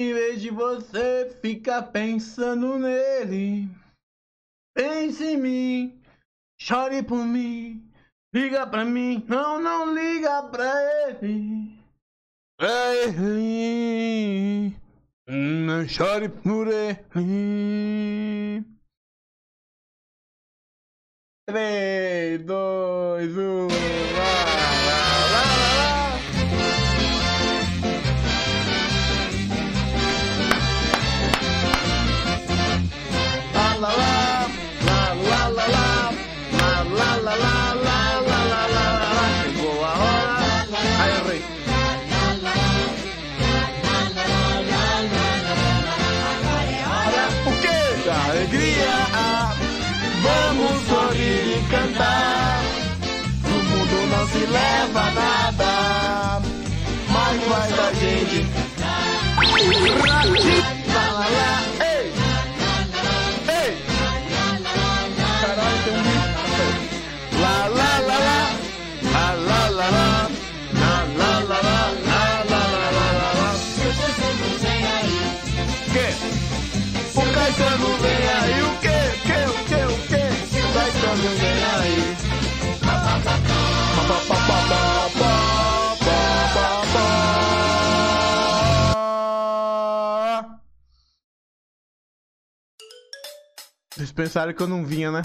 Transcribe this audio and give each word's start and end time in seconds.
Em 0.00 0.14
vez 0.14 0.40
de 0.40 0.50
você 0.50 1.36
ficar 1.42 1.82
pensando 1.90 2.78
nele, 2.78 3.68
pense 4.72 5.24
em 5.24 5.36
mim, 5.36 6.00
chore 6.56 7.02
por 7.02 7.24
mim, 7.24 7.82
liga 8.32 8.64
pra 8.64 8.84
mim, 8.84 9.24
não, 9.26 9.60
não 9.60 9.92
liga 9.92 10.44
pra 10.44 11.08
ele. 11.08 11.76
Pra 12.56 12.94
ele, 12.94 14.72
não 15.26 15.88
chore 15.88 16.28
por 16.28 16.68
ele. 16.68 18.64
3, 21.48 22.44
2, 22.44 23.36
1, 23.36 23.66
lá, 23.66 25.27
leva 54.78 55.10
nada, 55.10 56.40
mas 57.10 57.42
vai 57.48 57.72
da 57.72 57.92
gente. 57.94 58.46
Pensaram 94.18 94.52
que 94.52 94.60
eu 94.60 94.66
não 94.66 94.84
vinha, 94.84 95.12
né? 95.12 95.22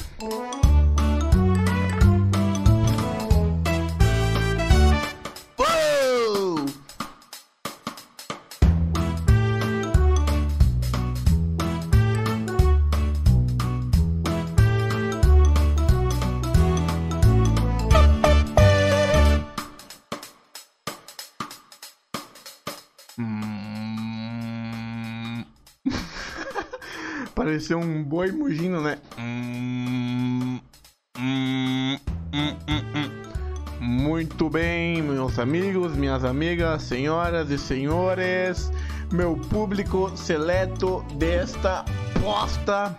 Pareceu 27.43 27.77
um 27.77 28.01
boi 28.01 28.31
mugindo, 28.31 28.79
né? 28.79 28.97
Muito 33.81 34.49
bem, 34.49 35.01
meus 35.01 35.37
amigos, 35.37 35.93
minhas 35.93 36.23
amigas, 36.23 36.83
senhoras 36.83 37.49
e 37.49 37.57
senhores, 37.57 38.71
meu 39.11 39.35
público 39.35 40.15
seleto 40.15 41.03
desta 41.15 41.83
posta. 42.21 42.97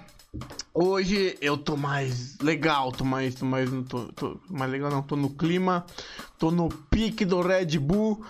Hoje 0.75 1.39
eu 1.41 1.57
tô 1.57 1.75
mais 1.75 2.37
legal, 2.39 2.93
tô 2.93 3.03
mais, 3.03 3.35
tô 3.35 3.47
mais, 3.47 3.71
tô, 3.89 4.13
tô 4.13 4.39
mais 4.51 4.71
legal 4.71 4.91
não, 4.91 5.01
tô 5.01 5.17
no 5.17 5.31
clima, 5.31 5.87
tô 6.39 6.51
no 6.51 6.69
pique 6.69 7.25
do 7.25 7.41
Red 7.41 7.79
Bull, 7.79 8.23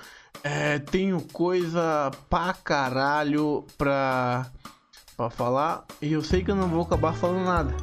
é, 0.44 0.78
tenho 0.78 1.20
coisa 1.32 2.12
pra 2.30 2.52
caralho 2.52 3.66
pra, 3.76 4.46
pra 5.16 5.30
falar 5.30 5.84
e 6.00 6.12
eu 6.12 6.22
sei 6.22 6.42
que 6.42 6.50
eu 6.50 6.56
não 6.56 6.68
vou 6.68 6.82
acabar 6.82 7.14
falando 7.14 7.44
nada. 7.44 7.74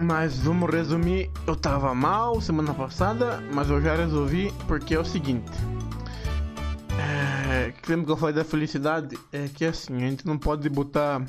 Mas 0.00 0.38
vamos 0.38 0.70
resumir, 0.70 1.30
eu 1.46 1.54
tava 1.54 1.94
mal 1.94 2.40
semana 2.40 2.74
passada, 2.74 3.40
mas 3.52 3.70
eu 3.70 3.80
já 3.80 3.94
resolvi 3.94 4.52
porque 4.66 4.94
é 4.94 4.98
o 4.98 5.04
seguinte. 5.04 5.52
É, 6.98 7.72
lembra 7.88 8.06
que 8.06 8.12
eu 8.12 8.16
falei 8.16 8.34
da 8.34 8.44
felicidade? 8.44 9.18
É 9.32 9.48
que 9.48 9.64
assim, 9.64 9.96
a 9.96 10.10
gente 10.10 10.26
não 10.26 10.36
pode 10.36 10.68
botar. 10.68 11.24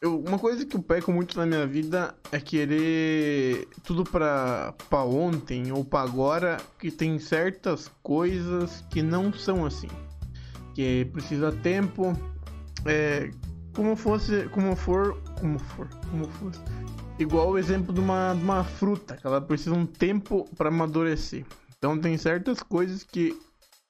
Eu, 0.00 0.18
uma 0.20 0.38
coisa 0.38 0.66
que 0.66 0.76
eu 0.76 0.82
peco 0.82 1.12
muito 1.12 1.38
na 1.38 1.46
minha 1.46 1.66
vida 1.66 2.14
é 2.30 2.38
querer 2.38 3.68
tudo 3.84 4.04
pra, 4.04 4.74
pra 4.90 5.04
ontem 5.04 5.72
ou 5.72 5.84
pra 5.84 6.02
agora, 6.02 6.58
que 6.78 6.90
tem 6.90 7.18
certas 7.18 7.90
coisas 8.02 8.84
que 8.90 9.00
não 9.00 9.32
são 9.32 9.64
assim. 9.64 9.88
Que 10.74 11.04
precisa 11.06 11.52
tempo, 11.52 12.12
é, 12.84 13.30
como 13.74 13.96
fosse, 13.96 14.48
como 14.50 14.74
for, 14.76 15.20
como 15.40 15.58
for, 15.58 15.88
como 16.10 16.28
fosse. 16.28 16.60
Igual 17.18 17.50
o 17.50 17.58
exemplo 17.58 17.92
de 17.92 18.00
uma, 18.00 18.34
de 18.34 18.42
uma 18.42 18.64
fruta, 18.64 19.16
que 19.16 19.26
ela 19.26 19.40
precisa 19.40 19.74
um 19.74 19.86
tempo 19.86 20.48
para 20.56 20.68
amadurecer. 20.68 21.44
Então 21.78 21.98
tem 21.98 22.16
certas 22.16 22.62
coisas 22.62 23.04
que 23.04 23.38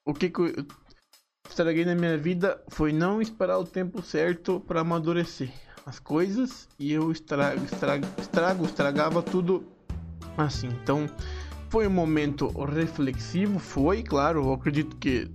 o 0.06 0.12
que, 0.12 0.28
que 0.28 0.40
eu 0.40 0.66
estraguei 1.48 1.84
na 1.84 1.94
minha 1.94 2.18
vida 2.18 2.62
foi 2.68 2.92
não 2.92 3.22
esperar 3.22 3.58
o 3.58 3.64
tempo 3.64 4.02
certo 4.02 4.60
para 4.60 4.80
amadurecer 4.80 5.50
as 5.86 5.98
coisas 5.98 6.68
e 6.78 6.92
eu 6.92 7.12
estrago, 7.12 7.64
estrago, 7.64 8.06
estrago, 8.18 8.64
estragava 8.64 9.22
tudo 9.22 9.64
assim. 10.36 10.68
Então 10.82 11.06
foi 11.68 11.86
um 11.86 11.90
momento 11.90 12.48
reflexivo, 12.64 13.58
foi, 13.58 14.02
claro, 14.02 14.44
eu 14.44 14.52
acredito 14.52 14.96
que 14.96 15.30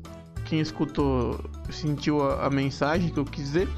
quem 0.50 0.60
escutou 0.60 1.40
sentiu 1.72 2.24
a, 2.24 2.48
a 2.48 2.50
mensagem 2.50 3.10
que 3.12 3.20
eu 3.20 3.26
quis 3.26 3.46
dizer. 3.46 3.70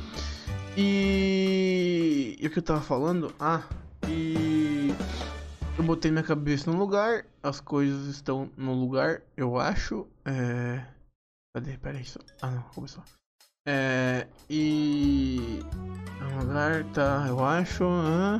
E... 0.77 2.37
e 2.39 2.47
o 2.47 2.49
que 2.49 2.59
eu 2.59 2.63
tava 2.63 2.79
falando? 2.79 3.33
Ah, 3.37 3.63
e 4.07 4.87
eu 5.77 5.83
botei 5.83 6.09
minha 6.09 6.23
cabeça 6.23 6.71
no 6.71 6.77
lugar, 6.77 7.25
as 7.43 7.59
coisas 7.59 8.07
estão 8.07 8.49
no 8.55 8.73
lugar, 8.73 9.21
eu 9.35 9.59
acho. 9.59 10.07
É... 10.23 10.81
Cadê? 11.53 11.77
Peraí, 11.77 12.05
só. 12.05 12.19
Ah 12.41 12.51
não, 12.51 12.61
começou. 12.73 13.03
É. 13.67 14.25
E. 14.49 15.59
No 16.21 16.39
lugar, 16.39 16.85
tá, 16.93 17.25
eu 17.27 17.43
acho. 17.43 17.83
Ah. 17.83 18.39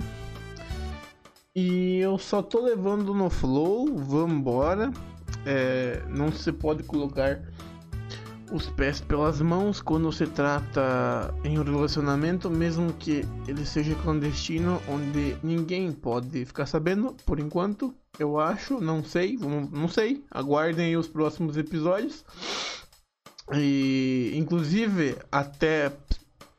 E 1.54 1.98
eu 1.98 2.18
só 2.18 2.42
tô 2.42 2.62
levando 2.62 3.14
no 3.14 3.30
flow, 3.30 3.94
vambora. 3.98 4.90
É, 5.46 6.02
não 6.08 6.32
se 6.32 6.52
pode 6.54 6.84
colocar 6.84 7.42
os 8.52 8.70
pés 8.70 9.00
pelas 9.00 9.42
mãos 9.42 9.82
quando 9.82 10.12
se 10.12 10.28
trata 10.28 11.34
em 11.44 11.58
um 11.58 11.64
relacionamento, 11.64 12.50
mesmo 12.50 12.94
que 12.94 13.26
ele 13.48 13.66
seja 13.66 13.96
clandestino, 13.96 14.82
onde 14.88 15.36
ninguém 15.42 15.92
pode 15.92 16.46
ficar 16.46 16.66
sabendo, 16.66 17.16
por 17.26 17.40
enquanto, 17.40 17.94
eu 18.20 18.40
acho, 18.40 18.80
não 18.82 19.04
sei, 19.04 19.38
não 19.72 19.88
sei, 19.88 20.24
aguardem 20.30 20.98
os 20.98 21.08
próximos 21.08 21.58
episódios. 21.58 22.26
E 23.54 24.32
inclusive 24.36 25.18
até 25.32 25.92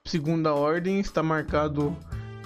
segunda 0.04 0.52
ordem 0.52 1.00
está 1.00 1.22
marcado 1.22 1.96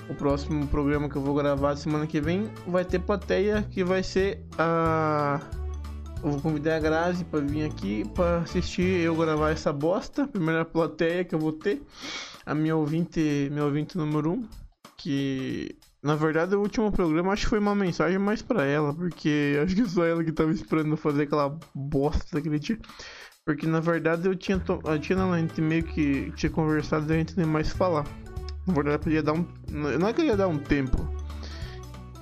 o 0.09 0.15
próximo 0.15 0.67
programa 0.69 1.09
que 1.09 1.17
eu 1.17 1.23
vou 1.23 1.35
gravar 1.35 1.77
semana 1.77 2.07
que 2.07 2.21
vem, 2.21 2.49
vai 2.67 2.85
ter 2.85 3.01
plateia 3.01 3.63
que 3.71 3.83
vai 3.83 4.03
ser 4.03 4.45
a 4.57 5.41
eu 6.23 6.31
vou 6.31 6.41
convidar 6.41 6.77
a 6.77 6.81
Grazi 6.81 7.25
para 7.25 7.41
vir 7.41 7.65
aqui 7.65 8.05
para 8.15 8.39
assistir 8.39 9.01
eu 9.01 9.15
gravar 9.15 9.51
essa 9.51 9.73
bosta. 9.73 10.27
Primeira 10.27 10.65
plateia 10.65 11.25
que 11.25 11.35
eu 11.35 11.39
vou 11.39 11.53
ter. 11.53 11.83
A 12.45 12.55
minha 12.55 12.77
ouvinte, 12.77 13.49
meu 13.53 13.67
ouvinte 13.67 13.97
número 13.97 14.33
1. 14.33 14.35
Um, 14.35 14.49
que 14.97 15.77
na 16.03 16.15
verdade 16.15 16.55
o 16.55 16.61
último 16.61 16.91
programa 16.91 17.33
acho 17.33 17.43
que 17.43 17.51
foi 17.51 17.59
uma 17.59 17.75
mensagem 17.75 18.19
mais 18.19 18.43
para 18.43 18.65
ela. 18.65 18.95
Porque 18.95 19.59
acho 19.63 19.75
que 19.75 19.89
só 19.89 20.05
ela 20.05 20.25
que 20.25 20.33
tava 20.33 20.51
esperando 20.53 20.97
fazer 20.97 21.25
aquela 21.25 21.59
bosta 21.75 22.37
daquele 22.37 22.59
dia. 22.59 22.79
Porque 23.45 23.67
na 23.67 23.81
verdade 23.81 24.27
eu 24.27 24.35
tinha, 24.35 24.59
to... 24.59 24.81
eu 24.85 24.99
tinha 24.99 25.23
a 25.23 25.39
gente 25.39 25.61
meio 25.61 25.85
que 25.85 26.33
tinha 26.33 26.51
conversado 26.51 27.11
e 27.13 27.15
a 27.15 27.19
gente 27.19 27.37
nem 27.37 27.47
mais 27.47 27.71
falar. 27.71 28.05
Na 28.67 28.75
verdade 28.75 28.97
eu 28.97 29.01
podia 29.01 29.23
dar 29.23 29.35
um. 29.35 29.47
Não 29.71 30.09
é 30.09 30.13
que 30.13 30.23
eu 30.23 30.25
ia 30.25 30.37
dar 30.37 30.49
um 30.49 30.59
tempo. 30.59 31.16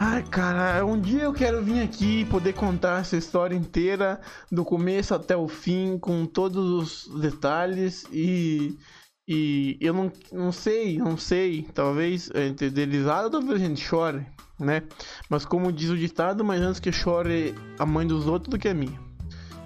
Ai, 0.07 0.23
cara, 0.23 0.85
um 0.85 1.01
dia 1.01 1.23
eu 1.23 1.33
quero 1.33 1.65
vir 1.65 1.81
aqui 1.81 2.21
e 2.21 2.25
poder 2.27 2.53
contar 2.53 3.01
essa 3.01 3.17
história 3.17 3.57
inteira, 3.57 4.21
do 4.53 4.63
começo 4.63 5.15
até 5.15 5.35
o 5.35 5.49
fim, 5.49 5.99
com 5.99 6.27
todos 6.27 7.09
os 7.09 7.21
detalhes 7.23 8.05
e. 8.13 8.79
E 9.27 9.79
eu 9.81 9.95
não, 9.95 10.13
não 10.31 10.53
sei, 10.53 10.99
não 10.99 11.17
sei, 11.17 11.67
talvez 11.73 12.31
entre 12.35 12.69
deslizada, 12.69 13.31
talvez 13.31 13.55
a 13.55 13.65
gente 13.65 13.81
chore, 13.81 14.27
né? 14.61 14.83
Mas 15.31 15.47
como 15.47 15.73
diz 15.73 15.89
o 15.89 15.97
ditado, 15.97 16.45
mais 16.45 16.61
antes 16.61 16.79
que 16.79 16.93
chore 16.93 17.55
a 17.79 17.87
mãe 17.87 18.07
dos 18.07 18.27
outros 18.27 18.51
do 18.51 18.59
que 18.59 18.69
a 18.69 18.75
minha. 18.75 19.01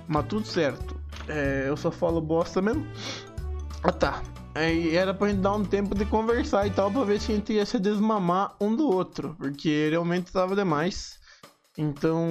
Mas 0.06 0.26
tudo 0.26 0.46
certo. 0.46 0.94
É, 1.26 1.64
eu 1.66 1.76
só 1.76 1.90
falo 1.90 2.20
bosta 2.20 2.62
mesmo. 2.62 2.86
Ah 3.82 3.90
tá. 3.90 4.22
Aí 4.54 4.96
era 4.96 5.14
pra 5.14 5.28
gente 5.28 5.40
dar 5.40 5.54
um 5.54 5.64
tempo 5.64 5.94
de 5.94 6.04
conversar 6.06 6.66
e 6.66 6.70
tal, 6.70 6.90
pra 6.90 7.04
ver 7.04 7.20
se 7.20 7.32
a 7.32 7.34
gente 7.34 7.52
ia 7.52 7.66
se 7.66 7.78
desmamar 7.78 8.56
um 8.60 8.74
do 8.74 8.88
outro. 8.88 9.36
Porque 9.38 9.88
realmente 9.90 10.32
tava 10.32 10.56
demais. 10.56 11.18
Então. 11.76 12.26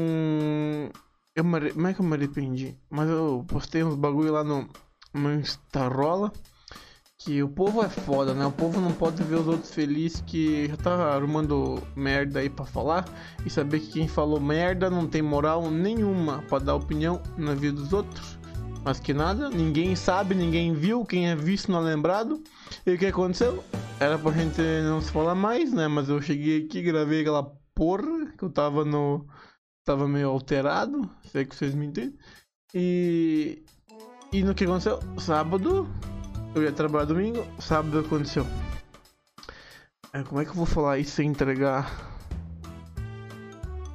Eu 1.35 1.43
me... 1.43 1.71
Como 1.71 1.87
é 1.87 1.93
que 1.93 2.01
eu 2.01 2.05
me 2.05 2.15
arrependi? 2.15 2.77
Mas 2.89 3.09
eu 3.09 3.45
postei 3.47 3.83
uns 3.83 3.95
bagulho 3.95 4.33
lá 4.33 4.43
no, 4.43 4.67
no 5.13 5.33
Instarola. 5.35 6.31
Que 7.19 7.41
o 7.41 7.49
povo 7.49 7.81
é 7.81 7.89
foda, 7.89 8.33
né? 8.33 8.45
O 8.45 8.51
povo 8.51 8.79
não 8.79 8.91
pode 8.91 9.23
ver 9.23 9.35
os 9.35 9.47
outros 9.47 9.73
felizes 9.73 10.21
que 10.25 10.67
já 10.67 10.77
tá 10.77 11.15
arrumando 11.15 11.81
merda 11.95 12.39
aí 12.39 12.49
pra 12.49 12.65
falar. 12.65 13.05
E 13.45 13.49
saber 13.49 13.79
que 13.79 13.93
quem 13.93 14.07
falou 14.07 14.39
merda 14.39 14.89
não 14.89 15.07
tem 15.07 15.21
moral 15.21 15.69
nenhuma 15.71 16.43
pra 16.43 16.59
dar 16.59 16.75
opinião 16.75 17.21
na 17.37 17.55
vida 17.55 17.81
dos 17.81 17.91
outros. 17.91 18.36
Mas 18.87 19.01
que 19.01 19.13
nada, 19.13 19.49
ninguém 19.49 19.97
sabe, 19.97 20.33
ninguém 20.33 20.73
viu, 20.73 21.03
quem 21.03 21.29
é 21.29 21.35
visto 21.35 21.69
não 21.69 21.79
é 21.79 21.93
lembrado. 21.93 22.41
E 22.85 22.93
o 22.93 22.97
que 22.97 23.07
aconteceu? 23.07 23.61
Era 23.99 24.17
pra 24.17 24.31
gente 24.31 24.61
não 24.61 25.01
se 25.01 25.11
falar 25.11 25.35
mais, 25.35 25.73
né? 25.73 25.89
Mas 25.89 26.07
eu 26.07 26.21
cheguei 26.21 26.63
aqui, 26.63 26.81
gravei 26.81 27.19
aquela 27.19 27.43
porra 27.75 28.31
que 28.37 28.45
eu 28.45 28.49
tava 28.49 28.85
no. 28.85 29.27
Tava 29.83 30.07
meio 30.07 30.29
alterado, 30.29 31.09
sei 31.29 31.43
que 31.43 31.53
vocês 31.53 31.75
me 31.75 31.85
entendem. 31.85 32.17
E. 32.73 33.61
E 34.31 34.41
no 34.41 34.55
que 34.55 34.63
aconteceu? 34.63 35.01
Sábado, 35.17 35.85
eu 36.55 36.63
ia 36.63 36.71
trabalhar 36.71 37.03
domingo, 37.03 37.45
sábado 37.59 37.99
aconteceu. 37.99 38.47
É, 40.13 40.23
como 40.23 40.39
é 40.39 40.45
que 40.45 40.51
eu 40.51 40.55
vou 40.55 40.65
falar 40.65 40.97
isso 40.97 41.11
sem 41.11 41.27
entregar? 41.27 41.91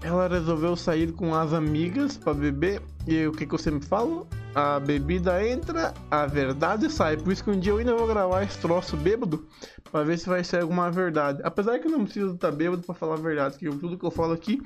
Ela 0.03 0.29
resolveu 0.29 0.77
sair 0.77 1.15
com 1.15 1.35
as 1.35 1.55
amigas 1.55 2.19
para 2.19 2.35
beber. 2.35 2.83
E 3.07 3.27
o 3.27 3.33
que, 3.33 3.47
que 3.47 3.55
eu 3.55 3.59
sempre 3.59 3.89
falo? 3.89 4.29
A 4.55 4.79
bebida 4.79 5.47
entra, 5.47 5.95
a 6.11 6.27
verdade 6.27 6.91
sai. 6.91 7.17
Por 7.17 7.33
isso 7.33 7.43
que 7.43 7.51
um 7.51 7.59
dia 7.59 7.73
eu 7.73 7.79
ainda 7.79 7.97
vou 7.97 8.07
gravar 8.07 8.43
esse 8.43 8.59
troço 8.59 8.97
bêbado 8.99 9.47
para 9.91 10.05
ver 10.05 10.19
se 10.19 10.29
vai 10.29 10.45
ser 10.45 10.61
alguma 10.61 10.91
verdade. 10.91 11.41
Apesar 11.43 11.79
que 11.79 11.87
eu 11.87 11.91
não 11.91 12.05
preciso 12.05 12.35
estar 12.35 12.53
bêbado 12.53 12.83
para 12.83 12.95
falar 12.95 13.15
a 13.15 13.21
verdade, 13.21 13.57
que 13.57 13.65
tudo 13.71 13.97
que 13.97 14.05
eu 14.05 14.11
falo 14.11 14.35
aqui 14.35 14.61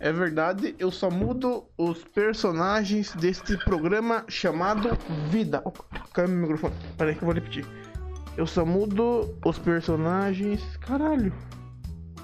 é 0.00 0.12
verdade. 0.12 0.74
Eu 0.76 0.90
só 0.90 1.08
mudo 1.08 1.64
os 1.76 2.02
personagens 2.02 3.12
deste 3.14 3.56
programa 3.58 4.24
chamado 4.26 4.98
Vida. 5.30 5.62
Oh, 5.64 5.70
caiu 6.12 6.28
meu 6.28 6.40
microfone. 6.40 6.74
Peraí 6.96 7.14
que 7.14 7.22
eu 7.22 7.26
vou 7.26 7.34
repetir. 7.34 7.64
Eu 8.36 8.46
só 8.46 8.66
mudo 8.66 9.38
os 9.44 9.58
personagens. 9.58 10.60
Caralho 10.78 11.32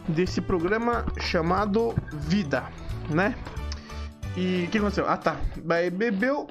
desse 0.09 0.41
programa 0.41 1.07
chamado 1.21 1.95
Vida, 2.13 2.65
né? 3.09 3.37
E 4.37 4.65
o 4.65 4.71
que 4.71 4.79
aconteceu? 4.79 5.09
Ah 5.09 5.17
tá, 5.17 5.37
bebeu 5.93 6.49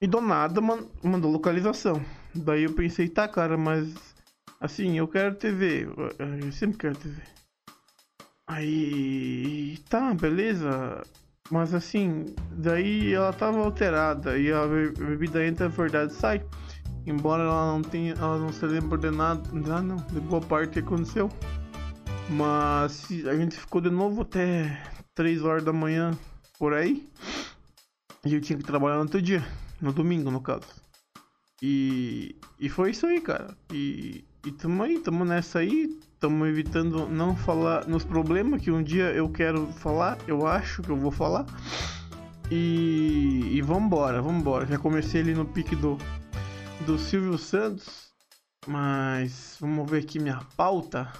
e 0.00 0.06
do 0.06 0.20
nada 0.20 0.60
man 0.60 0.86
mandou 1.02 1.30
localização. 1.30 2.02
Daí 2.34 2.64
eu 2.64 2.72
pensei, 2.72 3.08
tá 3.08 3.26
cara, 3.26 3.56
mas 3.56 3.94
assim, 4.60 4.98
eu 4.98 5.08
quero 5.08 5.34
TV, 5.34 5.88
eu 6.18 6.52
sempre 6.52 6.78
quero 6.78 6.96
TV. 6.96 7.22
Aí, 8.48 9.78
tá, 9.88 10.14
beleza. 10.14 11.02
Mas 11.50 11.74
assim, 11.74 12.34
daí 12.52 13.12
ela 13.12 13.32
tava 13.32 13.58
alterada 13.58 14.36
e 14.38 14.52
a 14.52 14.66
bebida 14.66 15.44
entra, 15.44 15.66
a 15.66 15.68
verdade 15.68 16.12
sai. 16.12 16.44
Embora 17.06 17.44
ela 17.44 17.72
não 17.72 17.82
tenha, 17.82 18.14
ela 18.14 18.38
não 18.38 18.52
se 18.52 18.66
lembre 18.66 18.98
de 18.98 19.10
nada, 19.10 19.42
não, 19.52 19.96
de 19.96 20.20
boa 20.20 20.42
parte 20.42 20.72
que 20.72 20.78
aconteceu. 20.80 21.30
Mas 22.30 23.08
a 23.26 23.36
gente 23.36 23.56
ficou 23.56 23.80
de 23.80 23.90
novo 23.90 24.22
até 24.22 24.82
3 25.14 25.44
horas 25.44 25.62
da 25.62 25.72
manhã 25.72 26.10
por 26.58 26.74
aí. 26.74 27.08
E 28.24 28.34
eu 28.34 28.40
tinha 28.40 28.58
que 28.58 28.64
trabalhar 28.64 28.96
no 28.96 29.02
outro 29.02 29.22
dia, 29.22 29.46
no 29.80 29.92
domingo 29.92 30.30
no 30.30 30.40
caso. 30.40 30.66
E, 31.62 32.36
e 32.58 32.68
foi 32.68 32.90
isso 32.90 33.06
aí, 33.06 33.20
cara. 33.20 33.56
E, 33.72 34.24
e 34.44 34.52
tamo 34.52 34.82
aí, 34.82 34.98
tamo 34.98 35.24
nessa 35.24 35.60
aí. 35.60 35.98
Tamo 36.18 36.46
evitando 36.46 37.08
não 37.08 37.36
falar 37.36 37.86
nos 37.86 38.04
problemas 38.04 38.62
que 38.62 38.70
um 38.70 38.82
dia 38.82 39.12
eu 39.12 39.28
quero 39.28 39.66
falar, 39.66 40.16
eu 40.26 40.46
acho 40.46 40.82
que 40.82 40.90
eu 40.90 40.96
vou 40.96 41.10
falar. 41.10 41.44
E, 42.50 43.50
e 43.52 43.62
vambora, 43.62 44.22
vambora. 44.22 44.66
Já 44.66 44.78
comecei 44.78 45.20
ali 45.20 45.34
no 45.34 45.44
pique 45.44 45.76
do, 45.76 45.98
do 46.86 46.98
Silvio 46.98 47.36
Santos. 47.36 48.06
Mas 48.66 49.56
vamos 49.60 49.88
ver 49.88 50.02
aqui 50.02 50.18
minha 50.18 50.40
pauta 50.56 51.12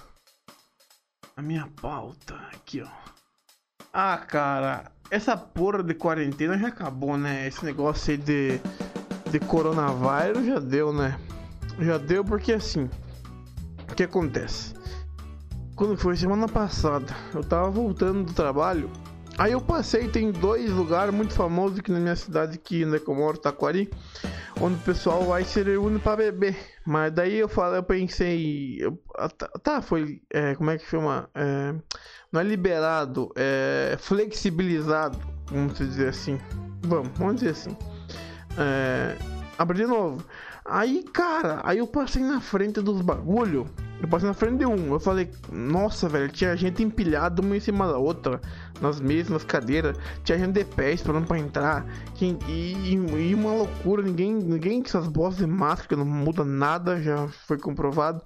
a 1.37 1.41
minha 1.43 1.67
pauta 1.79 2.35
aqui, 2.51 2.81
ó. 2.81 2.89
Ah, 3.93 4.17
cara, 4.17 4.91
essa 5.09 5.37
porra 5.37 5.83
de 5.83 5.93
quarentena 5.93 6.57
já 6.57 6.67
acabou, 6.67 7.17
né? 7.17 7.47
Esse 7.47 7.63
negócio 7.63 8.11
aí 8.11 8.17
de, 8.17 8.59
de 9.31 9.39
coronavírus 9.39 10.45
já 10.45 10.59
deu, 10.59 10.93
né? 10.93 11.17
Já 11.79 11.97
deu 11.97 12.23
porque 12.23 12.53
assim, 12.53 12.89
o 13.89 13.95
que 13.95 14.03
acontece? 14.03 14.73
Quando 15.75 15.95
foi 15.95 16.15
semana 16.17 16.47
passada, 16.47 17.15
eu 17.33 17.43
tava 17.43 17.69
voltando 17.69 18.23
do 18.23 18.33
trabalho. 18.33 18.89
Aí 19.37 19.51
eu 19.51 19.61
passei, 19.61 20.07
tem 20.07 20.31
dois 20.31 20.69
lugares 20.71 21.13
muito 21.13 21.33
famosos 21.33 21.79
aqui 21.79 21.91
na 21.91 21.99
minha 21.99 22.15
cidade, 22.15 22.55
aqui 22.55 22.83
onde 22.83 23.01
eu 23.05 23.15
moro, 23.15 23.37
Taquari 23.37 23.89
onde 24.61 24.75
o 24.75 24.79
pessoal 24.79 25.23
vai 25.23 25.43
se 25.43 25.61
reúne 25.61 25.99
para 25.99 26.17
beber. 26.17 26.57
Mas 26.85 27.13
daí 27.13 27.37
eu 27.37 27.49
falei, 27.49 27.79
eu 27.79 27.83
pensei, 27.83 28.77
eu, 28.79 28.99
ah, 29.15 29.29
tá, 29.29 29.47
tá, 29.61 29.81
foi, 29.81 30.21
é, 30.31 30.55
como 30.55 30.69
é 30.71 30.77
que 30.77 30.85
chama? 30.85 31.29
É, 31.35 31.73
não 32.31 32.41
é 32.41 32.43
liberado, 32.43 33.31
é 33.35 33.95
flexibilizado, 33.99 35.17
vamos 35.47 35.77
dizer 35.77 36.09
assim. 36.09 36.39
Vamos, 36.81 37.09
vamos 37.17 37.35
dizer 37.35 37.51
assim. 37.51 37.77
É, 38.57 39.17
abri 39.57 39.79
de 39.79 39.87
novo. 39.87 40.23
Aí, 40.65 41.03
cara, 41.13 41.61
aí 41.63 41.77
eu 41.77 41.87
passei 41.87 42.21
na 42.21 42.41
frente 42.41 42.81
dos 42.81 43.01
bagulho. 43.01 43.69
Eu 44.01 44.07
passei 44.07 44.27
na 44.27 44.33
frente 44.33 44.59
de 44.59 44.65
um. 44.65 44.93
Eu 44.93 44.99
falei, 44.99 45.31
nossa, 45.51 46.09
velho, 46.09 46.29
tinha 46.29 46.55
gente 46.57 46.83
empilhada 46.83 47.41
uma 47.41 47.55
em 47.55 47.59
cima 47.59 47.87
da 47.87 47.97
outra 47.97 48.41
nas 48.81 48.99
mesas, 48.99 49.29
nas 49.29 49.43
cadeiras, 49.43 49.97
tinha 50.23 50.37
gente 50.37 50.53
de 50.53 50.65
pé 50.65 50.93
esperando 50.93 51.27
pra 51.27 51.37
entrar, 51.37 51.85
e, 52.19 52.37
e, 52.47 52.93
e, 52.93 53.33
uma 53.33 53.53
loucura, 53.53 54.01
ninguém, 54.01 54.33
ninguém 54.33 54.81
com 54.81 54.87
essas 54.87 55.07
bostas 55.07 55.45
de 55.45 55.51
máscara, 55.51 56.03
não 56.03 56.05
muda 56.05 56.43
nada, 56.43 57.01
já 57.01 57.27
foi 57.47 57.57
comprovado. 57.57 58.21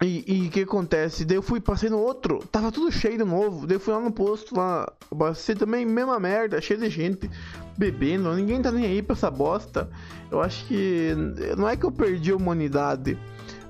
E 0.00 0.48
o 0.48 0.50
que 0.50 0.62
acontece? 0.62 1.24
Daí 1.24 1.36
eu 1.36 1.42
fui, 1.42 1.60
passei 1.60 1.88
no 1.88 1.98
outro, 1.98 2.38
tava 2.50 2.72
tudo 2.72 2.90
cheio 2.90 3.18
de 3.18 3.24
novo. 3.24 3.66
Daí 3.66 3.76
eu 3.76 3.80
fui 3.80 3.92
lá 3.92 4.00
no 4.00 4.10
posto, 4.10 4.56
lá, 4.56 4.90
passei 5.16 5.54
também, 5.54 5.86
mesma 5.86 6.18
merda, 6.18 6.60
cheio 6.60 6.80
de 6.80 6.90
gente 6.90 7.30
bebendo, 7.76 8.32
ninguém 8.34 8.60
tá 8.60 8.72
nem 8.72 8.84
aí 8.84 9.02
pra 9.02 9.14
essa 9.14 9.30
bosta. 9.30 9.88
Eu 10.30 10.40
acho 10.40 10.66
que. 10.66 11.14
Não 11.56 11.68
é 11.68 11.76
que 11.76 11.84
eu 11.84 11.92
perdi 11.92 12.32
a 12.32 12.36
humanidade, 12.36 13.16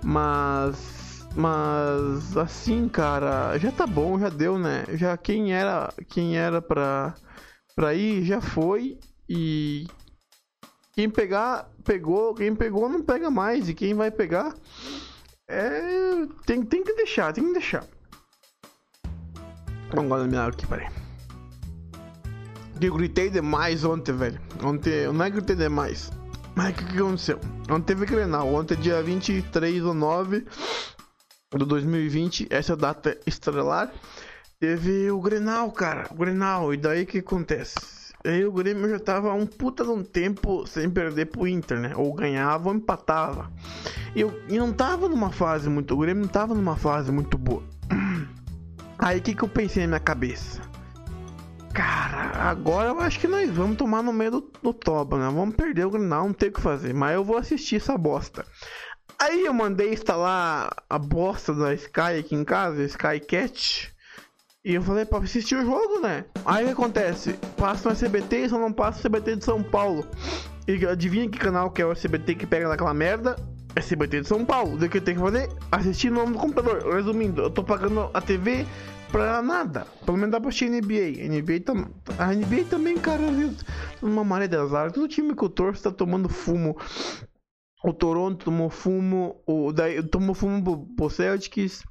mas 0.02 1.01
mas 1.34 2.36
assim, 2.36 2.88
cara, 2.88 3.56
já 3.58 3.72
tá 3.72 3.86
bom, 3.86 4.18
já 4.18 4.28
deu, 4.28 4.58
né? 4.58 4.84
Já 4.94 5.16
quem 5.16 5.52
era, 5.52 5.92
quem 6.08 6.36
era 6.36 6.60
pra, 6.60 7.14
pra 7.74 7.94
ir 7.94 8.24
já 8.24 8.40
foi 8.40 8.98
e 9.28 9.86
quem 10.92 11.08
pegar, 11.08 11.70
pegou, 11.84 12.34
quem 12.34 12.54
pegou 12.54 12.88
não 12.88 13.02
pega 13.02 13.30
mais 13.30 13.68
e 13.68 13.74
quem 13.74 13.94
vai 13.94 14.10
pegar 14.10 14.54
é 15.48 16.26
tem, 16.46 16.62
tem 16.62 16.84
que 16.84 16.94
deixar, 16.94 17.32
tem 17.32 17.44
que 17.44 17.52
deixar. 17.52 17.84
Vamos 19.90 20.08
guardar 20.08 20.28
minha 20.28 20.46
aqui, 20.46 20.66
peraí. 20.66 20.88
Eu 22.80 22.94
gritei 22.94 23.30
demais 23.30 23.84
ontem, 23.84 24.12
velho. 24.12 24.40
Ontem 24.62 25.06
não 25.12 25.24
é 25.24 25.30
gritei 25.30 25.54
demais. 25.54 26.10
Mas 26.54 26.70
o 26.70 26.74
que, 26.74 26.84
que 26.84 26.98
aconteceu? 26.98 27.38
Ontem 27.70 27.94
teve 27.94 28.06
Grenal. 28.06 28.52
Ontem, 28.52 28.76
dia 28.76 29.02
23 29.02 29.84
ou 29.84 29.94
9, 29.94 30.44
do 31.58 31.66
2020, 31.66 32.46
essa 32.50 32.76
data 32.76 33.18
estrelar, 33.26 33.92
teve 34.58 35.10
o 35.10 35.20
Grenal, 35.20 35.70
cara, 35.72 36.06
o 36.10 36.14
Grenal, 36.14 36.72
e 36.72 36.76
daí 36.76 37.04
que 37.04 37.18
acontece? 37.18 38.02
Aí 38.24 38.44
o 38.44 38.52
Grêmio 38.52 38.88
já 38.88 39.00
tava 39.00 39.34
um 39.34 39.44
puta 39.44 39.82
de 39.82 39.90
um 39.90 40.04
tempo 40.04 40.64
sem 40.64 40.88
perder 40.88 41.26
pro 41.26 41.46
Inter, 41.46 41.80
né? 41.80 41.92
Ou 41.96 42.14
ganhava 42.14 42.68
ou 42.68 42.74
empatava. 42.74 43.50
E 44.14 44.20
eu, 44.20 44.40
e 44.48 44.56
não 44.58 44.72
tava 44.72 45.08
numa 45.08 45.32
fase 45.32 45.68
muito. 45.68 45.92
O 45.94 45.98
Grêmio 45.98 46.22
não 46.22 46.28
tava 46.28 46.54
numa 46.54 46.76
fase 46.76 47.10
muito 47.10 47.36
boa. 47.36 47.64
Aí 48.96 49.18
o 49.18 49.22
que, 49.22 49.34
que 49.34 49.42
eu 49.42 49.48
pensei 49.48 49.82
na 49.82 49.88
minha 49.88 50.00
cabeça? 50.00 50.62
Cara, 51.74 52.48
agora 52.48 52.90
eu 52.90 53.00
acho 53.00 53.18
que 53.18 53.26
nós 53.26 53.50
vamos 53.50 53.76
tomar 53.76 54.02
no 54.02 54.12
meio 54.12 54.30
do, 54.30 54.50
do 54.62 54.72
toba, 54.72 55.18
né? 55.18 55.24
Vamos 55.34 55.56
perder 55.56 55.86
o 55.86 55.90
Grenal, 55.90 56.26
não 56.26 56.32
tem 56.32 56.50
o 56.50 56.52
que 56.52 56.60
fazer. 56.60 56.94
Mas 56.94 57.14
eu 57.14 57.24
vou 57.24 57.36
assistir 57.36 57.76
essa 57.76 57.98
bosta. 57.98 58.44
Aí 59.22 59.46
eu 59.46 59.54
mandei 59.54 59.92
instalar 59.92 60.68
a 60.90 60.98
bosta 60.98 61.54
da 61.54 61.72
Sky 61.74 62.18
aqui 62.18 62.34
em 62.34 62.42
casa, 62.42 62.82
Sky 62.82 63.20
Cat. 63.20 63.94
E 64.64 64.74
eu 64.74 64.82
falei 64.82 65.04
pra 65.04 65.18
assistir 65.18 65.54
o 65.54 65.64
jogo, 65.64 66.00
né? 66.00 66.24
Aí 66.44 66.64
o 66.64 66.66
que 66.66 66.72
acontece? 66.72 67.34
Passa 67.56 67.88
no 67.88 67.92
SBT 67.92 68.36
e 68.38 68.48
só 68.48 68.58
não 68.58 68.72
passa 68.72 68.98
o 68.98 69.00
SBT 69.02 69.36
de 69.36 69.44
São 69.44 69.62
Paulo. 69.62 70.04
E 70.66 70.84
adivinha 70.84 71.28
que 71.28 71.38
canal 71.38 71.70
que 71.70 71.80
é 71.80 71.86
o 71.86 71.92
SBT 71.92 72.34
que 72.34 72.48
pega 72.48 72.68
naquela 72.68 72.92
merda? 72.92 73.36
SBT 73.76 74.22
de 74.22 74.26
São 74.26 74.44
Paulo. 74.44 74.74
O 74.74 74.88
que 74.88 74.98
eu 74.98 75.00
tenho 75.00 75.18
que 75.18 75.24
fazer? 75.24 75.48
Assistir 75.70 76.10
no 76.10 76.26
no 76.26 76.36
computador. 76.36 76.92
Resumindo, 76.92 77.42
eu 77.42 77.50
tô 77.50 77.62
pagando 77.62 78.10
a 78.12 78.20
TV 78.20 78.66
pra 79.12 79.40
nada. 79.40 79.86
Pelo 80.04 80.16
menos 80.16 80.32
dá 80.32 80.40
pra 80.40 80.48
assistir 80.48 80.68
NBA. 80.68 81.28
NBA 81.28 81.60
tam... 81.64 81.88
A 82.18 82.34
NBA 82.34 82.64
também, 82.68 82.98
cara? 82.98 83.22
Uma 84.02 84.24
maré 84.24 84.48
de 84.48 84.56
azar. 84.56 84.90
Todo 84.90 85.06
time 85.06 85.32
que 85.36 85.44
eu 85.44 85.48
torço 85.48 85.84
tá 85.84 85.92
tomando 85.92 86.28
fumo. 86.28 86.76
O 87.82 87.92
Toronto 87.92 88.44
tomou 88.44 88.70
fumo. 88.70 89.42
O... 89.46 89.72
Daí 89.72 90.02
tomou 90.02 90.34
fumo 90.34 90.62
pro, 90.62 90.78
pro 90.96 91.10
Celtics. 91.10 91.82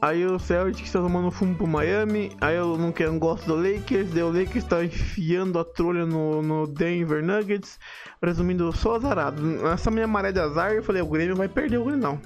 Aí 0.00 0.26
o 0.26 0.36
Celtics 0.36 0.90
tá 0.90 1.00
tomando 1.00 1.30
fumo 1.30 1.54
pro 1.54 1.66
Miami. 1.66 2.36
Aí 2.40 2.56
eu 2.56 2.76
não, 2.76 2.90
quero, 2.90 3.12
não 3.12 3.20
gosto 3.20 3.46
do 3.46 3.54
Lakers. 3.54 4.10
Daí 4.10 4.22
o 4.24 4.32
Lakers 4.32 4.64
tá 4.64 4.84
enfiando 4.84 5.60
a 5.60 5.64
trolha 5.64 6.04
no, 6.04 6.42
no 6.42 6.66
Denver 6.66 7.24
Nuggets. 7.24 7.78
Resumindo, 8.20 8.72
sou 8.72 8.96
azarado. 8.96 9.40
Nessa 9.40 9.92
minha 9.92 10.08
maré 10.08 10.32
de 10.32 10.40
azar, 10.40 10.72
eu 10.72 10.82
falei: 10.82 11.02
o 11.02 11.06
Grêmio 11.06 11.36
vai 11.36 11.48
perder 11.48 11.78
o 11.78 11.84
Grenal. 11.84 12.18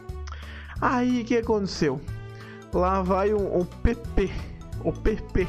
Aí 0.81 1.21
o 1.21 1.25
que 1.25 1.37
aconteceu? 1.37 2.01
Lá 2.73 3.03
vai 3.03 3.35
o, 3.35 3.61
o 3.61 3.67
PP. 3.83 4.31
O 4.83 4.93
PP. 4.93 5.47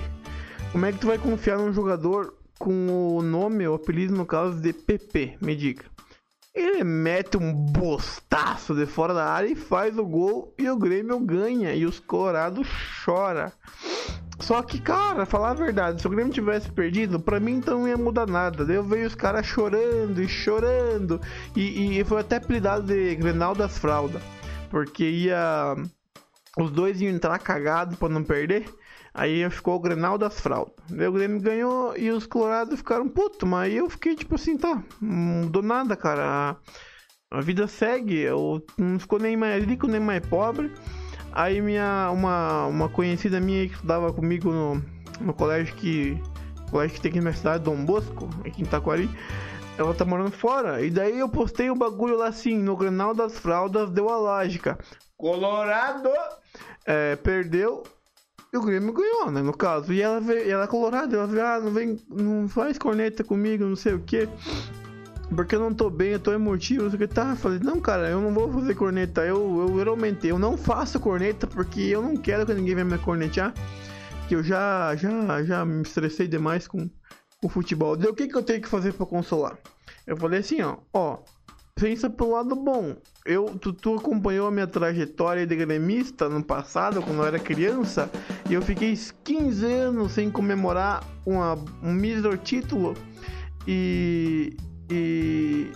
Como 0.73 0.85
é 0.85 0.91
que 0.91 0.99
tu 0.99 1.07
vai 1.07 1.17
confiar 1.17 1.57
num 1.57 1.71
jogador 1.71 2.33
com 2.59 3.17
o 3.17 3.21
nome, 3.21 3.65
o 3.67 3.73
apelido 3.73 4.13
no 4.13 4.25
caso 4.25 4.59
de 4.59 4.73
PP? 4.73 5.37
Me 5.41 5.55
diga. 5.55 5.96
Ele 6.57 6.83
mete 6.83 7.37
um 7.37 7.53
bostaço 7.53 8.73
de 8.73 8.87
fora 8.87 9.13
da 9.13 9.25
área 9.25 9.47
e 9.47 9.55
faz 9.55 9.95
o 9.95 10.03
gol 10.03 10.55
e 10.57 10.67
o 10.67 10.75
Grêmio 10.75 11.19
ganha 11.19 11.75
e 11.75 11.85
os 11.85 11.99
Colorados 11.99 12.67
chora. 13.05 13.53
Só 14.39 14.63
que, 14.63 14.81
cara, 14.81 15.27
falar 15.27 15.51
a 15.51 15.53
verdade, 15.53 16.01
se 16.01 16.07
o 16.07 16.09
Grêmio 16.09 16.33
tivesse 16.33 16.71
perdido, 16.71 17.19
pra 17.19 17.39
mim 17.39 17.57
então 17.57 17.81
não 17.81 17.87
ia 17.87 17.95
mudar 17.95 18.25
nada. 18.25 18.65
Daí 18.65 18.75
eu 18.75 18.83
vejo 18.83 19.05
os 19.05 19.15
caras 19.15 19.45
chorando 19.45 20.19
e 20.19 20.27
chorando. 20.27 21.21
E, 21.55 21.99
e 21.99 22.03
foi 22.03 22.21
até 22.21 22.37
apelidado 22.37 22.87
de 22.87 23.15
Grenal 23.15 23.53
das 23.53 23.77
Fraldas. 23.77 24.21
Porque 24.71 25.03
ia. 25.03 25.75
Os 26.57 26.71
dois 26.71 26.99
iam 26.99 27.13
entrar 27.13 27.37
cagados 27.37 27.97
pra 27.97 28.09
não 28.09 28.23
perder. 28.23 28.65
Aí 29.17 29.49
ficou 29.49 29.73
o 29.73 29.79
Grenal 29.79 30.15
das 30.15 30.39
Fraldas. 30.39 30.75
Daí 30.91 31.07
o 31.07 31.11
Grêmio 31.11 31.41
ganhou 31.41 31.97
e 31.97 32.11
os 32.11 32.27
Colorados 32.27 32.77
ficaram 32.77 33.09
putos. 33.09 33.49
Mas 33.49 33.71
aí 33.71 33.77
eu 33.77 33.89
fiquei 33.89 34.15
tipo 34.15 34.35
assim, 34.35 34.55
tá, 34.55 34.83
não 35.01 35.41
mudou 35.41 35.63
nada, 35.63 35.95
cara. 35.95 36.55
A, 37.31 37.41
vida 37.41 37.67
segue. 37.67 38.19
Eu 38.19 38.63
não 38.77 38.99
ficou 38.99 39.17
nem 39.17 39.35
mais 39.35 39.65
rico, 39.65 39.87
nem 39.87 39.99
mais 39.99 40.23
pobre. 40.27 40.71
Aí 41.31 41.59
minha, 41.63 42.11
uma, 42.11 42.67
uma 42.67 42.89
conhecida 42.89 43.39
minha 43.39 43.67
que 43.67 43.73
estudava 43.73 44.13
comigo 44.13 44.51
no, 44.51 44.85
no 45.19 45.33
colégio 45.33 45.75
que. 45.75 46.21
Colégio 46.69 46.97
que 46.97 47.01
tem 47.01 47.09
aqui 47.09 47.21
na 47.21 47.33
cidade, 47.33 47.63
Dom 47.63 47.83
Bosco, 47.85 48.29
aqui 48.45 48.61
em 48.61 48.65
Taquari. 48.65 49.09
Ela 49.79 49.95
tá 49.95 50.05
morando 50.05 50.31
fora. 50.31 50.83
E 50.83 50.91
daí 50.91 51.17
eu 51.17 51.29
postei 51.29 51.71
o 51.71 51.73
um 51.73 51.77
bagulho 51.77 52.17
lá 52.17 52.27
assim, 52.27 52.55
no 52.55 52.77
Grenal 52.77 53.15
das 53.15 53.39
Fraldas, 53.39 53.89
deu 53.89 54.09
a 54.09 54.17
lógica. 54.17 54.77
Colorado 55.17 56.11
é, 56.85 57.15
perdeu 57.15 57.83
o 58.57 58.65
Grêmio 58.65 58.93
ganhou, 58.93 59.31
né? 59.31 59.41
No 59.41 59.55
caso. 59.55 59.93
E 59.93 60.01
ela 60.01 60.19
veio, 60.19 60.49
ela 60.51 60.63
é 60.63 60.67
colorada, 60.67 61.15
ela 61.15 61.27
veio, 61.27 61.45
ah, 61.45 61.59
não 61.59 61.71
vem, 61.71 61.99
não 62.09 62.49
faz 62.49 62.77
corneta 62.77 63.23
comigo, 63.23 63.65
não 63.65 63.75
sei 63.75 63.93
o 63.93 63.99
que. 63.99 64.27
Porque 65.35 65.55
eu 65.55 65.59
não 65.59 65.73
tô 65.73 65.89
bem, 65.89 66.11
eu 66.11 66.19
tô 66.19 66.31
emotivo, 66.31 66.87
o 66.87 66.97
que. 66.97 67.07
Tá, 67.07 67.35
falei, 67.35 67.59
não, 67.59 67.79
cara, 67.79 68.09
eu 68.09 68.21
não 68.21 68.33
vou 68.33 68.51
fazer 68.51 68.75
corneta. 68.75 69.25
Eu, 69.25 69.77
eu, 69.77 69.89
aumentei, 69.89 70.31
eu 70.31 70.39
não 70.39 70.57
faço 70.57 70.99
corneta 70.99 71.45
porque 71.45 71.81
eu 71.81 72.01
não 72.01 72.15
quero 72.15 72.45
que 72.45 72.53
ninguém 72.53 72.75
venha 72.75 72.85
me 72.85 72.97
cornetear. 72.97 73.53
Que 74.27 74.35
eu 74.35 74.43
já, 74.43 74.95
já, 74.95 75.43
já 75.43 75.65
me 75.65 75.81
estressei 75.81 76.27
demais 76.27 76.67
com 76.67 76.89
o 77.43 77.49
futebol. 77.49 77.95
Daí 77.95 78.09
o 78.09 78.15
que, 78.15 78.27
que 78.27 78.35
eu 78.35 78.43
tenho 78.43 78.61
que 78.61 78.67
fazer 78.67 78.93
pra 78.93 79.05
consolar? 79.05 79.57
Eu 80.05 80.15
falei 80.17 80.39
assim, 80.39 80.61
ó, 80.61 80.77
ó, 80.93 81.19
pensa 81.79 82.09
pelo 82.09 82.31
lado 82.31 82.55
bom. 82.55 82.95
Eu, 83.25 83.45
tu, 83.59 83.71
tu, 83.71 83.95
acompanhou 83.95 84.47
a 84.47 84.51
minha 84.51 84.67
trajetória 84.67 85.45
de 85.45 85.55
gremista 85.55 86.27
no 86.27 86.43
passado, 86.43 87.01
quando 87.01 87.19
eu 87.19 87.25
era 87.25 87.39
criança, 87.39 88.09
e 88.49 88.53
eu 88.53 88.61
fiquei 88.61 88.97
15 89.23 89.65
anos 89.65 90.11
sem 90.13 90.29
comemorar 90.31 91.03
uma, 91.25 91.57
um 91.83 91.93
mísero 91.93 92.37
título 92.37 92.93
e, 93.67 94.55
e, 94.89 95.71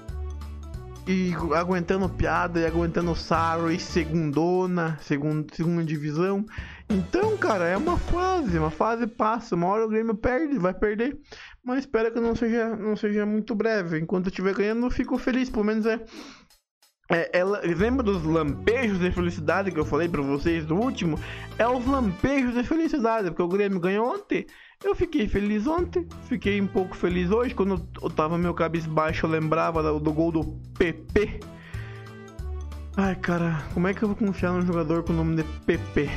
e 1.07 1.33
aguentando 1.55 2.07
piada 2.09 2.59
e 2.59 2.65
aguentando 2.65 3.13
sarro 3.15 3.69
e 3.69 3.79
segundona, 3.79 4.97
segundo, 5.01 5.53
segunda 5.53 5.83
divisão. 5.83 6.45
Então, 6.89 7.37
cara, 7.37 7.67
é 7.67 7.77
uma 7.77 7.97
fase, 7.97 8.57
uma 8.57 8.71
fase 8.71 9.07
passa, 9.07 9.55
uma 9.55 9.67
hora 9.67 9.85
o 9.85 9.89
Grêmio 9.89 10.15
perde, 10.15 10.57
vai 10.57 10.73
perder. 10.73 11.17
Mas 11.63 11.79
espero 11.79 12.11
que 12.11 12.19
não 12.19 12.35
seja, 12.35 12.75
não 12.75 12.95
seja 12.95 13.25
muito 13.25 13.53
breve. 13.53 13.99
Enquanto 13.99 14.25
eu 14.25 14.29
estiver 14.29 14.53
ganhando, 14.53 14.85
eu 14.85 14.91
fico 14.91 15.17
feliz. 15.17 15.49
Pelo 15.49 15.65
menos 15.65 15.85
é. 15.85 16.03
é 17.11 17.29
ela, 17.37 17.61
lembra 17.63 18.03
dos 18.03 18.23
lampejos 18.23 18.99
de 18.99 19.11
felicidade 19.11 19.71
que 19.71 19.79
eu 19.79 19.85
falei 19.85 20.09
para 20.09 20.21
vocês 20.21 20.65
no 20.65 20.81
último? 20.81 21.19
É 21.59 21.67
os 21.67 21.85
lampejos 21.85 22.55
de 22.55 22.63
felicidade, 22.63 23.29
porque 23.29 23.43
o 23.43 23.47
Grêmio 23.47 23.79
ganhou 23.79 24.11
ontem. 24.11 24.47
Eu 24.83 24.95
fiquei 24.95 25.27
feliz 25.27 25.67
ontem, 25.67 26.07
fiquei 26.23 26.59
um 26.59 26.65
pouco 26.65 26.95
feliz 26.95 27.29
hoje. 27.29 27.53
Quando 27.53 27.87
eu 28.01 28.09
tava 28.09 28.37
meu 28.39 28.53
cabisbaixo, 28.55 29.27
eu 29.27 29.29
lembrava 29.29 29.83
do, 29.83 29.99
do 29.99 30.11
gol 30.11 30.31
do 30.31 30.43
PP. 30.79 31.39
Ai, 32.97 33.15
cara, 33.15 33.63
como 33.73 33.87
é 33.87 33.93
que 33.93 34.03
eu 34.03 34.07
vou 34.07 34.17
confiar 34.17 34.51
num 34.51 34.65
jogador 34.65 35.03
com 35.03 35.13
o 35.13 35.15
nome 35.15 35.35
de 35.35 35.43
PP? 35.65 36.09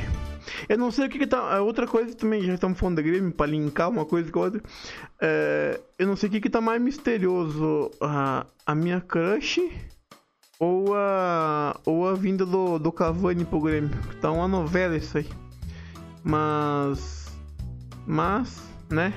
Eu 0.67 0.77
não 0.77 0.91
sei 0.91 1.05
o 1.05 1.09
que, 1.09 1.19
que 1.19 1.27
tá. 1.27 1.61
Outra 1.61 1.87
coisa 1.87 2.15
também, 2.15 2.41
já 2.43 2.53
estamos 2.53 2.79
falando 2.79 2.97
da 2.97 3.01
Grêmio, 3.01 3.31
pra 3.31 3.45
linkar 3.45 3.89
uma 3.89 4.05
coisa 4.05 4.31
com 4.31 4.39
a 4.39 4.43
outra. 4.43 4.63
É, 5.21 5.79
eu 5.97 6.07
não 6.07 6.15
sei 6.15 6.29
o 6.29 6.31
que, 6.31 6.41
que 6.41 6.49
tá 6.49 6.61
mais 6.61 6.81
misterioso. 6.81 7.91
A, 8.01 8.45
a 8.65 8.75
minha 8.75 9.01
crush 9.01 9.61
ou 10.59 10.95
a, 10.95 11.79
ou 11.85 12.07
a 12.07 12.13
vinda 12.13 12.45
do, 12.45 12.79
do 12.79 12.91
Cavani 12.91 13.45
pro 13.45 13.59
Grêmio. 13.59 13.91
Tá 14.21 14.31
uma 14.31 14.47
novela 14.47 14.95
isso 14.95 15.17
aí. 15.17 15.27
Mas. 16.23 17.25
Mas, 18.07 18.61
né? 18.89 19.13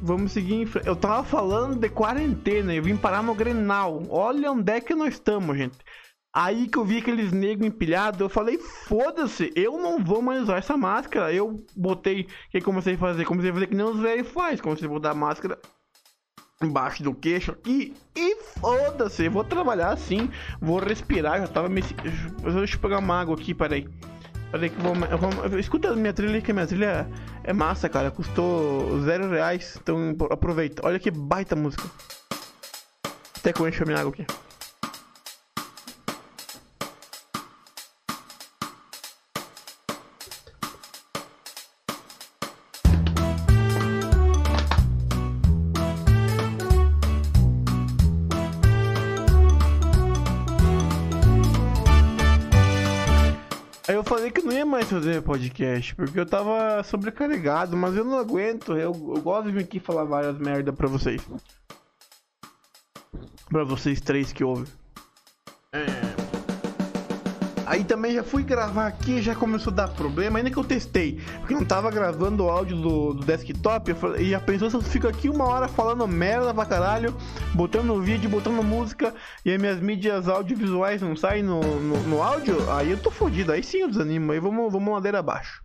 Vamos 0.00 0.32
seguir 0.32 0.54
em 0.54 0.66
frente. 0.66 0.86
Eu 0.86 0.96
tava 0.96 1.22
falando 1.22 1.78
de 1.78 1.88
quarentena, 1.88 2.74
eu 2.74 2.82
vim 2.82 2.96
parar 2.96 3.22
no 3.22 3.34
Grenal. 3.34 4.02
Olha 4.08 4.50
onde 4.50 4.72
é 4.72 4.80
que 4.80 4.94
nós 4.94 5.14
estamos, 5.14 5.56
gente. 5.56 5.78
Aí 6.34 6.66
que 6.66 6.78
eu 6.78 6.84
vi 6.84 6.98
aqueles 6.98 7.30
negros 7.30 7.66
empilhados, 7.66 8.18
eu 8.18 8.28
falei, 8.28 8.56
foda-se, 8.56 9.52
eu 9.54 9.78
não 9.78 10.02
vou 10.02 10.22
mais 10.22 10.42
usar 10.42 10.56
essa 10.56 10.76
máscara. 10.78 11.30
Eu 11.30 11.62
botei, 11.76 12.22
o 12.22 12.50
que 12.50 12.60
comecei 12.62 12.94
a 12.94 12.98
fazer? 12.98 13.26
Comecei 13.26 13.50
a 13.50 13.54
fazer 13.54 13.66
que 13.66 13.74
nem 13.74 13.84
os 13.84 14.00
velhos 14.00 14.28
faz, 14.28 14.58
comecei 14.58 14.86
a 14.86 14.90
botar 14.90 15.10
a 15.10 15.14
máscara 15.14 15.58
embaixo 16.62 17.02
do 17.02 17.12
queixo 17.12 17.56
e, 17.66 17.92
e 18.16 18.36
foda-se, 18.36 19.28
vou 19.28 19.44
trabalhar 19.44 19.92
assim, 19.92 20.30
vou 20.60 20.78
respirar, 20.78 21.40
já 21.40 21.48
tava 21.48 21.68
me... 21.68 21.82
Deixa 21.82 22.76
eu 22.76 22.80
pegar 22.80 22.98
uma 22.98 23.20
água 23.20 23.34
aqui, 23.34 23.52
peraí. 23.52 23.86
Peraí 24.50 24.70
que 24.70 24.80
vou, 24.80 24.94
vou... 24.94 25.58
Escuta 25.58 25.90
a 25.90 25.96
minha 25.96 26.12
trilha, 26.14 26.40
que 26.40 26.50
a 26.50 26.54
minha 26.54 26.66
trilha 26.66 27.06
é 27.44 27.52
massa, 27.52 27.88
cara, 27.88 28.10
custou 28.10 29.00
zero 29.00 29.28
reais, 29.28 29.78
então 29.82 30.16
aproveita. 30.30 30.86
Olha 30.86 30.98
que 30.98 31.10
baita 31.10 31.54
música. 31.56 31.84
Até 33.36 33.52
que 33.52 33.60
eu 33.60 33.68
encho 33.68 33.82
a 33.82 33.86
minha 33.86 33.98
água 33.98 34.12
aqui. 34.12 34.24
Podcast, 55.32 55.94
porque 55.94 56.20
eu 56.20 56.26
tava 56.26 56.82
sobrecarregado, 56.82 57.74
mas 57.74 57.96
eu 57.96 58.04
não 58.04 58.18
aguento, 58.18 58.72
eu, 58.72 58.92
eu 58.92 59.22
gosto 59.22 59.46
de 59.46 59.52
vir 59.52 59.64
aqui 59.64 59.80
falar 59.80 60.04
várias 60.04 60.38
merda 60.38 60.74
pra 60.74 60.86
vocês. 60.86 61.26
Pra 63.48 63.64
vocês 63.64 63.98
três 64.00 64.30
que 64.30 64.44
ouvem. 64.44 64.66
É... 65.72 66.11
Aí 67.72 67.84
também 67.84 68.12
já 68.12 68.22
fui 68.22 68.42
gravar 68.42 68.86
aqui, 68.86 69.22
já 69.22 69.34
começou 69.34 69.72
a 69.72 69.76
dar 69.76 69.88
problema, 69.88 70.38
ainda 70.38 70.50
que 70.50 70.58
eu 70.58 70.62
testei, 70.62 71.18
porque 71.38 71.54
não 71.54 71.64
tava 71.64 71.90
gravando 71.90 72.44
o 72.44 72.50
áudio 72.50 72.76
do, 72.76 73.14
do 73.14 73.24
desktop, 73.24 73.94
falei, 73.94 74.26
e 74.26 74.30
já 74.32 74.40
pensou 74.40 74.68
se 74.68 74.76
eu 74.76 74.82
fico 74.82 75.08
aqui 75.08 75.26
uma 75.30 75.46
hora 75.46 75.66
falando 75.66 76.06
merda 76.06 76.52
pra 76.52 76.66
caralho, 76.66 77.16
botando 77.54 77.98
vídeo, 78.02 78.28
botando 78.28 78.62
música, 78.62 79.14
e 79.42 79.50
as 79.50 79.58
minhas 79.58 79.80
mídias 79.80 80.28
audiovisuais 80.28 81.00
não 81.00 81.16
saem 81.16 81.42
no, 81.42 81.62
no, 81.62 81.96
no 82.02 82.22
áudio, 82.22 82.70
aí 82.72 82.90
eu 82.90 82.98
tô 82.98 83.10
fodido, 83.10 83.52
aí 83.52 83.62
sim 83.62 83.78
eu 83.78 83.88
desanimo, 83.88 84.32
aí 84.32 84.38
vamos, 84.38 84.70
vamos 84.70 84.92
ladeira 84.92 85.20
abaixo. 85.20 85.62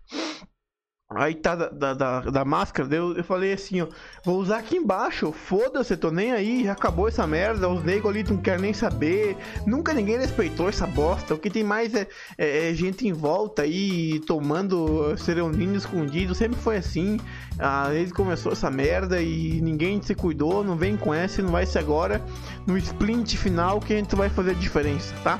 Aí 1.10 1.34
tá 1.34 1.54
da, 1.54 1.68
da, 1.70 1.94
da, 1.94 2.20
da 2.20 2.44
máscara, 2.44 2.94
eu, 2.94 3.16
eu 3.16 3.24
falei 3.24 3.54
assim, 3.54 3.80
ó, 3.80 3.86
vou 4.22 4.38
usar 4.38 4.58
aqui 4.58 4.76
embaixo, 4.76 5.32
foda-se, 5.32 5.96
tô 5.96 6.10
nem 6.10 6.32
aí, 6.32 6.64
já 6.64 6.72
acabou 6.72 7.08
essa 7.08 7.26
merda, 7.26 7.66
os 7.66 7.82
negros 7.82 8.10
ali 8.10 8.22
não 8.24 8.36
querem 8.36 8.60
nem 8.60 8.74
saber, 8.74 9.34
nunca 9.66 9.94
ninguém 9.94 10.18
respeitou 10.18 10.68
essa 10.68 10.86
bosta, 10.86 11.32
o 11.32 11.38
que 11.38 11.48
tem 11.48 11.64
mais 11.64 11.94
é, 11.94 12.06
é, 12.36 12.70
é 12.70 12.74
gente 12.74 13.08
em 13.08 13.12
volta 13.14 13.62
aí, 13.62 14.20
tomando, 14.26 15.16
se 15.16 15.32
reunindo 15.32 15.78
escondido, 15.78 16.34
sempre 16.34 16.60
foi 16.60 16.76
assim, 16.76 17.18
ah, 17.58 17.88
desde 17.88 18.12
começou 18.12 18.52
essa 18.52 18.70
merda 18.70 19.18
e 19.22 19.62
ninguém 19.62 20.02
se 20.02 20.14
cuidou, 20.14 20.62
não 20.62 20.76
vem 20.76 20.94
com 20.94 21.14
essa, 21.14 21.40
não 21.40 21.52
vai 21.52 21.64
ser 21.64 21.78
agora, 21.78 22.22
no 22.66 22.76
splint 22.76 23.34
final 23.34 23.80
que 23.80 23.94
a 23.94 23.96
gente 23.96 24.14
vai 24.14 24.28
fazer 24.28 24.50
a 24.50 24.54
diferença, 24.54 25.14
tá? 25.24 25.38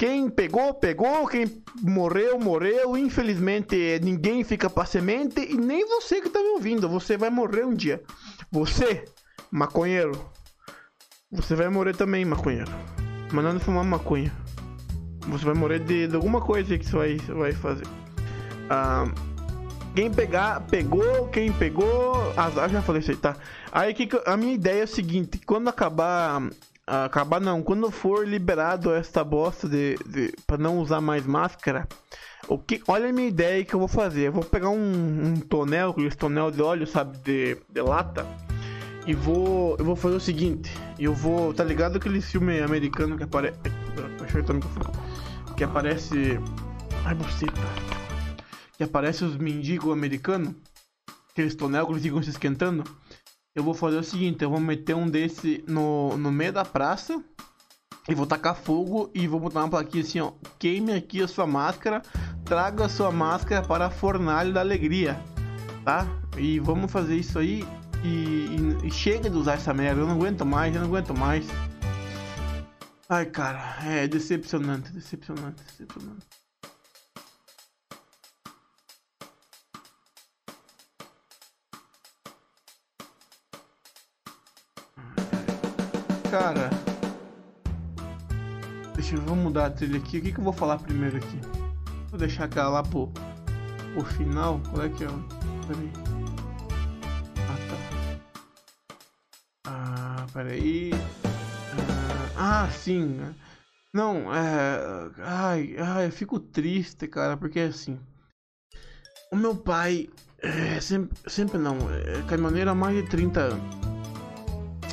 Quem 0.00 0.30
pegou, 0.30 0.72
pegou. 0.72 1.28
Quem 1.28 1.62
morreu, 1.82 2.40
morreu. 2.40 2.96
Infelizmente, 2.96 4.00
ninguém 4.02 4.42
fica 4.42 4.70
para 4.70 4.86
semente. 4.86 5.42
E 5.42 5.58
nem 5.58 5.86
você 5.86 6.22
que 6.22 6.30
tá 6.30 6.38
me 6.38 6.48
ouvindo. 6.52 6.88
Você 6.88 7.18
vai 7.18 7.28
morrer 7.28 7.66
um 7.66 7.74
dia. 7.74 8.02
Você, 8.50 9.04
maconheiro. 9.50 10.12
Você 11.30 11.54
vai 11.54 11.68
morrer 11.68 11.94
também, 11.94 12.24
maconheiro. 12.24 12.72
Mandando 13.30 13.60
fumar 13.60 13.84
maconha. 13.84 14.32
Você 15.28 15.44
vai 15.44 15.52
morrer 15.52 15.80
de, 15.80 16.06
de 16.06 16.16
alguma 16.16 16.40
coisa 16.40 16.78
que 16.78 16.86
você 16.86 16.96
vai, 16.96 17.16
vai 17.18 17.52
fazer. 17.52 17.86
Ah, 18.70 19.04
quem 19.94 20.10
pegar, 20.10 20.62
pegou. 20.62 21.28
Quem 21.28 21.52
pegou. 21.52 22.32
Azar, 22.38 22.70
já 22.70 22.80
falei 22.80 23.02
isso 23.02 23.10
aí, 23.10 23.18
tá? 23.18 23.36
Aí 23.70 23.92
que 23.92 24.08
a 24.24 24.34
minha 24.34 24.54
ideia 24.54 24.80
é 24.80 24.84
a 24.84 24.86
seguinte: 24.86 25.38
quando 25.44 25.68
acabar 25.68 26.40
acabar 26.90 27.40
não, 27.40 27.62
quando 27.62 27.90
for 27.90 28.26
liberado 28.26 28.92
esta 28.92 29.22
bosta 29.22 29.68
de, 29.68 29.96
de 30.06 30.34
para 30.46 30.58
não 30.58 30.78
usar 30.78 31.00
mais 31.00 31.24
máscara, 31.24 31.86
o 32.48 32.58
que, 32.58 32.82
olha 32.88 33.08
a 33.08 33.12
minha 33.12 33.28
ideia 33.28 33.64
que 33.64 33.72
eu 33.72 33.78
vou 33.78 33.88
fazer. 33.88 34.22
Eu 34.22 34.32
vou 34.32 34.42
pegar 34.42 34.70
um, 34.70 35.26
um 35.26 35.36
tonel, 35.36 35.90
aquele 35.90 36.10
tonel 36.10 36.50
de 36.50 36.60
óleo, 36.60 36.86
sabe, 36.86 37.16
de, 37.18 37.56
de 37.68 37.80
lata, 37.80 38.26
e 39.06 39.14
vou, 39.14 39.76
eu 39.78 39.84
vou 39.84 39.94
fazer 39.94 40.16
o 40.16 40.20
seguinte. 40.20 40.70
Eu 40.98 41.14
vou, 41.14 41.54
tá 41.54 41.62
ligado 41.62 41.96
aquele 41.96 42.20
filme 42.20 42.60
americano 42.60 43.16
que 43.16 43.22
aparece, 43.22 43.58
que 45.56 45.64
aparece, 45.64 46.40
ai 47.04 47.14
buceta, 47.14 47.60
que 48.76 48.82
aparece 48.82 49.24
os 49.24 49.36
mendigos 49.36 49.92
americanos, 49.92 50.54
aqueles 51.30 51.54
tonel 51.54 51.86
que 51.86 51.92
eles 51.92 52.02
ficam 52.02 52.22
se 52.22 52.30
esquentando. 52.30 52.84
Eu 53.54 53.64
vou 53.64 53.74
fazer 53.74 53.96
o 53.96 54.04
seguinte, 54.04 54.44
eu 54.44 54.50
vou 54.50 54.60
meter 54.60 54.94
um 54.94 55.10
desse 55.10 55.64
no, 55.66 56.16
no 56.16 56.30
meio 56.30 56.52
da 56.52 56.64
praça 56.64 57.20
e 58.08 58.14
vou 58.14 58.24
tacar 58.24 58.54
fogo 58.54 59.10
e 59.12 59.26
vou 59.26 59.40
botar 59.40 59.60
uma 59.60 59.68
plaquinha 59.68 60.04
assim, 60.04 60.20
ó. 60.20 60.32
Queime 60.56 60.92
aqui 60.92 61.20
a 61.20 61.26
sua 61.26 61.48
máscara, 61.48 62.00
traga 62.44 62.84
a 62.84 62.88
sua 62.88 63.10
máscara 63.10 63.66
para 63.66 63.86
a 63.86 63.90
fornalha 63.90 64.52
da 64.52 64.60
alegria, 64.60 65.20
tá? 65.84 66.06
E 66.38 66.60
vamos 66.60 66.92
fazer 66.92 67.16
isso 67.16 67.40
aí 67.40 67.66
e, 68.04 68.78
e, 68.84 68.86
e 68.86 68.90
chega 68.92 69.28
de 69.28 69.36
usar 69.36 69.54
essa 69.54 69.74
merda, 69.74 70.00
eu 70.00 70.06
não 70.06 70.14
aguento 70.14 70.46
mais, 70.46 70.72
eu 70.72 70.82
não 70.82 70.88
aguento 70.88 71.12
mais. 71.12 71.44
Ai, 73.08 73.26
cara, 73.26 73.78
é 73.84 74.06
decepcionante, 74.06 74.92
decepcionante, 74.92 75.60
decepcionante. 75.64 76.39
Cara. 86.30 86.70
Deixa 88.94 89.16
eu 89.16 89.34
mudar 89.34 89.66
a 89.66 89.70
trilha 89.70 89.98
aqui. 89.98 90.18
O 90.18 90.22
que, 90.22 90.32
que 90.32 90.38
eu 90.38 90.44
vou 90.44 90.52
falar 90.52 90.78
primeiro 90.78 91.16
aqui? 91.16 91.40
Vou 92.08 92.18
deixar 92.18 92.44
aquela 92.44 92.68
lá 92.68 92.82
pro, 92.84 93.08
pro 93.94 94.04
final. 94.04 94.60
Qual 94.70 94.84
é 94.84 94.88
que 94.88 95.02
é? 95.02 95.08
Peraí. 95.66 95.92
Ah, 97.48 97.58
tá. 97.68 98.20
Ah, 99.66 100.26
peraí. 100.32 100.90
Ah, 102.36 102.64
ah 102.64 102.70
sim. 102.70 103.18
Não, 103.92 104.32
é. 104.32 105.10
Ai, 105.18 105.74
ai, 105.78 106.06
eu 106.06 106.12
fico 106.12 106.38
triste, 106.38 107.08
cara, 107.08 107.36
porque 107.36 107.58
assim. 107.58 107.98
O 109.32 109.36
meu 109.36 109.56
pai. 109.56 110.08
É, 110.38 110.80
sempre, 110.80 111.18
sempre 111.28 111.58
não. 111.58 111.76
É 111.90 112.22
caminhoneiro 112.28 112.70
há 112.70 112.74
mais 112.74 112.94
de 112.94 113.08
30 113.10 113.40
anos. 113.40 113.76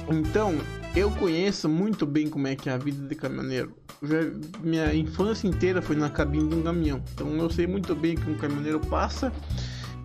Então, 0.09 0.53
eu 0.97 1.11
conheço 1.11 1.69
muito 1.69 2.05
bem 2.07 2.27
como 2.27 2.47
é 2.47 2.55
que 2.55 2.69
é 2.69 2.73
a 2.73 2.77
vida 2.77 3.07
de 3.07 3.13
caminhoneiro. 3.13 3.71
Já, 4.01 4.17
minha 4.61 4.93
infância 4.95 5.47
inteira 5.47 5.79
foi 5.79 5.95
na 5.95 6.09
cabine 6.09 6.49
de 6.49 6.55
um 6.55 6.63
caminhão. 6.63 7.03
Então 7.13 7.29
eu 7.37 7.49
sei 7.51 7.67
muito 7.67 7.95
bem 7.95 8.15
que 8.15 8.27
um 8.29 8.35
caminhoneiro 8.35 8.79
passa 8.79 9.31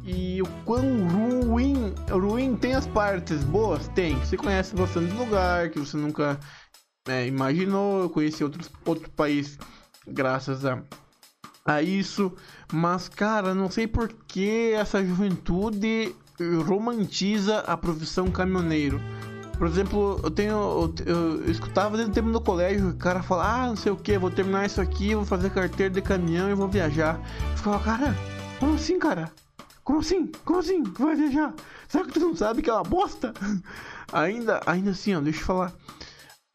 e 0.05 0.43
o 0.43 0.47
quão 0.65 1.09
ruim, 1.09 1.95
ruim 2.11 2.57
tem 2.57 2.75
as 2.75 2.87
partes 2.87 3.43
boas? 3.45 3.89
Tem. 3.89 4.19
Você 4.19 4.37
conhece 4.37 4.75
bastante 4.75 5.15
lugar 5.15 5.71
que 5.71 5.79
você 5.79 5.97
nunca 5.97 6.39
é, 7.09 7.27
imaginou. 7.27 8.03
Eu 8.03 8.11
conheci 8.11 8.45
outros, 8.45 8.71
outro 8.85 9.09
país 9.11 9.59
graças 10.07 10.67
a, 10.67 10.83
a 11.65 11.81
isso. 11.81 12.33
Mas, 12.71 13.09
cara, 13.09 13.55
não 13.55 13.71
sei 13.71 13.87
por 13.87 14.13
que 14.27 14.73
essa 14.73 15.03
juventude 15.03 16.15
romantiza 16.67 17.61
a 17.61 17.77
profissão 17.79 18.31
caminhoneiro. 18.31 19.01
Por 19.63 19.69
exemplo, 19.69 20.19
eu 20.25 20.29
tenho. 20.29 20.51
Eu, 20.51 20.95
eu, 21.07 21.49
escutava 21.49 21.97
desde 21.97 22.11
o 22.11 22.15
tempo 22.15 22.33
do 22.33 22.41
colégio 22.41 22.89
o 22.89 22.97
cara 22.97 23.23
falar, 23.23 23.63
ah, 23.63 23.67
não 23.69 23.77
sei 23.77 23.93
o 23.93 23.97
que, 23.97 24.19
vou 24.19 24.29
terminar 24.29 24.67
isso 24.67 24.81
aqui, 24.81 25.15
vou 25.15 25.25
fazer 25.25 25.51
carteira 25.51 25.89
de 25.89 26.03
caminhão 26.03 26.51
e 26.51 26.55
vou 26.55 26.67
viajar. 26.67 27.21
Eu 27.53 27.57
ficava, 27.57 27.79
cara, 27.79 28.17
como 28.59 28.75
assim, 28.75 28.99
cara? 28.99 29.31
Como 29.85 30.01
assim? 30.01 30.27
Como 30.45 30.59
assim? 30.59 30.83
Tu 30.83 31.05
vai 31.05 31.15
viajar? 31.15 31.55
Será 31.87 32.05
que 32.05 32.11
tu 32.11 32.19
não 32.19 32.35
sabe 32.35 32.61
que 32.61 32.71
é 32.71 32.73
uma 32.73 32.83
bosta? 32.83 33.33
ainda, 34.13 34.61
ainda 34.67 34.91
assim, 34.91 35.15
ó, 35.15 35.21
deixa 35.21 35.43
eu 35.43 35.45
falar. 35.45 35.73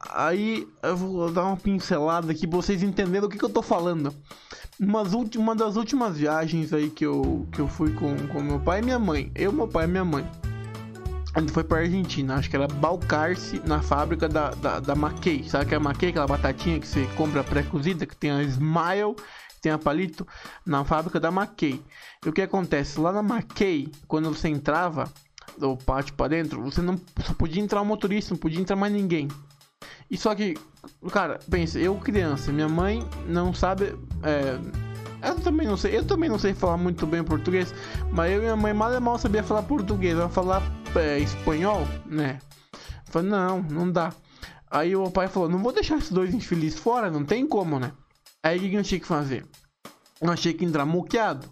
Aí 0.10 0.68
eu 0.84 0.98
vou 0.98 1.32
dar 1.32 1.46
uma 1.46 1.56
pincelada 1.56 2.34
aqui 2.34 2.46
pra 2.46 2.58
vocês 2.58 2.84
entenderem 2.84 3.26
o 3.26 3.30
que, 3.30 3.38
que 3.38 3.46
eu 3.46 3.50
tô 3.50 3.62
falando. 3.62 4.14
Umas 4.78 5.14
uma 5.14 5.56
das 5.56 5.78
últimas 5.78 6.18
viagens 6.18 6.74
aí 6.74 6.90
que 6.90 7.06
eu, 7.06 7.48
que 7.54 7.62
eu 7.62 7.70
fui 7.70 7.94
com, 7.94 8.18
com 8.28 8.42
meu 8.42 8.60
pai 8.60 8.82
e 8.82 8.84
minha 8.84 9.00
mãe. 9.00 9.32
Eu, 9.34 9.54
meu 9.54 9.70
pai 9.70 9.86
e 9.86 9.88
minha 9.88 10.04
mãe. 10.04 10.30
Ele 11.38 11.50
foi 11.50 11.64
pra 11.64 11.80
Argentina, 11.80 12.36
acho 12.36 12.50
que 12.50 12.56
era 12.56 12.68
Balcarce, 12.68 13.62
na 13.64 13.80
fábrica 13.80 14.28
da, 14.28 14.50
da, 14.56 14.80
da 14.80 14.96
Mackey. 14.96 15.48
Sabe 15.48 15.68
que 15.68 15.76
é 15.76 15.78
a 15.78 15.80
Mackey, 15.80 16.08
aquela 16.08 16.26
batatinha 16.26 16.80
que 16.80 16.88
você 16.88 17.06
compra 17.16 17.44
pré-cozida, 17.44 18.08
que 18.08 18.16
tem 18.16 18.32
a 18.32 18.42
Smile, 18.42 19.16
tem 19.62 19.72
a 19.72 19.78
Palito, 19.78 20.26
na 20.66 20.84
fábrica 20.84 21.20
da 21.20 21.30
Mackey. 21.30 21.80
E 22.26 22.30
o 22.30 22.34
que 22.34 22.42
acontece? 22.42 23.00
Lá 23.00 23.12
na 23.12 23.22
Mackey, 23.22 23.92
quando 24.08 24.30
você 24.30 24.50
entrava 24.50 25.14
do 25.60 25.78
pátio 25.78 26.16
para 26.16 26.30
dentro, 26.30 26.60
você 26.64 26.82
não 26.82 27.00
só 27.24 27.36
podia 27.36 27.62
entrar 27.62 27.82
o 27.82 27.86
motorista, 27.86 28.34
não 28.34 28.40
podia 28.40 28.60
entrar 28.60 28.76
mais 28.76 28.92
ninguém. 28.92 29.28
E 30.10 30.18
só 30.18 30.34
que, 30.34 30.56
cara, 31.12 31.40
pensa, 31.52 31.78
eu 31.78 31.96
criança, 31.96 32.52
minha 32.52 32.70
mãe 32.70 33.08
não 33.28 33.54
sabe. 33.54 33.96
É, 34.24 34.58
eu 35.22 35.36
também 35.36 35.68
não 35.68 35.78
sei, 35.78 35.98
eu 35.98 36.06
também 36.06 36.30
não 36.30 36.40
sei 36.40 36.54
falar 36.54 36.78
muito 36.78 37.06
bem 37.08 37.24
português, 37.24 37.74
mas 38.12 38.32
eu 38.32 38.38
e 38.40 38.42
minha 38.42 38.56
mãe 38.56 38.74
mal 38.74 38.94
e 38.94 39.00
mal 39.00 39.18
sabia 39.18 39.44
falar 39.44 39.64
português, 39.64 40.18
ela 40.18 40.30
falar 40.30 40.62
é, 40.96 41.20
espanhol, 41.20 41.88
né? 42.06 42.40
Eu 42.74 43.12
falei, 43.12 43.30
não, 43.30 43.62
não 43.64 43.92
dá. 43.92 44.14
Aí 44.70 44.96
o 44.96 45.10
pai 45.10 45.28
falou, 45.28 45.50
não 45.50 45.60
vou 45.60 45.72
deixar 45.72 45.98
esses 45.98 46.12
dois 46.12 46.34
infelizes 46.34 46.80
fora, 46.80 47.10
não 47.10 47.24
tem 47.24 47.48
como, 47.48 47.80
né? 47.80 47.92
Aí 48.44 48.58
o 48.58 48.62
que 48.62 48.74
eu 48.74 48.84
tinha 48.84 49.00
que 49.00 49.08
fazer? 49.08 49.46
Eu 50.22 50.32
achei 50.32 50.54
que 50.54 50.66
entrar 50.66 50.86
muqueado. 50.86 51.48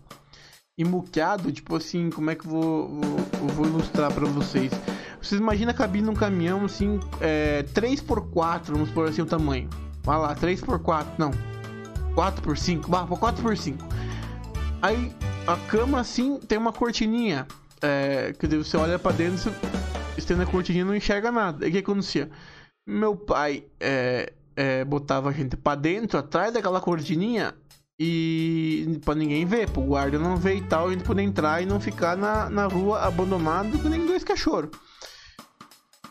E 0.78 0.84
muqueado, 0.84 1.52
tipo 1.52 1.76
assim, 1.76 2.10
como 2.10 2.30
é 2.30 2.36
que 2.36 2.46
eu 2.46 2.52
vou, 2.52 2.90
vou, 2.90 3.48
vou 3.50 3.66
ilustrar 3.66 4.14
pra 4.14 4.26
vocês? 4.26 4.72
Vocês 5.22 5.40
imaginam 5.40 5.72
a 5.72 5.74
cabine 5.74 6.04
de 6.04 6.10
um 6.10 6.14
caminhão, 6.14 6.66
assim, 6.66 7.00
é, 7.22 7.64
3x4, 7.74 8.66
vamos 8.66 8.92
por 8.92 9.08
assim 9.08 9.22
o 9.22 9.26
tamanho. 9.26 9.70
Vai 10.04 10.20
lá, 10.20 10.36
3x4, 10.36 11.06
não. 11.18 11.32
4x5, 12.16 12.88
vá, 12.88 13.06
4x5. 13.06 13.78
Aí 14.82 15.14
a 15.46 15.58
cama, 15.68 16.00
assim, 16.00 16.40
tem 16.40 16.58
uma 16.58 16.72
cortininha 16.72 17.48
é, 17.82 18.34
que 18.38 18.48
você 18.48 18.78
olha 18.78 18.98
para 18.98 19.16
dentro, 19.16 19.38
você 19.38 19.52
estende 20.18 20.42
a 20.42 20.46
cortininha 20.46 20.86
não 20.86 20.96
enxerga 20.96 21.32
nada. 21.32 21.66
E 21.66 21.70
o 21.70 21.72
que 21.72 21.80
acontecia? 21.80 22.30
Meu 22.88 23.16
pai 23.16 23.66
é, 23.80 24.34
é, 24.56 24.86
botava 24.86 25.30
a 25.30 25.32
gente 25.32 25.58
para 25.58 25.76
dentro, 25.76 26.18
atrás 26.18 26.54
daquela 26.54 26.80
cortininha, 26.80 27.54
e 28.00 29.00
para 29.04 29.16
ninguém 29.16 29.46
ver, 29.46 29.70
pro 29.70 29.82
guarda 29.82 30.20
não 30.20 30.36
ver 30.36 30.56
e 30.56 30.62
tal, 30.62 30.88
a 30.88 30.92
gente 30.92 31.04
poder 31.04 31.22
entrar 31.22 31.62
e 31.62 31.66
não 31.66 31.80
ficar 31.80 32.18
na, 32.18 32.50
na 32.50 32.66
rua 32.66 33.02
abandonado 33.02 33.80
com 33.80 33.90
nem 33.90 34.06
dois 34.06 34.24
cachorros. 34.24 34.72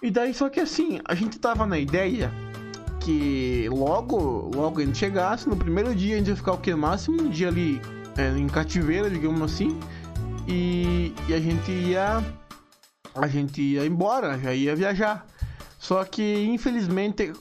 E 0.03 0.11
daí, 0.11 0.35
só 0.35 0.49
que 0.49 0.61
assim, 0.61 1.01
a 1.05 1.15
gente 1.15 1.39
tava 1.39 1.67
na 1.67 1.79
ideia 1.79 2.31
que 3.05 3.69
logo, 3.71 4.51
logo 4.55 4.81
gente 4.81 4.99
chegasse, 4.99 5.49
no 5.49 5.57
primeiro 5.57 5.95
dia 5.95 6.15
a 6.15 6.19
gente 6.19 6.29
ia 6.29 6.37
ficar 6.37 6.53
o 6.53 6.59
que? 6.59 6.75
Máximo 6.75 7.23
um 7.23 7.29
dia 7.29 7.49
ali 7.49 7.81
é, 8.17 8.37
em 8.37 8.47
cativeiro, 8.47 9.11
digamos 9.11 9.43
assim 9.43 9.79
e, 10.47 11.15
e 11.29 11.35
a 11.35 11.41
gente 11.41 11.71
ia 11.71 12.23
a 13.15 13.29
gente 13.29 13.61
ia 13.63 13.87
embora, 13.87 14.39
já 14.39 14.53
ia 14.53 14.75
viajar. 14.75 15.27
Só 15.79 16.03
que, 16.03 16.47
infelizmente, 16.47 17.33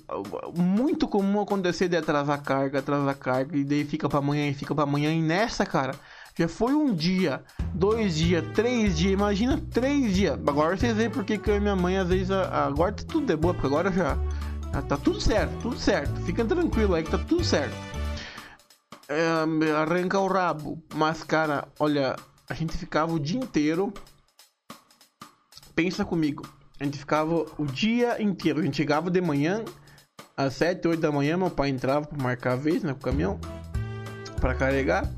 muito 0.56 1.08
comum 1.08 1.41
acontecer 1.41 1.88
de 1.88 1.95
atrasar 1.95 2.41
carga, 2.43 2.80
atrasar 2.80 3.17
carga, 3.17 3.58
e 3.58 3.63
daí 3.63 3.86
fica 3.86 4.10
pra 4.10 4.19
amanhã 4.19 4.49
e 4.49 4.54
fica 4.54 4.76
pra 4.76 4.84
amanhã. 4.84 5.12
E 5.13 5.21
nessa, 5.21 5.65
cara, 5.65 5.95
Já 6.38 6.47
foi 6.47 6.73
um 6.73 6.93
dia, 6.93 7.43
dois 7.73 8.15
dias, 8.15 8.43
três 8.54 8.97
dias, 8.97 9.13
imagina 9.13 9.62
três 9.71 10.13
dias. 10.13 10.34
Agora 10.47 10.76
vocês 10.76 10.95
veem 10.95 11.10
porque 11.10 11.38
que 11.38 11.49
eu 11.49 11.56
e 11.56 11.60
minha 11.60 11.76
mãe 11.76 11.97
às 11.97 12.08
vezes. 12.10 12.32
Agora 12.32 12.91
tá 12.91 13.04
tudo 13.08 13.26
de 13.28 13.36
boa, 13.36 13.54
porque 13.54 13.67
agora 13.67 13.91
já. 13.91 14.17
Tá 14.82 14.98
tudo 14.98 15.22
certo, 15.22 15.52
tudo 15.62 15.78
certo. 15.78 16.20
Fica 16.22 16.44
tranquilo 16.44 16.96
aí 16.96 17.04
que 17.04 17.12
tá 17.12 17.18
tudo 17.18 17.44
certo. 17.44 17.76
É, 19.08 19.72
arranca 19.72 20.20
o 20.20 20.28
rabo. 20.28 20.84
Mas, 20.96 21.24
cara, 21.24 21.68
olha, 21.80 22.16
a 22.50 22.54
gente 22.54 22.78
ficava 22.78 23.14
o 23.14 23.20
dia 23.20 23.40
inteiro. 23.40 23.94
Pensa 25.76 26.04
comigo. 26.04 26.48
A 26.80 26.84
gente 26.84 26.98
ficava 26.98 27.46
o 27.58 27.66
dia 27.66 28.22
inteiro. 28.22 28.60
A 28.60 28.64
gente 28.64 28.78
chegava 28.78 29.10
de 29.10 29.22
manhã, 29.22 29.64
às 30.36 30.56
7, 30.56 30.88
8 30.88 31.00
da 31.00 31.12
manhã, 31.12 31.38
meu 31.38 31.50
pai 31.50 31.70
entrava 31.70 32.06
para 32.06 32.22
marcar 32.22 32.54
a 32.54 32.56
vez, 32.56 32.84
né, 32.84 32.94
com 32.94 33.00
o 33.00 33.04
caminhão, 33.04 33.40
para 34.42 34.56
carregar. 34.56 35.10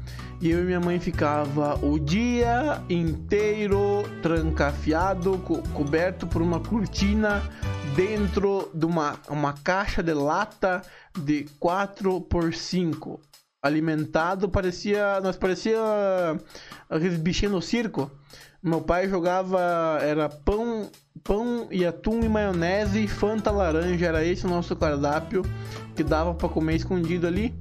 E 0.46 0.52
eu 0.52 0.62
e 0.62 0.64
minha 0.64 0.80
mãe 0.80 1.00
ficava 1.00 1.74
o 1.84 1.98
dia 1.98 2.80
inteiro 2.88 4.04
trancafiado, 4.22 5.40
co 5.40 5.64
coberto 5.70 6.28
por 6.28 6.40
uma 6.40 6.60
cortina 6.60 7.42
dentro 7.96 8.70
de 8.72 8.86
uma, 8.86 9.16
uma 9.28 9.54
caixa 9.54 10.04
de 10.04 10.14
lata 10.14 10.84
de 11.18 11.46
4 11.60 12.22
por 12.22 12.54
5 12.54 13.20
alimentado 13.60 14.48
parecia 14.48 15.20
nós 15.20 15.36
parecia 15.36 15.80
aqueles 16.88 17.18
bichinhos 17.18 17.56
no 17.56 17.62
circo. 17.64 18.12
Meu 18.62 18.82
pai 18.82 19.10
jogava 19.10 19.98
era 20.00 20.30
pão 20.30 20.92
pão 21.24 21.68
e 21.72 21.84
atum 21.84 22.20
e 22.24 22.30
maionese 22.30 23.04
e 23.04 23.08
fanta 23.08 23.50
laranja 23.50 24.06
era 24.06 24.24
esse 24.24 24.46
o 24.46 24.50
nosso 24.50 24.76
cardápio 24.76 25.42
que 25.96 26.04
dava 26.04 26.36
para 26.36 26.48
comer 26.48 26.76
escondido 26.76 27.26
ali 27.26 27.52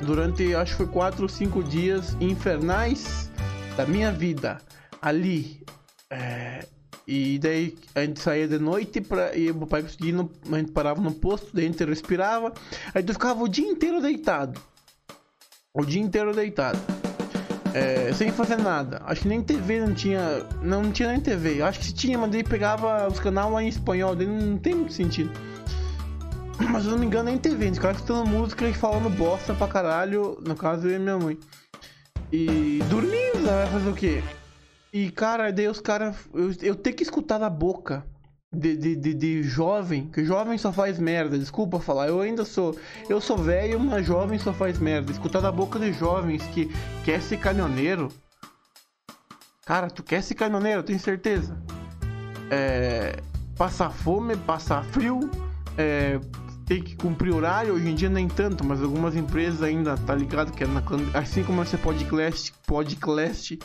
durante 0.00 0.54
acho 0.54 0.72
que 0.72 0.76
foi 0.78 0.86
quatro 0.86 1.22
ou 1.22 1.28
cinco 1.28 1.62
dias 1.62 2.16
infernais 2.20 3.30
da 3.76 3.86
minha 3.86 4.12
vida 4.12 4.60
ali 5.00 5.64
é, 6.10 6.66
e 7.06 7.38
daí 7.38 7.76
a 7.94 8.00
gente 8.00 8.20
saía 8.20 8.48
de 8.48 8.58
noite 8.58 9.00
pra, 9.00 9.36
e 9.36 9.50
o 9.50 9.66
pai 9.66 9.82
conseguia, 9.82 10.14
a 10.50 10.56
gente 10.56 10.72
parava 10.72 11.00
no 11.00 11.12
posto, 11.12 11.48
daí 11.52 11.66
a 11.66 11.68
gente 11.68 11.84
respirava, 11.84 12.52
aí 12.94 13.02
tu 13.02 13.12
ficava 13.12 13.42
o 13.42 13.48
dia 13.48 13.66
inteiro 13.66 14.00
deitado. 14.00 14.58
O 15.74 15.84
dia 15.84 16.00
inteiro 16.00 16.34
deitado. 16.34 16.78
É, 17.74 18.12
sem 18.12 18.30
fazer 18.30 18.56
nada. 18.56 19.02
Acho 19.04 19.22
que 19.22 19.28
nem 19.28 19.42
TV 19.42 19.80
não 19.80 19.92
tinha. 19.92 20.46
Não, 20.62 20.84
não 20.84 20.92
tinha 20.92 21.08
nem 21.08 21.20
TV. 21.20 21.60
Acho 21.60 21.80
que 21.80 21.92
tinha, 21.92 22.16
mas 22.16 22.30
daí 22.30 22.44
pegava 22.44 23.08
os 23.08 23.18
canais 23.18 23.52
lá 23.52 23.62
em 23.62 23.68
espanhol, 23.68 24.14
daí 24.14 24.28
não 24.28 24.56
tem 24.56 24.76
muito 24.76 24.92
sentido. 24.92 25.32
Mas 26.58 26.82
se 26.82 26.88
eu 26.88 26.92
não 26.92 26.98
me 26.98 27.06
engano, 27.06 27.24
nem 27.24 27.38
TV. 27.38 27.64
A 27.64 27.66
gente 27.66 27.76
ficava 27.76 27.94
escutando 27.94 28.28
música 28.28 28.68
e 28.68 28.74
falando 28.74 29.10
bosta 29.10 29.54
pra 29.54 29.68
caralho. 29.68 30.38
No 30.46 30.54
caso, 30.54 30.88
eu 30.88 30.96
e 30.96 30.98
minha 30.98 31.18
mãe. 31.18 31.38
E 32.32 32.80
dormindo, 32.88 33.38
né? 33.38 33.64
vai 33.64 33.66
fazer 33.66 33.90
o 33.90 33.94
quê? 33.94 34.22
E, 34.92 35.10
cara, 35.10 35.52
daí 35.52 35.68
os 35.68 35.80
caras. 35.80 36.16
Eu, 36.32 36.52
eu 36.62 36.74
tenho 36.74 36.96
que 36.96 37.02
escutar 37.02 37.38
da 37.38 37.50
boca 37.50 38.04
de, 38.52 38.76
de, 38.76 38.96
de, 38.96 39.14
de, 39.14 39.42
jovem, 39.42 40.06
que 40.06 40.24
jovem 40.24 40.56
só 40.56 40.72
faz 40.72 40.98
merda, 40.98 41.38
desculpa 41.38 41.80
falar. 41.80 42.08
Eu 42.08 42.20
ainda 42.20 42.44
sou. 42.44 42.76
Eu 43.08 43.20
sou 43.20 43.36
velho, 43.36 43.78
mas 43.80 44.06
jovem 44.06 44.38
só 44.38 44.52
faz 44.52 44.78
merda. 44.78 45.10
Escutar 45.10 45.40
da 45.40 45.50
boca 45.50 45.78
de 45.78 45.92
jovens 45.92 46.42
que 46.48 46.70
quer 47.04 47.20
ser 47.20 47.38
caminhoneiro. 47.38 48.08
Cara, 49.66 49.88
tu 49.88 50.02
quer 50.02 50.22
ser 50.22 50.34
caminhoneiro, 50.34 50.80
eu 50.80 50.84
tenho 50.84 51.00
certeza. 51.00 51.58
É, 52.50 53.16
passar 53.56 53.90
fome, 53.90 54.36
passar 54.36 54.84
frio, 54.84 55.30
é, 55.78 56.20
tem 56.66 56.82
que 56.82 56.96
cumprir 56.96 57.34
horário, 57.34 57.74
hoje 57.74 57.88
em 57.88 57.94
dia 57.94 58.08
nem 58.08 58.28
tanto, 58.28 58.64
mas 58.64 58.82
algumas 58.82 59.14
empresas 59.14 59.62
ainda, 59.62 59.96
tá 59.96 60.14
ligado? 60.14 60.52
Que 60.52 60.64
é 60.64 60.66
na, 60.66 60.82
assim 61.14 61.42
como 61.42 61.62
esse 61.62 61.76
podcast, 61.76 62.52
podcast 62.66 63.58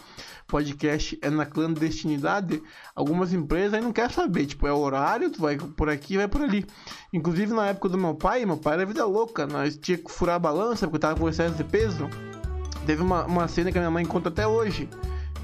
podcast 0.49 1.17
é 1.21 1.29
na 1.29 1.45
clandestinidade, 1.45 2.61
algumas 2.95 3.31
empresas 3.31 3.75
aí 3.75 3.81
não 3.81 3.93
querem 3.93 4.09
saber. 4.09 4.47
Tipo, 4.47 4.67
é 4.67 4.73
horário, 4.73 5.29
tu 5.29 5.39
vai 5.39 5.55
por 5.55 5.87
aqui 5.87 6.17
vai 6.17 6.27
por 6.27 6.41
ali. 6.41 6.65
Inclusive 7.13 7.53
na 7.53 7.67
época 7.67 7.87
do 7.87 7.97
meu 7.97 8.15
pai, 8.15 8.45
meu 8.45 8.57
pai 8.57 8.73
era 8.73 8.85
vida 8.85 9.05
louca. 9.05 9.45
Nós 9.45 9.77
tinha 9.77 9.97
que 9.97 10.11
furar 10.11 10.35
a 10.35 10.39
balança 10.39 10.87
porque 10.87 10.99
tava 10.99 11.19
com 11.19 11.29
excesso 11.29 11.55
de 11.55 11.63
peso. 11.63 12.09
Teve 12.85 13.03
uma, 13.03 13.25
uma 13.25 13.47
cena 13.47 13.71
que 13.71 13.77
a 13.77 13.81
minha 13.81 13.91
mãe 13.91 14.03
conta 14.03 14.29
até 14.29 14.47
hoje. 14.47 14.89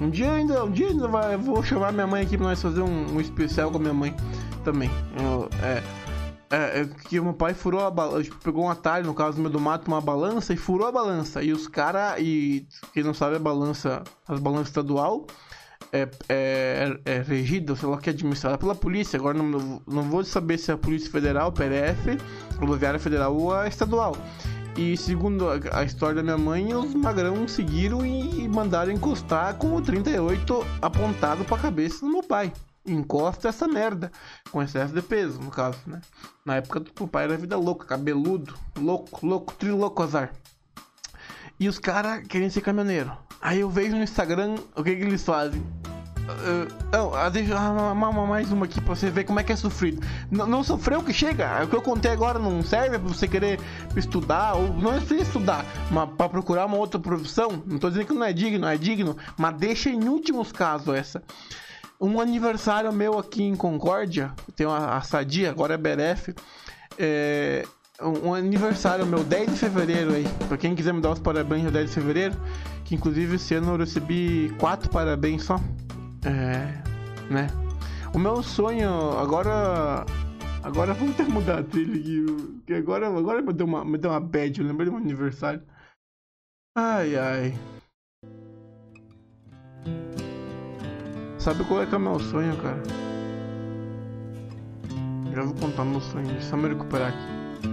Um 0.02 0.10
dia 0.10 0.34
ainda, 0.34 0.65
um 0.65 0.72
dia 0.72 0.88
ainda 0.88 1.08
vai, 1.08 1.36
eu 1.36 1.39
vou 1.39 1.63
chamar 1.63 1.94
minha 1.94 2.08
mãe 2.08 2.24
aqui 2.24 2.36
pra 2.36 2.48
nós 2.48 2.62
fazer 2.62 2.82
um, 2.82 3.15
um 3.15 3.22
especial 3.22 3.72
com 3.72 3.78
a 3.78 3.80
minha 3.80 3.94
mãe 3.94 4.13
também. 4.63 4.89
Eu, 5.18 5.48
é, 5.63 5.82
é, 6.56 6.82
é, 6.82 6.86
que 7.10 7.20
meu 7.20 7.34
pai 7.34 7.54
furou 7.54 7.82
a 7.82 7.91
balança, 7.91 8.24
tipo, 8.24 8.38
pegou 8.38 8.63
um 8.63 8.70
atalho, 8.70 9.06
no 9.06 9.13
caso 9.13 9.36
do 9.36 9.41
meu 9.41 9.52
do 9.52 9.60
mato, 9.60 9.89
uma 9.89 10.00
balança 10.00 10.54
e 10.54 10.58
furou 10.58 10.88
a 10.88 10.91
balança. 10.91 11.44
E 11.44 11.52
os 11.52 11.68
caras, 11.68 12.15
e 12.20 12.65
quem 12.94 13.04
não 13.04 13.13
sabe, 13.13 13.36
a 13.36 13.39
balança, 13.39 14.04
as 14.26 14.39
balanças 14.39 14.68
estadual 14.68 15.28
é, 15.91 16.08
é, 16.30 17.00
é 17.04 17.22
regida, 17.22 17.76
sei 17.76 17.89
lá, 17.89 17.98
que 17.98 18.10
é 18.10 18.13
administrada 18.13 18.58
pela 18.58 18.74
polícia. 18.74 19.18
Agora 19.18 19.38
não, 19.38 19.82
não 19.86 20.04
vou 20.04 20.24
saber 20.24 20.58
se 20.58 20.72
é 20.72 20.76
a 20.76 20.78
Polícia 20.78 21.12
Federal, 21.12 21.52
PRF, 21.52 22.18
Rodoviária 22.58 23.00
Federal 23.00 23.36
ou 23.36 23.54
a 23.54 23.68
estadual. 23.68 24.15
E 24.78 24.96
segundo 24.96 25.48
a, 25.50 25.84
história 25.84 26.15
da 26.15 26.24
minha 26.24 26.38
mãe, 26.38 26.74
os 26.74 26.94
magrão 26.94 27.48
seguiram 27.48 28.06
e 28.06 28.48
mandaram 28.48 28.91
encostar 28.94 29.56
com 29.56 29.76
o 29.76 29.82
38 29.82 30.65
apontado 30.82 31.44
para 31.44 31.58
a 31.58 31.60
cabeça 31.60 32.06
do 32.06 32.12
meu 32.12 32.24
pai 32.24 32.52
encosta 32.86 33.50
essa 33.50 33.67
merda. 33.67 34.12
Com 34.52 34.62
excesso 34.62 34.93
de 34.93 35.02
peso, 35.02 35.39
no 35.39 35.52
caso, 35.52 35.80
né? 35.86 36.02
Na 36.43 36.56
época 36.58 36.80
do 36.80 36.91
papai 36.93 37.26
era 37.26 37.38
vida 37.38 37.58
louca, 37.58 37.86
cabeludo, 37.86 38.54
louco, 38.78 39.26
louco, 39.26 39.54
triloco 39.54 40.04
azar. 40.04 40.32
E 41.60 41.67
os 41.67 41.80
caras 41.80 42.28
querem 42.28 42.50
ser 42.50 42.62
caminhoneiro. 42.62 43.12
Aí 43.41 43.60
eu 43.60 43.69
vejo 43.69 43.95
no 43.95 44.04
Instagram 44.04 44.56
o 44.76 44.84
que, 44.84 44.95
que 44.95 45.04
eles 45.04 45.24
fazem. 45.24 45.63
Uh, 46.26 47.28
uh, 47.28 47.30
deixa 47.30 47.56
uh, 47.56 47.95
mais 47.95 48.52
uma 48.52 48.65
aqui 48.65 48.82
pra 48.82 48.95
você 48.95 49.12
ver 49.12 49.26
como 49.26 49.39
é 49.39 49.43
que 49.43 49.52
é 49.52 49.56
sofrido. 49.56 50.02
N 50.32 50.43
não 50.48 50.63
sofreu 50.63 51.04
que 51.04 51.13
chega. 51.13 51.63
O 51.63 51.67
que 51.67 51.76
eu 51.76 51.82
contei 51.84 52.12
agora 52.12 52.39
não 52.39 52.63
serve 52.63 52.98
pra 52.98 53.08
você 53.08 53.28
querer 53.28 53.60
estudar, 53.95 54.56
ou 54.56 54.74
não 54.74 54.91
é 54.91 54.98
precisa 54.98 55.21
estudar, 55.21 55.63
mas 55.91 56.10
pra 56.17 56.28
procurar 56.28 56.65
uma 56.65 56.78
outra 56.78 57.00
profissão. 57.00 57.63
Não 57.65 57.78
tô 57.78 57.89
dizendo 57.89 58.08
que 58.08 58.13
não 58.13 58.24
é 58.24 58.34
digno, 58.34 58.67
é 58.67 58.76
digno, 58.76 59.15
mas 59.38 59.56
deixa 59.56 59.89
em 59.91 60.10
últimos 60.10 60.52
casos 60.52 60.95
essa 60.95 61.21
um 62.00 62.20
aniversário 62.20 62.92
meu 62.92 63.18
aqui 63.18 63.44
em 63.44 63.56
Concórdia, 63.56 64.34
tem 64.56 64.66
uma 64.66 64.96
a 64.96 65.02
Sadia, 65.02 65.50
agora 65.50 65.76
é 65.76 65.78
Beref, 65.78 66.34
é, 66.98 67.66
um 68.02 68.34
aniversário 68.34 69.06
meu, 69.06 69.24
10 69.24 69.52
de 69.52 69.58
fevereiro 69.58 70.14
aí, 70.14 70.26
pra 70.48 70.58
quem 70.58 70.76
quiser 70.76 70.94
me 70.94 71.02
dar 71.02 71.12
os 71.12 71.20
parabéns 71.20 71.64
no 71.64 71.72
10 71.72 71.90
de 71.90 71.96
fevereiro, 71.96 72.36
que 72.84 72.96
inclusive 72.96 73.36
esse 73.36 73.56
ano 73.56 73.74
eu 73.74 73.78
recebi 73.78 74.54
quatro 74.60 74.90
parabéns 74.90 75.44
só, 75.44 75.60
é, 76.26 76.82
né? 77.32 77.48
O 78.14 78.20
meu 78.20 78.42
sonho 78.42 79.18
agora 79.18 80.06
Agora 80.66 80.96
vamos 80.96 81.16
ter 81.16 81.30
mudar 81.30 81.60
a 81.60 81.64
trilha 81.64 81.94
aqui. 81.94 82.62
Que 82.66 82.74
agora, 82.74 83.08
agora 83.08 83.40
me 83.40 83.54
deu 83.54 83.68
uma, 83.68 83.86
me 83.86 84.00
deu 84.00 84.10
uma 84.10 84.20
bad, 84.20 84.60
eu 84.60 84.66
lembrei 84.66 84.88
do 84.88 84.94
meu 84.94 85.02
aniversário. 85.02 85.62
Ai 86.76 87.16
ai. 87.16 87.75
Sabe 91.46 91.64
qual 91.66 91.84
é 91.84 91.86
que 91.86 91.94
é 91.94 91.98
o 92.00 92.02
meu 92.02 92.20
sonho, 92.20 92.58
cara? 92.58 92.82
Já 95.32 95.44
vou 95.44 95.54
contar 95.54 95.86
meu 95.86 96.02
sonho, 96.02 96.42
só 96.42 96.58
me 96.58 96.70
recuperar 96.70 97.10
aqui. 97.10 97.70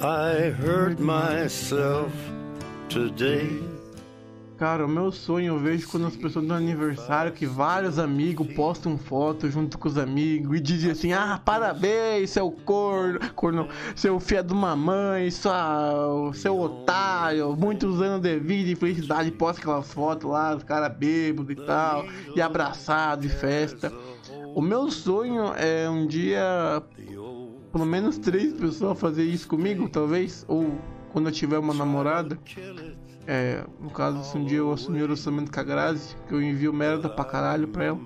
I 0.00 0.50
hurt 0.60 0.98
myself 0.98 2.12
today. 2.88 3.62
Cara, 4.58 4.84
o 4.84 4.88
meu 4.88 5.12
sonho 5.12 5.54
eu 5.54 5.58
vejo 5.60 5.86
quando 5.88 6.08
as 6.08 6.16
pessoas 6.16 6.44
no 6.44 6.52
aniversário 6.52 7.30
que 7.30 7.46
vários 7.46 7.96
amigos 7.96 8.44
postam 8.54 8.98
foto 8.98 9.48
junto 9.48 9.78
com 9.78 9.86
os 9.86 9.96
amigos 9.96 10.56
e 10.56 10.60
dizem 10.60 10.90
assim: 10.90 11.12
Ah, 11.12 11.40
parabéns, 11.44 12.30
seu 12.30 12.50
corno, 12.50 13.20
corno 13.36 13.68
seu 13.94 14.18
filho 14.18 14.42
de 14.42 14.52
mamãe, 14.52 15.30
sua, 15.30 16.32
seu 16.34 16.58
otário, 16.58 17.54
muitos 17.56 18.02
anos 18.02 18.20
de 18.20 18.36
vida 18.40 18.70
e 18.70 18.74
felicidade. 18.74 19.30
Posta 19.30 19.62
aquelas 19.62 19.92
fotos 19.92 20.28
lá, 20.28 20.56
os 20.56 20.64
caras 20.64 20.92
bêbados 20.98 21.52
e 21.52 21.54
tal, 21.64 22.04
e 22.34 22.42
abraçado 22.42 23.24
e 23.24 23.28
festa. 23.28 23.92
O 24.56 24.60
meu 24.60 24.90
sonho 24.90 25.52
é 25.56 25.88
um 25.88 26.04
dia, 26.04 26.82
pelo 27.70 27.86
menos 27.86 28.18
três 28.18 28.52
pessoas 28.54 28.98
fazer 28.98 29.22
isso 29.22 29.46
comigo, 29.46 29.88
talvez, 29.88 30.44
ou 30.48 30.76
quando 31.12 31.28
eu 31.28 31.32
tiver 31.32 31.58
uma 31.58 31.72
namorada. 31.72 32.36
É, 33.30 33.62
no 33.78 33.90
caso, 33.90 34.24
se 34.24 34.38
um 34.38 34.44
dia 34.46 34.56
eu 34.56 34.72
assumir 34.72 35.02
o 35.02 35.10
orçamento 35.10 35.52
com 35.52 35.60
a 35.60 35.62
Grazi, 35.62 36.16
que 36.26 36.32
eu 36.32 36.40
envio 36.40 36.72
merda 36.72 37.10
pra 37.10 37.26
caralho 37.26 37.68
pra 37.68 37.84
ela. 37.84 38.00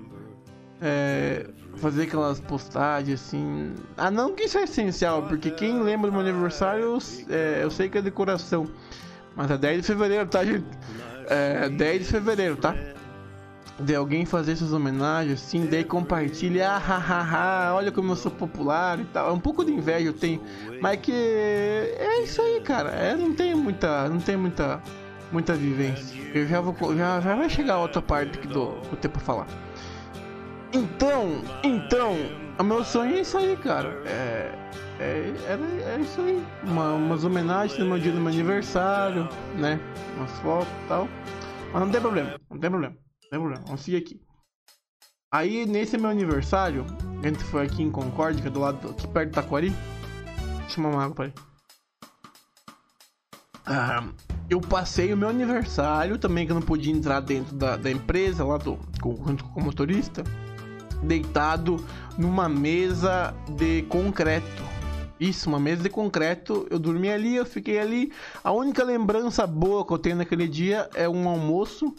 É, 0.81 1.47
fazer 1.77 2.03
aquelas 2.03 2.41
postagens 2.41 3.21
assim. 3.21 3.73
Ah, 3.95 4.11
não 4.11 4.33
que 4.33 4.43
isso 4.43 4.57
é 4.57 4.63
essencial, 4.63 5.23
porque 5.23 5.49
quem 5.49 5.81
lembra 5.81 6.11
do 6.11 6.17
meu 6.17 6.27
aniversário, 6.27 6.97
é, 7.29 7.63
eu 7.63 7.71
sei 7.71 7.87
que 7.87 7.97
é 7.97 8.01
decoração. 8.01 8.67
Mas 9.33 9.49
é 9.49 9.57
10 9.57 9.81
de 9.81 9.87
fevereiro, 9.87 10.27
tá, 10.27 10.43
gente? 10.43 10.65
É 11.27 11.69
10 11.69 11.99
de 11.99 12.05
fevereiro, 12.05 12.57
tá? 12.57 12.75
De 13.79 13.95
alguém 13.95 14.25
fazer 14.25 14.51
essas 14.51 14.73
homenagens 14.73 15.41
assim, 15.41 15.65
daí 15.65 15.85
compartilha, 15.85 16.69
ah, 16.69 16.77
ha, 16.77 17.67
ha, 17.69 17.75
olha 17.75 17.93
como 17.93 18.11
eu 18.11 18.17
sou 18.17 18.29
popular 18.29 18.99
e 18.99 19.05
tal. 19.05 19.29
É 19.29 19.31
um 19.31 19.39
pouco 19.39 19.63
de 19.63 19.71
inveja 19.71 20.09
eu 20.09 20.13
tenho, 20.13 20.41
mas 20.81 20.99
que 20.99 21.13
é 21.13 22.23
isso 22.23 22.41
aí, 22.41 22.59
cara. 22.59 22.89
É, 22.89 23.15
não 23.15 23.33
tem 23.33 23.55
muita, 23.55 24.09
não 24.09 24.19
tem 24.19 24.35
muita 24.35 24.81
muita 25.33 25.55
vivência. 25.55 26.21
Eu 26.33 26.47
já 26.47 26.61
vou. 26.61 26.75
Já, 26.95 27.19
já 27.19 27.35
vai 27.35 27.49
chegar 27.49 27.73
a 27.73 27.79
outra 27.79 28.01
parte 28.01 28.37
que 28.37 28.47
do, 28.47 28.79
do 28.81 28.95
tempo 28.95 29.17
pra 29.17 29.25
falar. 29.25 29.47
Então, 30.71 31.41
então, 31.63 32.15
o 32.57 32.63
meu 32.63 32.83
sonho 32.83 33.15
é 33.15 33.21
isso 33.21 33.37
aí, 33.37 33.57
cara. 33.57 33.89
É. 34.05 34.63
É, 34.99 35.33
é, 35.47 35.99
isso 35.99 36.21
aí. 36.21 36.41
Uma, 36.63 36.93
umas 36.93 37.23
homenagens 37.23 37.77
no 37.79 37.85
meu 37.85 37.99
dia 37.99 38.11
do 38.11 38.19
meu 38.19 38.31
aniversário, 38.31 39.27
né? 39.57 39.79
Umas 40.15 40.31
fotos 40.39 40.71
e 40.85 40.87
tal. 40.87 41.09
Mas 41.73 41.81
não 41.81 41.89
tem 41.89 41.99
problema, 41.99 42.39
não 42.49 42.59
tem 42.59 42.69
problema, 42.69 42.95
não 42.95 43.29
tem 43.29 43.39
problema. 43.39 43.63
Vamos 43.65 43.81
seguir 43.81 43.97
aqui. 43.97 44.21
Aí, 45.33 45.65
nesse 45.65 45.97
meu 45.97 46.11
aniversário, 46.11 46.85
a 47.23 47.27
gente 47.27 47.43
foi 47.45 47.65
aqui 47.65 47.81
em 47.81 47.89
Concórdia, 47.89 48.47
é 48.47 48.49
do 48.51 48.59
lado, 48.59 48.91
aqui 48.91 49.07
perto 49.07 49.31
do 49.31 49.33
Taquari. 49.33 49.73
Deixa 50.59 50.79
eu 50.79 50.85
uma 50.85 51.03
água. 51.03 51.33
Ah, 53.65 54.07
eu 54.49 54.59
passei 54.61 55.13
o 55.13 55.17
meu 55.17 55.29
aniversário 55.29 56.17
também, 56.17 56.45
que 56.45 56.51
eu 56.51 56.55
não 56.55 56.61
podia 56.61 56.93
entrar 56.93 57.19
dentro 57.19 57.55
da, 57.55 57.75
da 57.75 57.89
empresa, 57.89 58.43
lá 58.43 58.57
do, 58.57 58.77
junto 59.25 59.43
com 59.45 59.59
o 59.59 59.63
motorista, 59.63 60.23
deitado 61.01 61.83
numa 62.17 62.47
mesa 62.47 63.33
de 63.49 63.83
concreto. 63.83 64.63
Isso, 65.19 65.47
uma 65.47 65.59
mesa 65.59 65.83
de 65.83 65.89
concreto. 65.89 66.67
Eu 66.69 66.77
dormi 66.77 67.09
ali, 67.09 67.35
eu 67.35 67.45
fiquei 67.45 67.79
ali. 67.79 68.11
A 68.43 68.51
única 68.51 68.83
lembrança 68.83 69.47
boa 69.47 69.85
que 69.85 69.93
eu 69.93 69.97
tenho 69.97 70.17
naquele 70.17 70.47
dia 70.47 70.89
é 70.95 71.07
um 71.07 71.29
almoço 71.29 71.95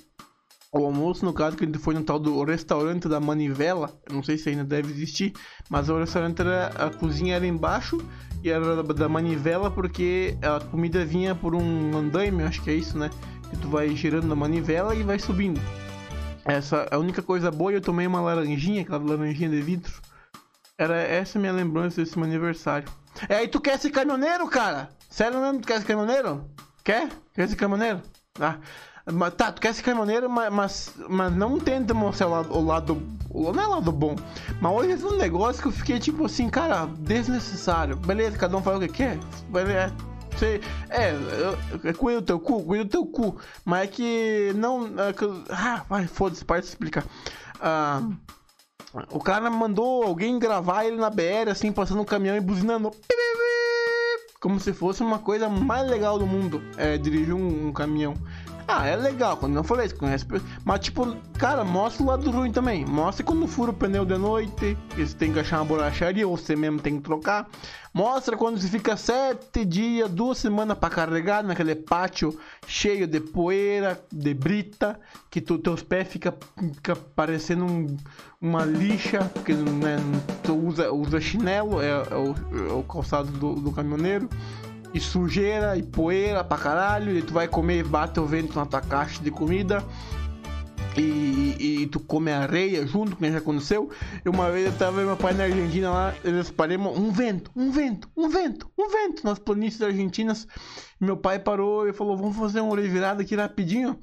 o 0.75 0.85
almoço, 0.85 1.25
no 1.25 1.33
caso, 1.33 1.57
que 1.57 1.65
a 1.65 1.67
gente 1.67 1.79
foi 1.79 1.95
no 1.95 2.03
tal 2.03 2.19
do 2.19 2.43
restaurante 2.43 3.09
da 3.09 3.21
Manivela, 3.21 3.97
não 4.11 4.23
sei 4.23 4.37
se 4.37 4.49
ainda 4.49 4.65
deve 4.65 4.91
existir, 4.93 5.33
mas 5.71 5.89
o 5.89 5.97
restaurante 5.97 6.41
era, 6.41 6.67
a 6.69 6.91
cozinha 6.91 7.37
era 7.37 7.47
embaixo 7.47 7.99
e 8.43 8.51
era 8.51 8.83
da 8.83 9.09
Manivela 9.09 9.71
porque 9.71 10.37
a 10.43 10.59
comida 10.65 11.05
vinha 11.05 11.35
por 11.35 11.55
um 11.55 11.97
andaime, 11.97 12.43
acho 12.43 12.61
que 12.63 12.71
é 12.71 12.75
isso, 12.75 12.99
né? 12.99 13.09
Que 13.51 13.57
tu 13.57 13.69
vai 13.69 13.95
girando 13.95 14.27
na 14.27 14.35
manivela 14.35 14.97
e 14.97 15.05
vai 15.05 15.19
subindo. 15.19 15.61
Essa 16.45 16.89
a 16.91 16.99
única 16.99 17.23
coisa 17.23 17.51
boa 17.51 17.73
eu 17.73 17.81
tomei 17.81 18.07
uma 18.07 18.21
laranjinha, 18.21 18.83
aquela 18.83 18.99
laranjinha 18.99 19.49
de 19.49 19.61
vidro. 19.61 19.93
Era 20.77 20.97
essa 20.97 21.39
minha 21.39 21.53
lembrança 21.53 22.03
desse 22.03 22.19
meu 22.19 22.27
aniversário. 22.27 22.89
É, 23.29 23.37
aí 23.37 23.49
tu 23.49 23.61
quer 23.61 23.79
ser 23.79 23.91
caminhoneiro, 23.91 24.49
cara? 24.49 24.89
Sério 25.09 25.41
mesmo, 25.41 25.61
tu 25.61 25.69
quer 25.69 25.81
ser 25.81 25.87
caminhoneiro? 25.87 26.51
Quer? 26.83 27.09
Quer 27.33 27.49
ser 27.49 27.55
caminhoneiro? 27.55 28.03
Ah. 28.41 28.59
Mas, 29.13 29.35
tá, 29.35 29.53
tu 29.53 29.61
quer 29.61 29.75
ser 29.75 29.83
caminhoneiro, 29.83 30.31
mas, 30.31 30.53
mas, 30.53 30.95
mas 31.09 31.35
não 31.35 31.59
tenta 31.59 31.93
mostrar 31.93 32.27
o 32.27 32.31
lado, 32.31 32.57
o 32.57 32.65
lado. 32.65 33.03
Não 33.33 33.63
é 33.63 33.67
lado 33.67 33.93
bom. 33.93 34.17
Mas 34.61 34.73
hoje 34.73 34.93
é 34.93 35.07
um 35.07 35.17
negócio 35.17 35.61
que 35.61 35.69
eu 35.69 35.73
fiquei 35.73 35.99
tipo 35.99 36.25
assim, 36.25 36.49
cara, 36.49 36.87
desnecessário. 37.01 37.97
Beleza, 37.97 38.39
cada 38.39 38.57
um 38.57 38.63
faz 38.63 38.79
o 38.79 38.81
que 38.81 38.89
quer. 38.89 39.19
Beleza. 39.51 39.93
Você, 40.35 40.61
é, 40.91 41.15
é, 41.85 41.93
cuida 41.93 42.21
do 42.21 42.27
teu 42.27 42.41
cu, 42.41 42.65
cuida 42.65 42.85
do 42.85 42.91
teu 42.91 43.07
cu. 43.07 43.37
Mas 43.65 43.85
é 43.85 43.87
que 43.89 44.53
não. 44.57 44.87
É 44.99 45.13
que, 45.13 45.25
ah, 45.51 45.85
vai, 45.89 46.07
foda-se, 46.07 46.45
para 46.45 46.61
de 46.61 46.67
explicar. 46.67 47.05
Ah, 47.61 48.03
o 49.11 49.21
cara 49.21 49.51
mandou 49.51 50.05
alguém 50.05 50.39
gravar 50.39 50.85
ele 50.85 50.97
na 50.97 51.11
BR, 51.11 51.51
assim, 51.51 51.73
passando 51.73 52.01
um 52.01 52.05
caminhão 52.05 52.37
e 52.37 52.41
buzinando. 52.41 52.91
Como 54.41 54.61
se 54.61 54.73
fosse 54.73 55.03
uma 55.03 55.19
coisa 55.19 55.49
mais 55.49 55.89
legal 55.89 56.19
do 56.19 56.27
mundo. 56.27 56.63
É, 56.77 56.99
dirigir 56.99 57.35
um, 57.35 57.69
um 57.69 57.73
caminhão. 57.73 58.15
Ah, 58.67 58.87
é 58.87 58.97
legal, 58.97 59.37
quando 59.37 59.53
não 59.53 59.63
falei 59.63 59.87
isso. 59.87 59.97
Mas, 60.65 60.81
tipo, 60.81 61.15
cara, 61.39 61.63
mostra 61.65 62.03
o 62.03 62.07
lado 62.07 62.31
ruim 62.31 62.51
também. 62.51 62.85
Mostra 62.85 63.25
quando 63.25 63.47
fura 63.47 63.71
o 63.71 63.75
pneu 63.75 64.05
de 64.07 64.17
noite, 64.17 64.77
que 64.91 65.07
você 65.07 65.15
tem 65.15 65.33
que 65.33 65.39
achar 65.39 65.59
uma 65.59 65.67
borracharia, 65.67 66.27
ou 66.27 66.37
você 66.37 66.57
mesmo 66.57 66.81
tem 66.81 66.97
que 66.97 67.03
trocar. 67.03 67.47
Mostra 67.93 68.37
quando 68.37 68.59
você 68.59 68.69
fica 68.69 68.97
sete 68.97 69.65
dias, 69.65 70.11
duas 70.11 70.39
semanas 70.39 70.77
para 70.77 70.91
carregar 70.91 71.45
naquele 71.45 71.77
pátio 71.77 72.37
cheio 72.67 73.07
de 73.07 73.21
poeira, 73.21 74.03
de 74.11 74.35
brita, 74.35 74.99
que 75.31 75.41
tu, 75.41 75.59
teus 75.59 75.83
pés 75.83 76.09
ficam 76.09 76.35
fica 76.75 76.97
parecendo 76.97 77.65
um, 77.65 77.97
uma 78.41 78.65
lixa, 78.65 79.31
porque 79.33 79.53
né, 79.53 79.99
tu 80.43 80.57
usa, 80.57 80.91
usa 80.91 81.21
chinelo, 81.21 81.81
é, 81.81 81.91
é, 81.91 82.17
o, 82.17 82.35
é 82.69 82.73
o, 82.73 82.83
calçado 82.83 83.31
do, 83.31 83.55
do 83.55 83.71
caminhoneiro 83.71 84.29
e 84.95 85.01
sujeira 85.01 85.77
e 85.77 85.83
poeira 85.83 86.45
pra 86.45 86.57
caralho. 86.57 87.19
E 87.19 87.21
tu 87.21 87.35
vai 87.35 87.49
comer 87.49 87.85
bate 87.85 88.21
o 88.21 88.25
vento 88.25 88.57
na 88.57 88.65
tua 88.65 88.81
caixa 88.81 89.23
de 89.23 89.31
comida. 89.31 89.85
E, 90.97 91.57
e, 91.59 91.83
e, 91.83 91.87
tu 91.89 91.99
come 91.99 92.31
areia 92.31 92.87
junto, 92.87 93.17
que 93.17 93.31
já 93.31 93.39
aconteceu. 93.39 93.91
E 94.25 94.29
uma 94.29 94.49
vez 94.51 94.67
eu 94.67 94.73
tava 94.79 95.03
meu 95.03 95.17
pai 95.17 95.35
na 95.35 95.45
Argentina 95.45 95.91
lá, 95.91 96.15
eles 96.23 96.53
paramos 96.53 96.97
um 96.97 97.11
vento, 97.11 97.51
um 97.57 97.73
vento, 97.73 98.09
um 98.17 98.29
vento, 98.29 98.71
um 98.79 98.89
vento 98.89 99.25
nas 99.25 99.41
planícies 99.41 99.83
argentinas. 99.83 100.47
Meu 101.01 101.17
pai 101.17 101.41
parou 101.41 101.89
e 101.89 101.93
falou: 101.93 102.17
Vamos 102.17 102.37
fazer 102.37 102.61
um 102.61 102.73
revirada 102.73 103.23
aqui 103.23 103.35
rapidinho. 103.35 103.99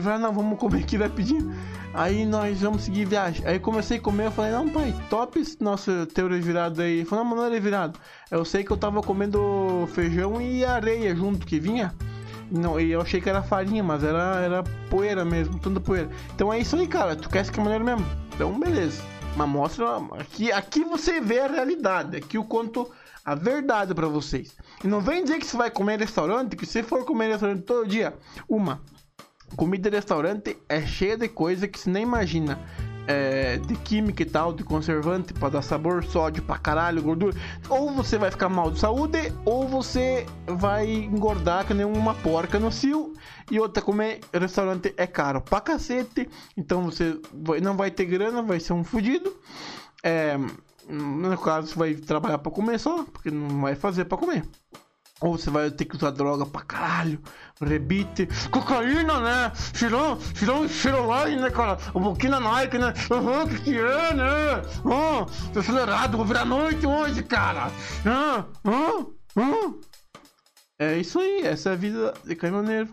Falei, 0.00 0.18
não, 0.18 0.32
vamos 0.32 0.58
comer 0.58 0.82
aqui 0.82 0.96
rapidinho. 0.96 1.52
Aí 1.92 2.24
nós 2.24 2.60
vamos 2.60 2.82
seguir 2.82 3.06
viagem. 3.06 3.44
Aí 3.46 3.58
comecei 3.58 3.98
a 3.98 4.00
comer, 4.00 4.26
eu 4.26 4.30
falei, 4.30 4.52
não, 4.52 4.68
pai, 4.68 4.94
top 5.08 5.40
esse 5.40 5.60
nosso 5.62 6.06
teu 6.06 6.28
revirado 6.28 6.80
aí. 6.80 6.98
Ele 6.98 7.04
falou, 7.04 7.24
não, 7.24 7.30
mas 7.30 7.40
não 7.40 7.46
é 7.46 7.50
revirado. 7.50 7.98
Eu 8.30 8.44
sei 8.44 8.62
que 8.62 8.70
eu 8.70 8.76
tava 8.76 9.02
comendo 9.02 9.88
feijão 9.92 10.40
e 10.40 10.64
areia 10.64 11.14
junto 11.16 11.46
que 11.46 11.58
vinha. 11.58 11.92
Não, 12.50 12.78
e 12.78 12.90
eu 12.92 13.00
achei 13.00 13.20
que 13.20 13.28
era 13.28 13.42
farinha, 13.42 13.82
mas 13.82 14.02
era, 14.04 14.40
era 14.40 14.62
poeira 14.88 15.24
mesmo, 15.24 15.58
tanta 15.58 15.80
poeira. 15.80 16.08
Então 16.34 16.52
é 16.52 16.58
isso 16.58 16.76
aí, 16.76 16.86
cara. 16.86 17.16
Tu 17.16 17.28
quer 17.28 17.44
ser 17.44 17.56
maneiro 17.58 17.84
mesmo? 17.84 18.04
Então, 18.34 18.58
beleza. 18.58 19.02
Mas 19.36 19.48
mostra. 19.48 19.86
Aqui, 20.18 20.50
aqui 20.52 20.84
você 20.84 21.20
vê 21.20 21.40
a 21.40 21.46
realidade. 21.46 22.16
Aqui 22.16 22.36
eu 22.36 22.44
conto 22.44 22.90
a 23.24 23.34
verdade 23.34 23.94
para 23.94 24.08
vocês. 24.08 24.56
E 24.82 24.88
não 24.88 25.00
vem 25.00 25.22
dizer 25.22 25.38
que 25.38 25.46
você 25.46 25.56
vai 25.56 25.70
comer 25.70 25.98
restaurante, 25.98 26.56
que 26.56 26.66
se 26.66 26.82
for 26.82 27.04
comer 27.04 27.28
restaurante 27.28 27.62
todo 27.62 27.86
dia, 27.86 28.14
uma, 28.48 28.80
Comida 29.56 29.90
de 29.90 29.96
restaurante 29.96 30.56
é 30.68 30.80
cheia 30.82 31.16
de 31.16 31.28
coisa 31.28 31.68
que 31.68 31.78
você 31.78 31.90
nem 31.90 32.02
imagina. 32.02 32.58
É, 33.06 33.56
de 33.56 33.74
química 33.76 34.22
e 34.22 34.26
tal, 34.26 34.52
de 34.52 34.62
conservante 34.62 35.32
para 35.32 35.48
dar 35.48 35.62
sabor, 35.62 36.04
sódio 36.04 36.42
pra 36.44 36.58
caralho, 36.58 37.02
gordura. 37.02 37.36
Ou 37.68 37.90
você 37.92 38.16
vai 38.16 38.30
ficar 38.30 38.48
mal 38.48 38.70
de 38.70 38.78
saúde, 38.78 39.32
ou 39.44 39.66
você 39.66 40.24
vai 40.46 40.88
engordar 40.88 41.66
que 41.66 41.74
nem 41.74 41.84
uma 41.84 42.14
porca 42.14 42.60
no 42.60 42.70
cio. 42.70 43.12
E 43.50 43.58
outra, 43.58 43.82
comer 43.82 44.20
restaurante 44.32 44.94
é 44.96 45.08
caro 45.08 45.40
pra 45.40 45.60
cacete. 45.60 46.28
Então 46.56 46.84
você 46.84 47.18
não 47.60 47.76
vai 47.76 47.90
ter 47.90 48.04
grana, 48.04 48.42
vai 48.42 48.60
ser 48.60 48.74
um 48.74 48.84
fudido. 48.84 49.34
É, 50.04 50.38
no 50.88 51.36
caso, 51.38 51.68
você 51.68 51.78
vai 51.78 51.94
trabalhar 51.94 52.38
pra 52.38 52.52
comer 52.52 52.78
só, 52.78 53.02
porque 53.04 53.30
não 53.30 53.60
vai 53.60 53.74
fazer 53.74 54.04
pra 54.04 54.18
comer. 54.18 54.44
Ou 55.20 55.36
você 55.36 55.50
vai 55.50 55.70
ter 55.70 55.84
que 55.84 55.96
usar 55.96 56.10
droga 56.12 56.46
pra 56.46 56.62
caralho, 56.62 57.20
rebite, 57.60 58.26
cocaína, 58.50 59.20
né? 59.20 59.52
Tirou, 59.74 60.16
tirou 60.34 60.62
um 60.62 60.68
Chirolai, 60.68 61.36
né, 61.36 61.50
cara? 61.50 61.76
Um 61.94 62.02
pouquinho 62.02 62.32
na 62.32 62.40
Nike, 62.40 62.78
né? 62.78 62.94
Aham, 63.10 63.42
uhum, 63.42 63.48
que 63.48 63.60
que 63.60 63.78
é, 63.78 64.14
né? 64.14 64.62
Ah, 64.86 65.26
tô 65.52 65.60
acelerado, 65.60 66.16
vou 66.16 66.24
virar 66.24 66.46
noite 66.46 66.86
hoje, 66.86 67.22
cara. 67.22 67.70
Ah, 68.06 68.46
ah, 68.64 69.06
ah. 69.36 69.74
É 70.78 70.96
isso 70.96 71.18
aí, 71.18 71.42
essa 71.42 71.68
é 71.68 71.72
a 71.74 71.76
vida 71.76 72.14
de 72.24 72.34
caminhoneiro. 72.34 72.88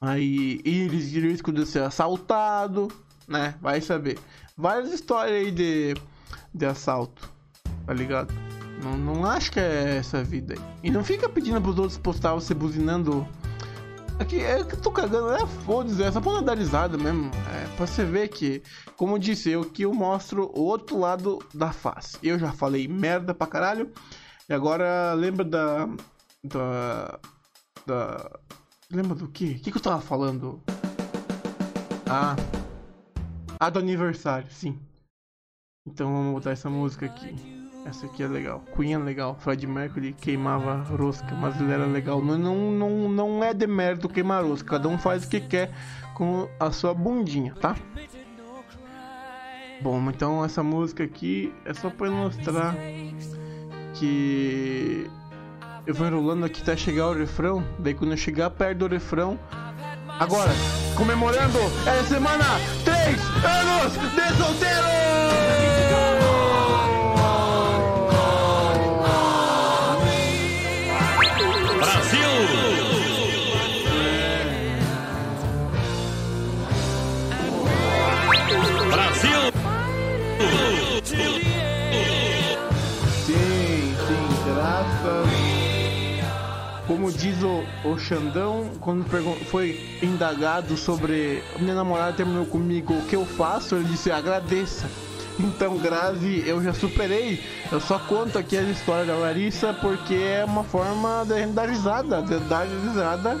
Aí, 0.00 0.60
eles 0.64 1.12
risco 1.12 1.52
de 1.52 1.64
ser 1.66 1.84
assaltado, 1.84 2.88
né? 3.28 3.54
Vai 3.60 3.80
saber. 3.80 4.18
Várias 4.56 4.92
histórias 4.92 5.36
aí 5.36 5.52
de, 5.52 5.94
de 6.52 6.66
assalto, 6.66 7.30
tá 7.86 7.94
ligado? 7.94 8.49
Não, 8.82 8.96
não 8.96 9.24
acho 9.24 9.52
que 9.52 9.60
é 9.60 9.96
essa 9.96 10.24
vida 10.24 10.54
aí. 10.54 10.60
E 10.82 10.90
não 10.90 11.04
fica 11.04 11.28
pedindo 11.28 11.60
pros 11.60 11.78
outros 11.78 11.98
postar 11.98 12.34
você 12.34 12.54
buzinando. 12.54 13.26
Aqui 14.18 14.40
é 14.40 14.62
que 14.64 14.74
eu 14.74 14.80
tô 14.80 14.90
cagando, 14.90 15.32
é 15.32 15.46
foda-se, 15.46 16.02
é 16.02 16.12
só 16.12 16.20
pra 16.20 16.40
dar 16.40 16.58
risada 16.58 16.96
mesmo. 16.98 17.30
É 17.54 17.76
pra 17.76 17.86
você 17.86 18.04
ver 18.04 18.28
que, 18.28 18.62
como 18.96 19.14
eu 19.14 19.18
disse, 19.18 19.50
eu 19.50 19.64
que 19.64 19.82
eu 19.82 19.94
mostro 19.94 20.50
o 20.54 20.60
outro 20.60 20.98
lado 20.98 21.38
da 21.54 21.72
face. 21.72 22.18
Eu 22.22 22.38
já 22.38 22.52
falei 22.52 22.86
merda 22.86 23.34
pra 23.34 23.46
caralho. 23.46 23.90
E 24.48 24.52
agora 24.52 25.14
lembra 25.14 25.44
da. 25.44 25.86
Da. 26.44 27.20
Da. 27.86 28.40
Lembra 28.90 29.14
do 29.14 29.28
quê? 29.28 29.56
O 29.58 29.62
que, 29.62 29.70
que 29.70 29.78
eu 29.78 29.82
tava 29.82 30.00
falando? 30.00 30.60
Ah. 32.08 32.36
Ah, 33.58 33.70
do 33.70 33.78
aniversário, 33.78 34.50
sim. 34.50 34.78
Então 35.86 36.12
vamos 36.12 36.34
botar 36.34 36.50
essa 36.50 36.68
música 36.68 37.06
aqui. 37.06 37.60
Essa 37.90 38.06
aqui 38.06 38.22
é 38.22 38.28
legal. 38.28 38.62
Queen 38.76 38.94
é 38.94 38.98
legal. 38.98 39.36
Fred 39.40 39.66
Mercury 39.66 40.12
queimava 40.12 40.76
rosca, 40.76 41.34
mas 41.34 41.60
ele 41.60 41.72
era 41.72 41.86
legal. 41.86 42.22
Não, 42.22 42.38
não, 42.38 42.70
não, 42.70 43.08
não 43.08 43.44
é 43.44 43.52
demérito 43.52 44.08
queimar 44.08 44.44
rosca. 44.44 44.70
Cada 44.70 44.88
um 44.88 44.96
faz 44.96 45.24
o 45.24 45.28
que 45.28 45.40
quer 45.40 45.72
com 46.14 46.48
a 46.60 46.70
sua 46.70 46.94
bundinha, 46.94 47.52
tá? 47.60 47.74
Bom, 49.82 50.00
então 50.08 50.44
essa 50.44 50.62
música 50.62 51.02
aqui 51.02 51.52
é 51.64 51.74
só 51.74 51.90
para 51.90 52.08
mostrar 52.12 52.76
que 53.94 55.10
eu 55.84 55.92
vou 55.92 56.06
enrolando 56.06 56.44
aqui 56.44 56.62
até 56.62 56.76
chegar 56.76 57.08
o 57.08 57.12
refrão. 57.12 57.64
Daí 57.80 57.94
quando 57.94 58.12
eu 58.12 58.16
chegar 58.16 58.50
perto 58.50 58.78
do 58.78 58.86
refrão, 58.86 59.36
agora 60.20 60.52
comemorando 60.96 61.58
essa 61.84 62.04
semana 62.04 62.44
3 62.84 63.16
anos 63.44 63.92
de 63.94 64.36
solteiro! 64.36 65.59
Como 87.10 87.18
diz 87.18 87.42
o, 87.42 87.64
o 87.88 87.98
Xandão, 87.98 88.70
quando 88.80 89.04
foi 89.46 89.98
indagado 90.02 90.76
sobre 90.76 91.42
minha 91.58 91.74
namorada 91.74 92.12
terminou 92.12 92.46
comigo, 92.46 92.94
o 92.94 93.02
que 93.06 93.16
eu 93.16 93.26
faço? 93.26 93.74
Ele 93.74 93.84
disse: 93.84 94.10
agradeça. 94.12 94.88
Então, 95.38 95.78
Grazi, 95.78 96.44
eu 96.46 96.62
já 96.62 96.72
superei. 96.72 97.42
Eu 97.72 97.80
só 97.80 97.98
conto 97.98 98.38
aqui 98.38 98.56
a 98.56 98.62
história 98.62 99.06
da 99.06 99.16
Larissa 99.16 99.72
porque 99.72 100.14
é 100.14 100.44
uma 100.44 100.62
forma 100.62 101.24
de 101.26 101.46
dar 101.46 101.68
risada, 101.68 102.22
de 102.22 102.38
dar 102.40 102.66
risada 102.66 103.38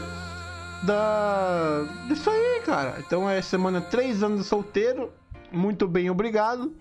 da. 0.82 1.84
Isso 2.10 2.28
aí, 2.28 2.62
cara. 2.64 2.96
Então 2.98 3.28
é 3.28 3.40
semana 3.42 3.80
3 3.80 4.22
anos 4.22 4.46
solteiro. 4.46 5.12
Muito 5.52 5.86
bem, 5.86 6.10
obrigado. 6.10 6.72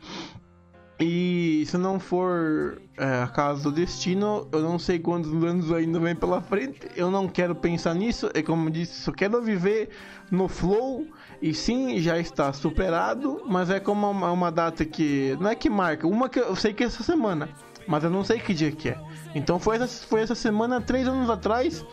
E 0.99 1.63
se 1.65 1.77
não 1.77 1.97
for 1.97 2.81
é, 2.97 3.23
a 3.23 3.27
casa 3.27 3.63
do 3.63 3.71
destino, 3.71 4.45
eu 4.51 4.61
não 4.61 4.77
sei 4.77 4.99
quantos 4.99 5.31
anos 5.31 5.71
ainda 5.71 5.97
vem 5.97 6.13
pela 6.13 6.41
frente. 6.41 6.89
Eu 6.93 7.09
não 7.09 7.25
quero 7.25 7.55
pensar 7.55 7.95
nisso. 7.95 8.29
É 8.33 8.41
como 8.41 8.67
eu 8.67 8.71
disse, 8.71 9.01
só 9.01 9.11
quero 9.13 9.41
viver 9.41 9.89
no 10.29 10.49
flow. 10.49 11.07
E 11.41 11.53
sim, 11.53 11.99
já 11.99 12.19
está 12.19 12.51
superado. 12.51 13.41
Mas 13.47 13.69
é 13.69 13.79
como 13.79 14.11
uma, 14.11 14.29
uma 14.29 14.51
data 14.51 14.83
que. 14.83 15.37
Não 15.39 15.49
é 15.49 15.55
que 15.55 15.69
marca. 15.69 16.05
Uma 16.05 16.27
que 16.27 16.39
eu 16.39 16.55
sei 16.55 16.73
que 16.73 16.83
é 16.83 16.87
essa 16.87 17.01
semana. 17.01 17.47
Mas 17.87 18.03
eu 18.03 18.09
não 18.09 18.23
sei 18.23 18.37
que 18.37 18.53
dia 18.53 18.71
que 18.71 18.89
é. 18.89 18.99
Então 19.33 19.57
foi 19.57 19.77
essa, 19.77 19.87
foi 20.05 20.21
essa 20.21 20.35
semana, 20.35 20.81
três 20.81 21.07
anos 21.07 21.29
atrás. 21.29 21.85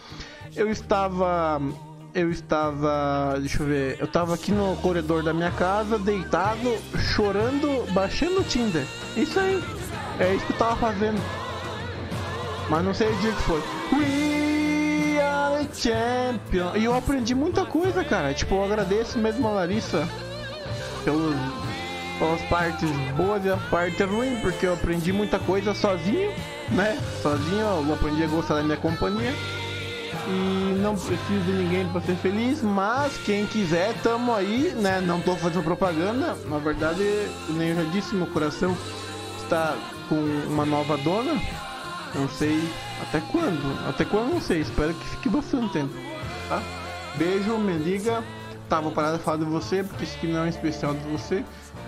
Eu 0.57 0.69
estava 0.69 1.61
eu 2.17 2.31
estava, 2.31 3.37
deixa 3.39 3.63
eu 3.63 3.67
ver, 3.67 3.97
eu 4.01 4.07
estava 4.07 4.35
aqui 4.35 4.51
no 4.51 4.75
corredor 4.77 5.23
da 5.23 5.35
minha 5.35 5.51
casa, 5.51 5.99
deitado, 5.99 6.75
chorando, 7.15 7.87
baixando 7.93 8.41
o 8.41 8.43
Tinder. 8.43 8.85
Isso 9.15 9.39
aí, 9.39 9.63
é 10.19 10.35
isso 10.35 10.47
que 10.47 10.55
eu 10.55 10.57
tava 10.57 10.77
fazendo. 10.77 11.21
Mas 12.71 12.83
não 12.83 12.95
sei 12.95 13.13
o 13.13 13.17
dia 13.17 13.33
que 13.33 13.43
foi. 13.43 13.63
We 13.93 15.21
are 15.21 15.69
champion. 15.75 16.75
E 16.75 16.87
eu 16.87 16.95
aprendi 16.95 17.35
muita 17.35 17.67
coisa, 17.67 18.03
cara. 18.03 18.33
Tipo, 18.33 18.55
eu 18.55 18.65
agradeço 18.65 19.19
mesmo 19.19 19.47
a 19.49 19.51
Larissa 19.51 20.09
pelos, 21.05 21.37
pelas 22.19 22.41
partes 22.49 22.91
boas 23.15 23.45
e 23.45 23.51
as 23.51 23.63
partes 23.65 24.01
ruins, 24.09 24.41
porque 24.41 24.67
eu 24.67 24.73
aprendi 24.73 25.13
muita 25.13 25.39
coisa 25.39 25.75
sozinho, 25.75 26.33
né? 26.71 26.99
Sozinho 27.21 27.61
eu 27.61 27.93
aprendi 27.93 28.25
a 28.25 28.27
gostar 28.27 28.55
da 28.55 28.63
minha 28.63 28.79
companhia. 28.79 29.35
E 30.29 30.79
não 30.81 30.97
preciso 30.97 31.45
de 31.45 31.53
ninguém 31.53 31.87
para 31.89 32.01
ser 32.01 32.17
feliz, 32.17 32.61
mas 32.61 33.17
quem 33.19 33.47
quiser, 33.47 33.95
tamo 34.03 34.35
aí, 34.35 34.75
né? 34.77 35.01
Não 35.01 35.21
tô 35.21 35.37
fazendo 35.37 35.63
propaganda, 35.63 36.37
na 36.47 36.59
verdade, 36.59 37.05
nem 37.51 37.69
eu 37.69 37.77
já 37.77 37.91
disse, 37.91 38.15
meu 38.15 38.27
coração 38.27 38.77
está 39.43 39.77
com 40.09 40.17
uma 40.49 40.67
nova 40.67 40.97
dona. 40.97 41.41
Não 42.15 42.29
sei 42.29 42.69
até 43.03 43.21
quando, 43.31 43.89
até 43.89 44.05
quando 44.05 44.35
não 44.35 44.41
sei, 44.41 44.61
espero 44.61 44.95
que 44.95 45.05
fique 45.11 45.29
bastante 45.29 45.73
tempo, 45.73 45.95
tá? 46.49 46.63
Beijo, 47.17 47.57
me 47.59 47.75
liga. 47.75 48.23
Tá, 48.69 48.81
vou 48.81 48.91
parar 48.91 49.17
de 49.17 49.23
falar 49.23 49.37
de 49.37 49.45
você, 49.45 49.85
porque 49.85 50.03
isso 50.03 50.17
aqui 50.17 50.27
não 50.27 50.45
é 50.45 50.49
especial 50.49 50.93
de 50.93 51.05
você. 51.09 51.45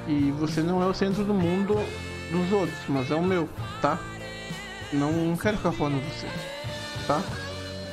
E 0.06 0.30
você 0.38 0.60
não 0.60 0.80
é 0.80 0.86
o 0.86 0.94
centro 0.94 1.24
do 1.24 1.34
mundo 1.34 1.74
dos 2.30 2.52
outros, 2.52 2.78
mas 2.88 3.10
é 3.10 3.16
o 3.16 3.22
meu, 3.22 3.48
tá? 3.82 3.98
Não 4.92 5.36
quero 5.36 5.56
ficar 5.56 5.72
falando 5.72 6.00
de 6.00 6.08
você, 6.08 6.28
tá? 7.06 7.20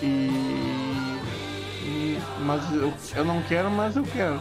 E. 0.02 0.30
e 1.86 2.18
mas 2.46 2.72
eu, 2.74 2.94
eu 3.16 3.26
não 3.26 3.42
quero, 3.44 3.70
mas 3.72 3.96
eu 3.96 4.04
quero. 4.04 4.40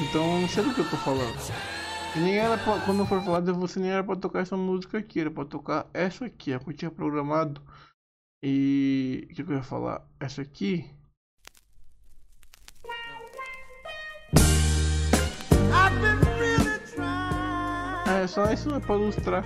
Então 0.00 0.40
não 0.40 0.48
sei 0.48 0.62
do 0.62 0.74
que 0.74 0.80
eu 0.80 0.90
tô 0.90 0.96
falando. 0.96 1.36
E 2.16 2.20
nem 2.20 2.38
era 2.38 2.56
pra, 2.56 2.78
quando 2.80 3.00
eu 3.00 3.06
for 3.06 3.22
falar 3.22 3.40
de 3.40 3.52
você, 3.52 3.78
nem 3.78 3.90
era 3.90 4.02
pra 4.02 4.16
tocar 4.16 4.40
essa 4.40 4.56
música 4.56 4.98
aqui, 4.98 5.20
era 5.20 5.30
pra 5.30 5.44
tocar 5.44 5.86
essa 5.92 6.24
aqui, 6.24 6.52
a 6.52 6.58
que 6.58 6.70
eu 6.70 6.74
tinha 6.74 6.90
programado. 6.90 7.60
E. 8.42 9.28
O 9.30 9.34
que, 9.34 9.44
que 9.44 9.52
eu 9.52 9.56
ia 9.56 9.62
falar? 9.62 10.02
Essa 10.18 10.42
aqui. 10.42 10.88
É, 18.06 18.26
só 18.26 18.50
isso 18.52 18.74
é 18.74 18.80
pra 18.80 18.96
ilustrar. 18.96 19.44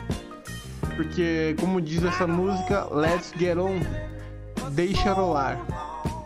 Porque, 0.96 1.56
como 1.58 1.80
diz 1.80 2.02
essa 2.04 2.26
música, 2.26 2.84
Let's 2.94 3.32
Get 3.36 3.56
On 3.56 3.80
deixa 4.70 5.12
rolar. 5.12 5.58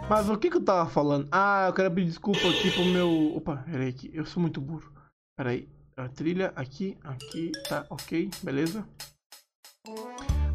Mas 0.09 0.29
o 0.29 0.37
que, 0.37 0.51
que 0.51 0.57
eu 0.57 0.65
tava 0.65 0.89
falando? 0.89 1.27
Ah, 1.33 1.67
eu 1.69 1.73
quero 1.73 1.91
pedir 1.91 2.09
desculpa 2.09 2.39
aqui 2.49 2.71
pro 2.71 2.85
meu. 2.85 3.37
Opa, 3.37 3.57
peraí 3.71 3.89
aqui. 3.89 4.11
Eu 4.15 4.25
sou 4.25 4.41
muito 4.41 4.61
burro. 4.61 4.93
Peraí. 5.37 5.69
A 5.97 6.09
trilha 6.09 6.53
aqui, 6.55 6.97
aqui, 7.03 7.51
tá 7.69 7.87
ok, 7.89 8.31
beleza? 8.43 8.87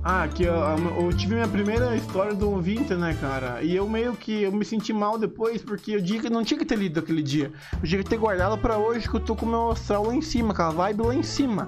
Ah, 0.04 0.24
aqui 0.24 0.44
eu, 0.44 0.54
eu 0.54 1.17
tive 1.17 1.34
minha 1.34 1.48
primeira 1.48 1.96
história 1.96 2.36
do 2.36 2.50
ouvinte, 2.52 2.94
né, 2.94 3.17
cara? 3.20 3.63
E 3.63 3.76
eu 3.76 3.89
meio 3.89 4.15
que 4.15 4.44
eu 4.44 4.52
me 4.52 4.63
senti 4.63 4.94
mal 4.94 5.17
depois, 5.17 5.63
porque 5.63 5.94
eu 5.96 6.04
que 6.04 6.30
não 6.30 6.44
tinha 6.44 6.60
que 6.60 6.65
ter 6.65 6.78
lido 6.78 7.00
aquele 7.00 7.24
dia. 7.24 7.52
Eu 7.74 7.88
tinha 7.88 8.04
que 8.04 8.10
ter 8.10 8.17
guardado 8.17 8.56
para 8.58 8.78
hoje 8.78 9.10
que 9.10 9.15
eu 9.15 9.20
tô 9.20 9.36
com 9.36 9.48
meu 9.48 9.72
astral 9.72 10.06
lá 10.06 10.15
em 10.15 10.22
cima, 10.22 10.54
com 10.54 10.62
a 10.62 10.70
vibe 10.70 11.02
lá 11.02 11.15
em 11.15 11.24
cima. 11.24 11.67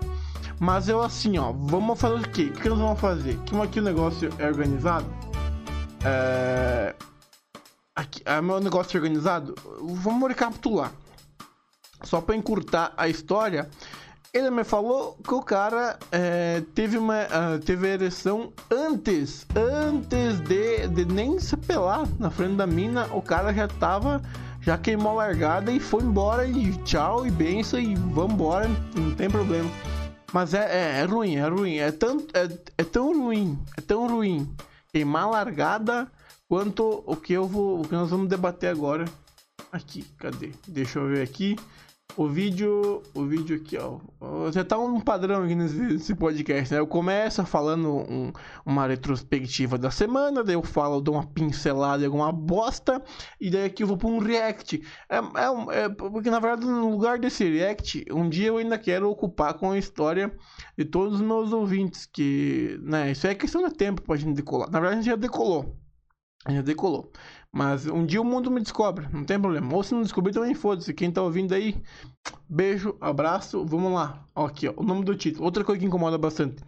Mas 0.59 0.87
eu 0.87 1.01
assim, 1.01 1.37
ó, 1.37 1.51
vamos 1.51 1.99
fazer 1.99 2.15
o 2.15 2.29
quê? 2.29 2.51
O 2.55 2.59
que 2.59 2.69
nós 2.69 2.77
vamos 2.77 2.99
fazer? 2.99 3.37
Como 3.49 3.63
aqui 3.63 3.79
o 3.79 3.83
negócio 3.83 4.29
é 4.37 4.45
organizado, 4.45 5.05
é... 6.05 6.95
Aqui, 7.95 8.21
é 8.25 8.41
meu 8.41 8.59
negócio 8.59 8.97
organizado. 8.97 9.53
Vamos 9.79 10.27
recapitular. 10.27 10.91
Só 12.03 12.19
para 12.19 12.35
encurtar 12.35 12.91
a 12.97 13.07
história, 13.07 13.69
ele 14.33 14.49
me 14.49 14.63
falou 14.63 15.15
que 15.23 15.33
o 15.33 15.41
cara 15.43 15.97
é, 16.11 16.63
teve 16.73 16.97
uma 16.97 17.21
uh, 17.23 17.59
teve 17.63 17.87
ereção 17.87 18.51
antes, 18.71 19.45
antes 19.55 20.39
de, 20.41 20.87
de 20.87 21.05
nem 21.05 21.39
se 21.39 21.55
pelar 21.55 22.07
na 22.19 22.31
frente 22.31 22.55
da 22.55 22.65
mina. 22.65 23.05
O 23.13 23.21
cara 23.21 23.53
já 23.53 23.67
tava, 23.67 24.21
já 24.59 24.75
queimou 24.75 25.19
a 25.19 25.25
largada 25.25 25.71
e 25.71 25.79
foi 25.79 26.03
embora 26.03 26.47
e 26.47 26.75
tchau 26.77 27.27
e 27.27 27.31
benção 27.31 27.79
e 27.79 27.93
vambora, 27.93 28.67
não 28.95 29.11
tem 29.11 29.29
problema. 29.29 29.69
Mas 30.33 30.55
é, 30.55 30.97
é, 30.97 31.01
é 31.01 31.05
ruim, 31.05 31.35
é 31.35 31.47
ruim, 31.47 31.77
é 31.77 31.91
tão, 31.91 32.17
é, 32.33 32.49
é 32.79 32.83
tão 32.83 33.13
ruim, 33.13 33.57
é 33.77 33.81
tão 33.81 34.07
ruim 34.07 34.51
queimar 34.93 35.27
largada 35.27 36.09
quanto 36.47 37.03
o 37.07 37.15
que 37.15 37.33
eu 37.33 37.47
vou, 37.47 37.81
o 37.81 37.87
que 37.87 37.95
nós 37.95 38.11
vamos 38.11 38.29
debater 38.29 38.69
agora. 38.69 39.05
Aqui, 39.71 40.03
cadê? 40.19 40.51
Deixa 40.67 40.99
eu 40.99 41.07
ver 41.09 41.23
aqui. 41.23 41.55
O 42.15 42.27
vídeo, 42.27 43.01
o 43.15 43.25
vídeo 43.25 43.55
aqui, 43.55 43.75
ó. 43.75 43.99
Já 44.51 44.63
tá 44.63 44.77
um 44.77 45.01
padrão 45.01 45.43
aqui 45.43 45.55
nesse, 45.55 46.13
podcast, 46.13 46.71
né? 46.71 46.79
Eu 46.79 46.85
começo 46.85 47.43
falando 47.43 47.89
um, 47.89 48.31
uma 48.63 48.85
retrospectiva 48.85 49.79
da 49.79 49.89
semana, 49.89 50.43
daí 50.43 50.53
eu 50.53 50.61
falo, 50.61 51.01
dou 51.01 51.15
uma 51.15 51.25
pincelada 51.25 52.05
alguma 52.05 52.31
bosta, 52.31 53.03
e 53.41 53.49
daí 53.49 53.65
aqui 53.65 53.81
eu 53.81 53.87
vou 53.87 53.97
para 53.97 54.09
um 54.09 54.19
react. 54.19 54.83
É, 55.09 55.17
é, 55.17 55.85
é, 55.85 55.89
porque 55.89 56.29
na 56.29 56.39
verdade, 56.39 56.67
no 56.67 56.91
lugar 56.91 57.17
desse 57.17 57.49
react, 57.49 58.05
um 58.11 58.29
dia 58.29 58.49
eu 58.49 58.57
ainda 58.57 58.77
quero 58.77 59.09
ocupar 59.09 59.55
com 59.55 59.71
a 59.71 59.77
história 59.79 60.31
de 60.77 60.85
todos 60.85 61.15
os 61.15 61.21
meus 61.21 61.51
ouvintes, 61.51 62.05
que, 62.05 62.79
né? 62.83 63.11
Isso 63.11 63.25
é 63.25 63.33
questão 63.33 63.67
de 63.67 63.73
tempo 63.73 64.03
pra 64.03 64.17
gente 64.17 64.35
decolar. 64.35 64.69
Na 64.69 64.79
verdade, 64.79 64.99
a 64.99 65.01
gente 65.01 65.09
já 65.11 65.15
decolou. 65.15 65.75
A 66.45 66.51
gente 66.51 66.59
já 66.59 66.63
decolou. 66.63 67.11
Mas 67.53 67.85
um 67.85 68.03
dia 68.03 68.19
o 68.19 68.25
mundo 68.25 68.49
me 68.49 68.59
descobre, 68.59 69.07
não 69.13 69.23
tem 69.23 69.39
problema. 69.39 69.75
Ou 69.75 69.83
se 69.83 69.93
não 69.93 70.01
descobrir, 70.01 70.33
também 70.33 70.55
foda-se. 70.55 70.91
Quem 70.93 71.11
tá 71.11 71.21
ouvindo 71.21 71.53
aí, 71.53 71.75
beijo, 72.49 72.97
abraço, 72.99 73.63
vamos 73.63 73.93
lá. 73.93 74.25
Ó, 74.33 74.47
aqui, 74.47 74.67
ó, 74.67 74.73
o 74.75 74.83
nome 74.83 75.05
do 75.05 75.15
título. 75.15 75.45
Outra 75.45 75.63
coisa 75.63 75.79
que 75.79 75.85
incomoda 75.85 76.17
bastante. 76.17 76.63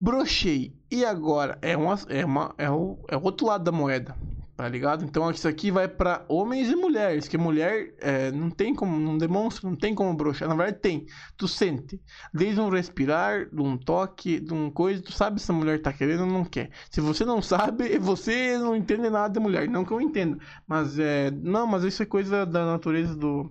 Brochei. 0.00 0.74
E 0.90 1.04
agora? 1.04 1.58
É, 1.60 1.76
uma, 1.76 1.94
é, 2.08 2.24
uma, 2.24 2.54
é, 2.56 2.70
o, 2.70 2.98
é 3.08 3.16
outro 3.18 3.46
lado 3.46 3.64
da 3.64 3.70
moeda 3.70 4.16
tá 4.56 4.68
ligado? 4.68 5.04
Então 5.04 5.30
isso 5.30 5.48
aqui 5.48 5.70
vai 5.70 5.88
para 5.88 6.24
homens 6.28 6.68
e 6.68 6.76
mulheres, 6.76 7.26
que 7.26 7.38
mulher 7.38 7.94
é, 8.00 8.30
não 8.30 8.50
tem 8.50 8.74
como, 8.74 8.98
não 8.98 9.16
demonstra, 9.16 9.68
não 9.68 9.76
tem 9.76 9.94
como 9.94 10.14
broxar, 10.14 10.48
na 10.48 10.54
verdade 10.54 10.78
tem, 10.78 11.06
tu 11.36 11.48
sente, 11.48 12.00
desde 12.32 12.60
um 12.60 12.68
respirar, 12.68 13.48
de 13.50 13.62
um 13.62 13.76
toque, 13.76 14.38
de 14.40 14.52
um 14.52 14.70
coisa, 14.70 15.02
tu 15.02 15.12
sabe 15.12 15.40
se 15.40 15.50
a 15.50 15.54
mulher 15.54 15.80
tá 15.80 15.92
querendo 15.92 16.20
ou 16.20 16.26
não 16.26 16.44
quer. 16.44 16.70
Se 16.90 17.00
você 17.00 17.24
não 17.24 17.40
sabe, 17.40 17.96
você 18.00 18.58
não 18.58 18.76
entende 18.76 19.08
nada 19.08 19.32
de 19.32 19.40
mulher, 19.40 19.68
não 19.68 19.84
que 19.84 19.92
eu 19.92 20.00
entenda, 20.00 20.38
mas 20.66 20.98
é, 20.98 21.30
não, 21.30 21.66
mas 21.66 21.84
isso 21.84 22.02
é 22.02 22.06
coisa 22.06 22.44
da 22.46 22.64
natureza 22.66 23.14
do 23.16 23.48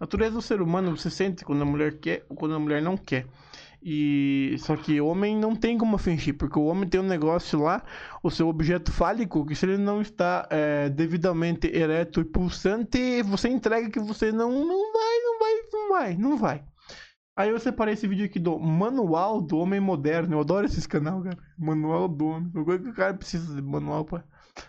natureza 0.00 0.34
do 0.34 0.42
ser 0.42 0.60
humano, 0.60 0.96
você 0.96 1.10
sente 1.10 1.44
quando 1.44 1.62
a 1.62 1.64
mulher 1.64 1.98
quer 1.98 2.24
ou 2.28 2.36
quando 2.36 2.54
a 2.54 2.58
mulher 2.58 2.82
não 2.82 2.96
quer. 2.96 3.26
E 3.84 4.54
só 4.60 4.76
que 4.76 5.00
homem 5.00 5.36
não 5.36 5.56
tem 5.56 5.76
como 5.76 5.98
fingir, 5.98 6.36
porque 6.36 6.58
o 6.58 6.66
homem 6.66 6.88
tem 6.88 7.00
um 7.00 7.04
negócio 7.04 7.60
lá, 7.60 7.82
o 8.22 8.30
seu 8.30 8.48
objeto 8.48 8.92
fálico, 8.92 9.44
que 9.44 9.56
se 9.56 9.66
ele 9.66 9.76
não 9.76 10.00
está 10.00 10.46
é, 10.50 10.88
devidamente 10.88 11.66
ereto 11.66 12.20
e 12.20 12.24
pulsante, 12.24 13.22
você 13.24 13.48
entrega 13.48 13.90
que 13.90 13.98
você 13.98 14.30
não, 14.30 14.50
não 14.52 14.92
vai, 14.92 15.18
não 15.24 15.38
vai, 15.38 15.54
não 15.72 15.88
vai, 15.88 16.16
não 16.16 16.36
vai. 16.36 16.64
Aí 17.34 17.48
eu 17.48 17.58
separei 17.58 17.94
esse 17.94 18.06
vídeo 18.06 18.26
aqui 18.26 18.38
do 18.38 18.58
Manual 18.58 19.40
do 19.40 19.58
Homem 19.58 19.80
Moderno. 19.80 20.34
Eu 20.34 20.40
adoro 20.40 20.66
esses 20.66 20.86
canal, 20.86 21.22
cara. 21.22 21.38
Manual 21.58 22.06
do 22.06 22.26
Homem. 22.26 22.52
O 22.54 22.64
que 22.64 22.90
o 22.90 22.94
cara 22.94 23.14
precisa 23.14 23.54
de 23.54 23.62
manual 23.62 24.04
pra. 24.04 24.22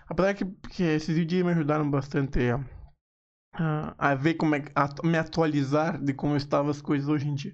Apesar 0.07 0.33
que, 0.33 0.45
que 0.69 0.83
esses 0.83 1.15
vídeos 1.15 1.43
me 1.43 1.51
ajudaram 1.51 1.89
bastante 1.89 2.39
a, 3.53 3.93
a 3.97 4.15
ver 4.15 4.35
como 4.35 4.55
é 4.55 4.63
a 4.73 4.89
me 5.03 5.17
atualizar 5.17 6.01
de 6.01 6.13
como 6.13 6.37
estavam 6.37 6.71
as 6.71 6.81
coisas 6.81 7.09
hoje 7.09 7.27
em 7.27 7.35
dia. 7.35 7.53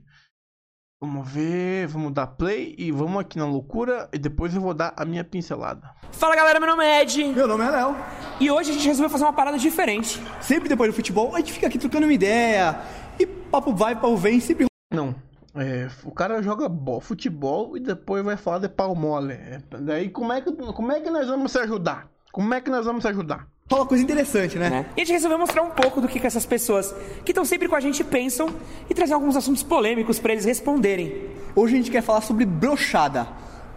Vamos 1.01 1.31
ver, 1.31 1.87
vamos 1.87 2.11
dar 2.11 2.27
play 2.27 2.75
e 2.77 2.91
vamos 2.91 3.21
aqui 3.21 3.37
na 3.37 3.45
loucura 3.45 4.09
e 4.11 4.17
depois 4.17 4.53
eu 4.53 4.59
vou 4.59 4.73
dar 4.73 4.93
a 4.97 5.05
minha 5.05 5.23
pincelada. 5.23 5.91
Fala 6.11 6.35
galera, 6.35 6.59
meu 6.59 6.67
nome 6.69 6.83
é 6.83 7.01
Ed. 7.03 7.23
Meu 7.23 7.47
nome 7.47 7.63
é 7.63 7.69
Léo. 7.71 7.95
E 8.37 8.51
hoje 8.51 8.71
a 8.71 8.73
gente 8.73 8.85
resolveu 8.85 9.09
fazer 9.09 9.23
uma 9.23 9.31
parada 9.31 9.57
diferente. 9.57 10.21
Sempre 10.41 10.67
depois 10.67 10.91
do 10.91 10.95
futebol, 10.95 11.33
a 11.33 11.39
gente 11.39 11.53
fica 11.53 11.67
aqui 11.67 11.77
trocando 11.79 12.05
uma 12.05 12.11
ideia. 12.11 12.81
E 13.17 13.25
papo 13.25 13.73
vai, 13.73 13.95
papo 13.95 14.17
vem, 14.17 14.41
sempre 14.41 14.65
Não, 14.93 15.15
é, 15.55 15.87
o 16.03 16.11
cara 16.11 16.43
joga 16.43 16.67
bo- 16.67 16.99
futebol 16.99 17.77
e 17.77 17.79
depois 17.79 18.21
vai 18.21 18.35
falar 18.35 18.59
de 18.59 18.67
pau 18.67 18.93
mole. 18.93 19.35
É, 19.35 19.61
daí 19.79 20.09
como 20.09 20.33
é, 20.33 20.41
que, 20.41 20.51
como 20.51 20.91
é 20.91 20.99
que 20.99 21.09
nós 21.09 21.27
vamos 21.29 21.53
se 21.53 21.59
ajudar? 21.59 22.09
Como 22.29 22.53
é 22.53 22.59
que 22.59 22.69
nós 22.69 22.85
vamos 22.85 23.03
se 23.03 23.07
ajudar? 23.07 23.47
Rola 23.72 23.86
coisa 23.86 24.03
interessante, 24.03 24.57
né? 24.57 24.70
Né? 24.70 24.86
E 24.97 25.01
a 25.01 25.05
gente 25.05 25.13
resolveu 25.13 25.38
mostrar 25.38 25.61
um 25.61 25.70
pouco 25.70 26.01
do 26.01 26.07
que, 26.07 26.20
que 26.20 26.26
essas 26.26 26.45
pessoas 26.45 26.93
que 27.24 27.32
estão 27.32 27.45
sempre 27.45 27.67
com 27.67 27.76
a 27.76 27.80
gente 27.80 28.03
pensam 28.03 28.49
e 28.89 28.93
trazer 28.93 29.13
alguns 29.13 29.36
assuntos 29.36 29.61
polêmicos 29.61 30.17
pra 30.17 30.34
eles 30.34 30.45
responderem. 30.45 31.30
Hoje 31.55 31.76
a 31.76 31.78
gente 31.78 31.91
quer 31.91 32.01
falar 32.01 32.22
sobre 32.22 32.45
brochada. 32.45 33.28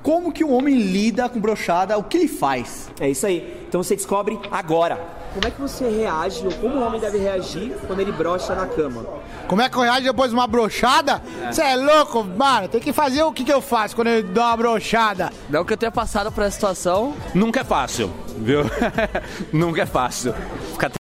Como 0.03 0.33
que 0.33 0.43
um 0.43 0.53
homem 0.53 0.75
lida 0.75 1.29
com 1.29 1.41
brochada, 1.41 1.97
o 1.97 2.03
que 2.03 2.17
ele 2.17 2.29
faz. 2.29 2.91
É 2.99 3.09
isso 3.09 3.27
aí. 3.27 3.65
Então 3.69 3.83
você 3.83 3.95
descobre 3.95 4.39
agora. 4.51 5.23
Como 5.33 5.47
é 5.47 5.51
que 5.51 5.61
você 5.61 5.89
reage, 5.89 6.45
ou 6.45 6.53
como 6.53 6.77
o 6.77 6.83
homem 6.83 7.01
deve 7.01 7.17
reagir 7.17 7.73
quando 7.87 8.01
ele 8.01 8.13
brocha 8.13 8.55
na 8.55 8.67
cama? 8.67 9.07
Como 9.49 9.63
é 9.63 9.69
que 9.69 9.77
eu 9.77 9.81
reajo 9.81 10.03
depois 10.03 10.31
de 10.31 10.37
uma 10.37 10.47
brochada? 10.47 11.23
Você 11.51 11.63
é. 11.63 11.75
louco, 11.75 12.23
mano? 12.23 12.69
Tem 12.69 12.81
que 12.81 12.93
fazer 12.93 13.23
o 13.23 13.33
que, 13.33 13.45
que 13.45 13.53
eu 13.53 13.63
faço 13.63 13.97
quando 13.97 14.09
eu 14.09 14.23
dou 14.23 14.45
uma 14.45 14.57
brochada. 14.57 15.33
Não 15.49 15.65
que 15.65 15.73
eu 15.73 15.77
tenha 15.77 15.93
passado 15.93 16.31
por 16.31 16.43
essa 16.43 16.55
situação. 16.55 17.15
Nunca 17.35 17.61
é 17.61 17.65
fácil, 17.65 18.11
viu? 18.37 18.61
Nunca 19.53 19.83
é 19.83 19.87
fácil. 19.87 20.35
Fica 20.73 21.02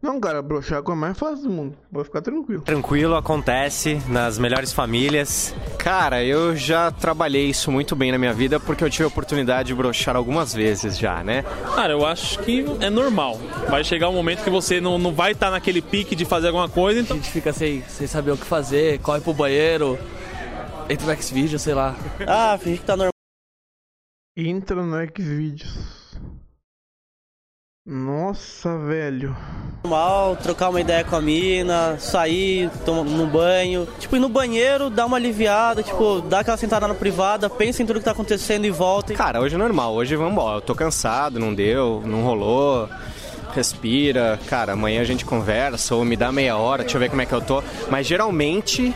Não, 0.00 0.20
cara, 0.20 0.40
broxar 0.40 0.80
é 0.86 0.92
a 0.92 0.94
mais 0.94 1.18
fácil 1.18 1.42
do 1.44 1.50
mundo. 1.50 1.76
Vou 1.90 2.04
ficar 2.04 2.22
tranquilo. 2.22 2.62
Tranquilo, 2.62 3.16
acontece 3.16 4.00
nas 4.08 4.38
melhores 4.38 4.72
famílias. 4.72 5.52
Cara, 5.76 6.22
eu 6.24 6.54
já 6.54 6.92
trabalhei 6.92 7.46
isso 7.46 7.72
muito 7.72 7.96
bem 7.96 8.12
na 8.12 8.18
minha 8.18 8.32
vida 8.32 8.60
porque 8.60 8.84
eu 8.84 8.88
tive 8.90 9.04
a 9.04 9.08
oportunidade 9.08 9.68
de 9.68 9.74
brochar 9.74 10.14
algumas 10.14 10.54
vezes 10.54 10.96
já, 10.96 11.24
né? 11.24 11.42
Cara, 11.74 11.92
eu 11.94 12.06
acho 12.06 12.38
que 12.40 12.64
é 12.80 12.88
normal. 12.88 13.38
Vai 13.68 13.82
chegar 13.82 14.08
um 14.08 14.12
momento 14.12 14.44
que 14.44 14.50
você 14.50 14.80
não, 14.80 14.98
não 14.98 15.12
vai 15.12 15.32
estar 15.32 15.50
naquele 15.50 15.82
pique 15.82 16.14
de 16.14 16.24
fazer 16.24 16.46
alguma 16.46 16.68
coisa, 16.68 17.00
A 17.00 17.02
então. 17.02 17.16
gente 17.16 17.30
fica 17.30 17.52
sem, 17.52 17.82
sem 17.82 18.06
saber 18.06 18.30
o 18.30 18.36
que 18.36 18.46
fazer, 18.46 19.00
corre 19.00 19.20
pro 19.20 19.34
banheiro, 19.34 19.98
entra 20.88 21.12
no 21.12 21.20
Xvideo, 21.22 21.58
sei 21.58 21.74
lá. 21.74 21.96
Ah, 22.24 22.56
finge 22.56 22.78
que 22.78 22.84
tá 22.84 22.96
normal. 22.96 23.12
Entra 24.36 24.80
no 24.80 24.96
Xvideos. 25.06 25.97
Nossa, 27.90 28.76
velho. 28.76 29.34
normal, 29.82 30.36
trocar 30.36 30.68
uma 30.68 30.78
ideia 30.78 31.02
com 31.04 31.16
a 31.16 31.22
mina, 31.22 31.96
sair, 31.98 32.68
tomar 32.84 33.02
no 33.02 33.26
banho. 33.26 33.88
Tipo, 33.98 34.16
ir 34.16 34.20
no 34.20 34.28
banheiro, 34.28 34.90
dar 34.90 35.06
uma 35.06 35.16
aliviada, 35.16 35.82
tipo, 35.82 36.20
dar 36.20 36.40
aquela 36.40 36.58
sentada 36.58 36.86
na 36.86 36.94
privada, 36.94 37.48
pensa 37.48 37.82
em 37.82 37.86
tudo 37.86 37.98
que 37.98 38.04
tá 38.04 38.10
acontecendo 38.10 38.66
e 38.66 38.70
volta. 38.70 39.14
Cara, 39.14 39.40
hoje 39.40 39.54
é 39.54 39.58
normal, 39.58 39.94
hoje 39.94 40.14
vamos 40.16 40.32
embora. 40.32 40.58
Eu 40.58 40.60
tô 40.60 40.74
cansado, 40.74 41.40
não 41.40 41.54
deu, 41.54 42.02
não 42.04 42.22
rolou. 42.22 42.90
Respira, 43.54 44.38
cara, 44.46 44.74
amanhã 44.74 45.00
a 45.00 45.04
gente 45.04 45.24
conversa 45.24 45.94
ou 45.94 46.04
me 46.04 46.14
dá 46.14 46.30
meia 46.30 46.58
hora, 46.58 46.82
deixa 46.82 46.98
eu 46.98 47.00
ver 47.00 47.08
como 47.08 47.22
é 47.22 47.26
que 47.26 47.32
eu 47.32 47.40
tô. 47.40 47.62
Mas 47.90 48.06
geralmente 48.06 48.94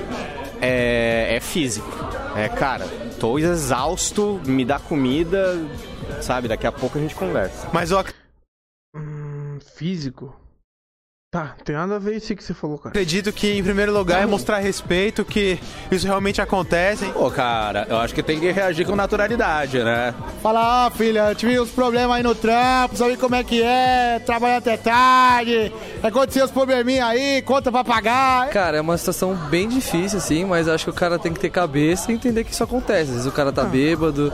é, 0.61 1.36
é 1.36 1.40
físico. 1.40 1.88
É, 2.36 2.47
cara, 2.47 2.86
tô 3.18 3.38
exausto, 3.38 4.38
me 4.45 4.66
dá 4.66 4.78
comida, 4.78 5.59
sabe? 6.20 6.47
Daqui 6.47 6.66
a 6.66 6.72
pouco 6.72 6.99
a 6.99 7.01
gente 7.01 7.14
conversa. 7.14 7.68
Mas 7.72 7.90
eu 7.90 7.99
físico. 9.74 10.34
Tá, 11.34 11.56
tem 11.64 11.74
nada 11.74 11.96
a 11.96 11.98
ver 11.98 12.16
isso 12.16 12.36
que 12.36 12.44
você 12.44 12.52
falou, 12.52 12.76
cara. 12.76 12.90
acredito 12.90 13.32
que, 13.32 13.54
em 13.54 13.64
primeiro 13.64 13.90
lugar, 13.90 14.22
é 14.22 14.26
mostrar 14.26 14.58
respeito, 14.58 15.24
que 15.24 15.58
isso 15.90 16.06
realmente 16.06 16.42
acontece. 16.42 17.06
Pô, 17.06 17.30
cara, 17.30 17.86
eu 17.88 17.96
acho 17.96 18.14
que 18.14 18.22
tem 18.22 18.38
que 18.38 18.50
reagir 18.50 18.86
com 18.86 18.94
naturalidade, 18.94 19.78
né? 19.78 20.14
Fala, 20.42 20.84
ah, 20.84 20.90
filha, 20.90 21.34
tive 21.34 21.58
uns 21.58 21.70
problemas 21.70 22.18
aí 22.18 22.22
no 22.22 22.34
trampo, 22.34 22.98
sabe 22.98 23.16
como 23.16 23.34
é 23.34 23.42
que 23.42 23.62
é, 23.62 24.18
trabalhar 24.18 24.58
até 24.58 24.76
tarde, 24.76 25.72
aconteceu 26.02 26.44
os 26.44 26.50
probleminha 26.50 27.06
aí, 27.06 27.40
conta 27.40 27.72
pra 27.72 27.82
pagar. 27.82 28.50
Cara, 28.50 28.76
é 28.76 28.80
uma 28.82 28.98
situação 28.98 29.34
bem 29.34 29.66
difícil, 29.66 30.18
assim, 30.18 30.44
mas 30.44 30.68
acho 30.68 30.84
que 30.84 30.90
o 30.90 30.94
cara 30.94 31.18
tem 31.18 31.32
que 31.32 31.40
ter 31.40 31.48
cabeça 31.48 32.12
e 32.12 32.14
entender 32.14 32.44
que 32.44 32.52
isso 32.52 32.62
acontece. 32.62 33.08
Às 33.08 33.16
vezes 33.16 33.26
o 33.26 33.32
cara 33.32 33.50
tá 33.50 33.64
bêbado, 33.64 34.30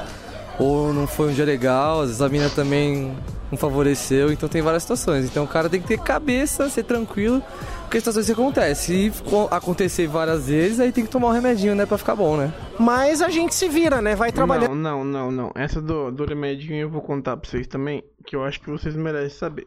ou 0.59 0.93
não 0.93 1.07
foi 1.07 1.29
um 1.31 1.33
dia 1.33 1.45
legal, 1.45 2.01
às 2.01 2.09
vezes 2.09 2.23
a 2.23 2.29
mina 2.29 2.51
também 2.51 3.17
não 3.51 3.59
favoreceu, 3.59 4.31
então 4.33 4.49
tem 4.49 4.61
várias 4.63 4.83
situações. 4.83 5.25
Então 5.25 5.45
o 5.45 5.49
cara 5.49 5.69
tem 5.69 5.81
que 5.81 5.87
ter 5.89 5.99
cabeça, 5.99 6.69
ser 6.69 6.83
tranquilo, 6.85 7.43
porque 7.83 7.99
situações 7.99 8.27
que 8.27 8.33
acontecem. 8.33 9.11
Se 9.13 9.23
co- 9.23 9.49
acontecer 9.51 10.07
várias 10.07 10.47
vezes, 10.49 10.81
aí 10.81 10.93
tem 10.93 11.05
que 11.05 11.11
tomar 11.11 11.29
um 11.29 11.33
remedinho, 11.33 11.75
né, 11.75 11.87
pra 11.87 11.97
ficar 11.99 12.15
bom, 12.17 12.37
né? 12.37 12.53
Mas 12.79 13.23
a 13.23 13.29
gente 13.31 13.55
se 13.55 13.69
vira, 13.69 14.01
né? 14.03 14.15
Vai 14.15 14.31
trabalhando. 14.33 14.75
Não, 14.75 15.03
não, 15.03 15.31
não, 15.31 15.31
não. 15.31 15.53
Essa 15.55 15.81
do, 15.81 16.11
do 16.11 16.25
remedinho 16.25 16.81
eu 16.83 16.91
vou 16.91 17.01
contar 17.03 17.37
pra 17.37 17.49
vocês 17.51 17.67
também, 17.67 18.03
que 18.27 18.37
eu 18.37 18.45
acho 18.45 18.61
que 18.61 18.71
vocês 18.71 18.95
merecem 18.95 19.39
saber. 19.39 19.67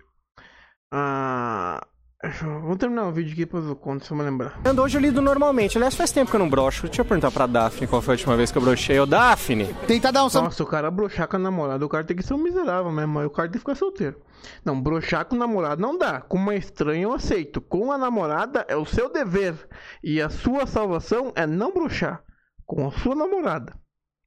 Ah. 0.93 1.81
Vamos 2.23 2.77
terminar 2.77 3.07
o 3.07 3.11
vídeo 3.11 3.31
aqui, 3.31 3.45
depois 3.45 3.65
eu 3.65 3.75
conto, 3.75 4.05
se 4.05 4.11
eu 4.11 4.17
me 4.17 4.23
lembrar. 4.23 4.59
Hoje 4.79 4.95
eu 4.95 5.01
lido 5.01 5.21
normalmente. 5.21 5.77
Aliás, 5.77 5.95
faz 5.95 6.11
tempo 6.11 6.29
que 6.29 6.35
eu 6.35 6.39
não 6.39 6.49
brocho. 6.49 6.85
Deixa 6.85 7.01
eu 7.01 7.05
perguntar 7.05 7.31
pra 7.31 7.47
Daphne 7.47 7.87
qual 7.87 7.99
foi 7.99 8.13
a 8.13 8.15
última 8.15 8.37
vez 8.37 8.51
que 8.51 8.57
eu 8.59 8.61
brochei. 8.61 8.99
Ô, 8.99 9.07
Daphne! 9.07 9.73
Tentar 9.87 10.11
dar 10.11 10.25
um 10.25 10.29
Nossa, 10.29 10.61
o 10.61 10.65
cara 10.67 10.91
broxar 10.91 11.27
com 11.27 11.37
a 11.37 11.39
namorada, 11.39 11.83
o 11.83 11.89
cara 11.89 12.03
tem 12.03 12.15
que 12.15 12.21
ser 12.21 12.35
um 12.35 12.37
miserável 12.37 12.91
mesmo, 12.91 13.19
aí 13.19 13.25
o 13.25 13.31
cara 13.31 13.47
tem 13.47 13.53
que 13.53 13.59
ficar 13.59 13.73
solteiro. 13.73 14.21
Não, 14.63 14.79
broxar 14.79 15.25
com 15.25 15.35
o 15.35 15.39
namorado 15.39 15.81
não 15.81 15.97
dá. 15.97 16.21
Com 16.21 16.37
uma 16.37 16.55
estranha 16.55 17.03
eu 17.03 17.13
aceito. 17.13 17.59
Com 17.59 17.91
a 17.91 17.97
namorada 17.97 18.65
é 18.67 18.75
o 18.75 18.85
seu 18.85 19.11
dever. 19.11 19.55
E 20.03 20.21
a 20.21 20.29
sua 20.29 20.67
salvação 20.67 21.31
é 21.35 21.47
não 21.47 21.73
broxar. 21.73 22.23
Com 22.67 22.87
a 22.87 22.91
sua 22.91 23.15
namorada. 23.15 23.73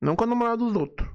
Não 0.01 0.16
com 0.16 0.24
a 0.24 0.26
namorada 0.26 0.57
dos 0.57 0.74
outros. 0.74 1.09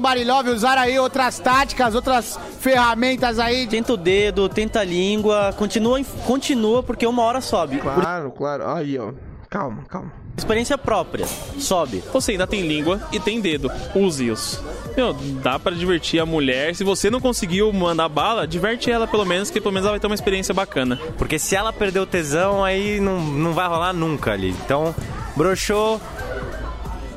Barilove, 0.00 0.48
usar 0.48 0.78
aí 0.78 0.98
outras 0.98 1.38
táticas, 1.38 1.94
outras 1.94 2.40
ferramentas 2.60 3.38
aí. 3.38 3.66
Tenta 3.66 3.92
o 3.92 3.96
dedo, 3.98 4.48
tenta 4.48 4.80
a 4.80 4.84
língua, 4.84 5.52
continua, 5.54 6.02
continua 6.26 6.82
porque 6.82 7.06
uma 7.06 7.22
hora 7.22 7.42
sobe. 7.42 7.76
Claro, 7.76 8.30
claro. 8.30 8.66
Aí, 8.68 8.98
ó. 8.98 9.12
Calma, 9.50 9.84
calma. 9.86 10.10
experiência 10.34 10.78
própria, 10.78 11.26
sobe. 11.58 12.02
Você 12.10 12.32
ainda 12.32 12.46
tem 12.46 12.66
língua 12.66 13.06
e 13.12 13.20
tem 13.20 13.38
dedo. 13.38 13.70
Use-os. 13.94 14.62
Meu, 14.96 15.12
dá 15.12 15.58
pra 15.58 15.72
divertir 15.72 16.20
a 16.20 16.24
mulher. 16.24 16.74
Se 16.74 16.82
você 16.84 17.10
não 17.10 17.20
conseguiu 17.20 17.70
mandar 17.70 18.08
bala, 18.08 18.46
diverte 18.46 18.90
ela 18.90 19.06
pelo 19.06 19.26
menos, 19.26 19.50
que 19.50 19.60
pelo 19.60 19.74
menos 19.74 19.84
ela 19.84 19.92
vai 19.92 20.00
ter 20.00 20.06
uma 20.06 20.14
experiência 20.14 20.54
bacana. 20.54 20.98
Porque 21.18 21.38
se 21.38 21.54
ela 21.54 21.70
perder 21.70 22.00
o 22.00 22.06
tesão, 22.06 22.64
aí 22.64 22.98
não, 22.98 23.20
não 23.20 23.52
vai 23.52 23.68
rolar 23.68 23.92
nunca 23.92 24.32
ali. 24.32 24.56
Então, 24.64 24.94
broxou, 25.36 26.00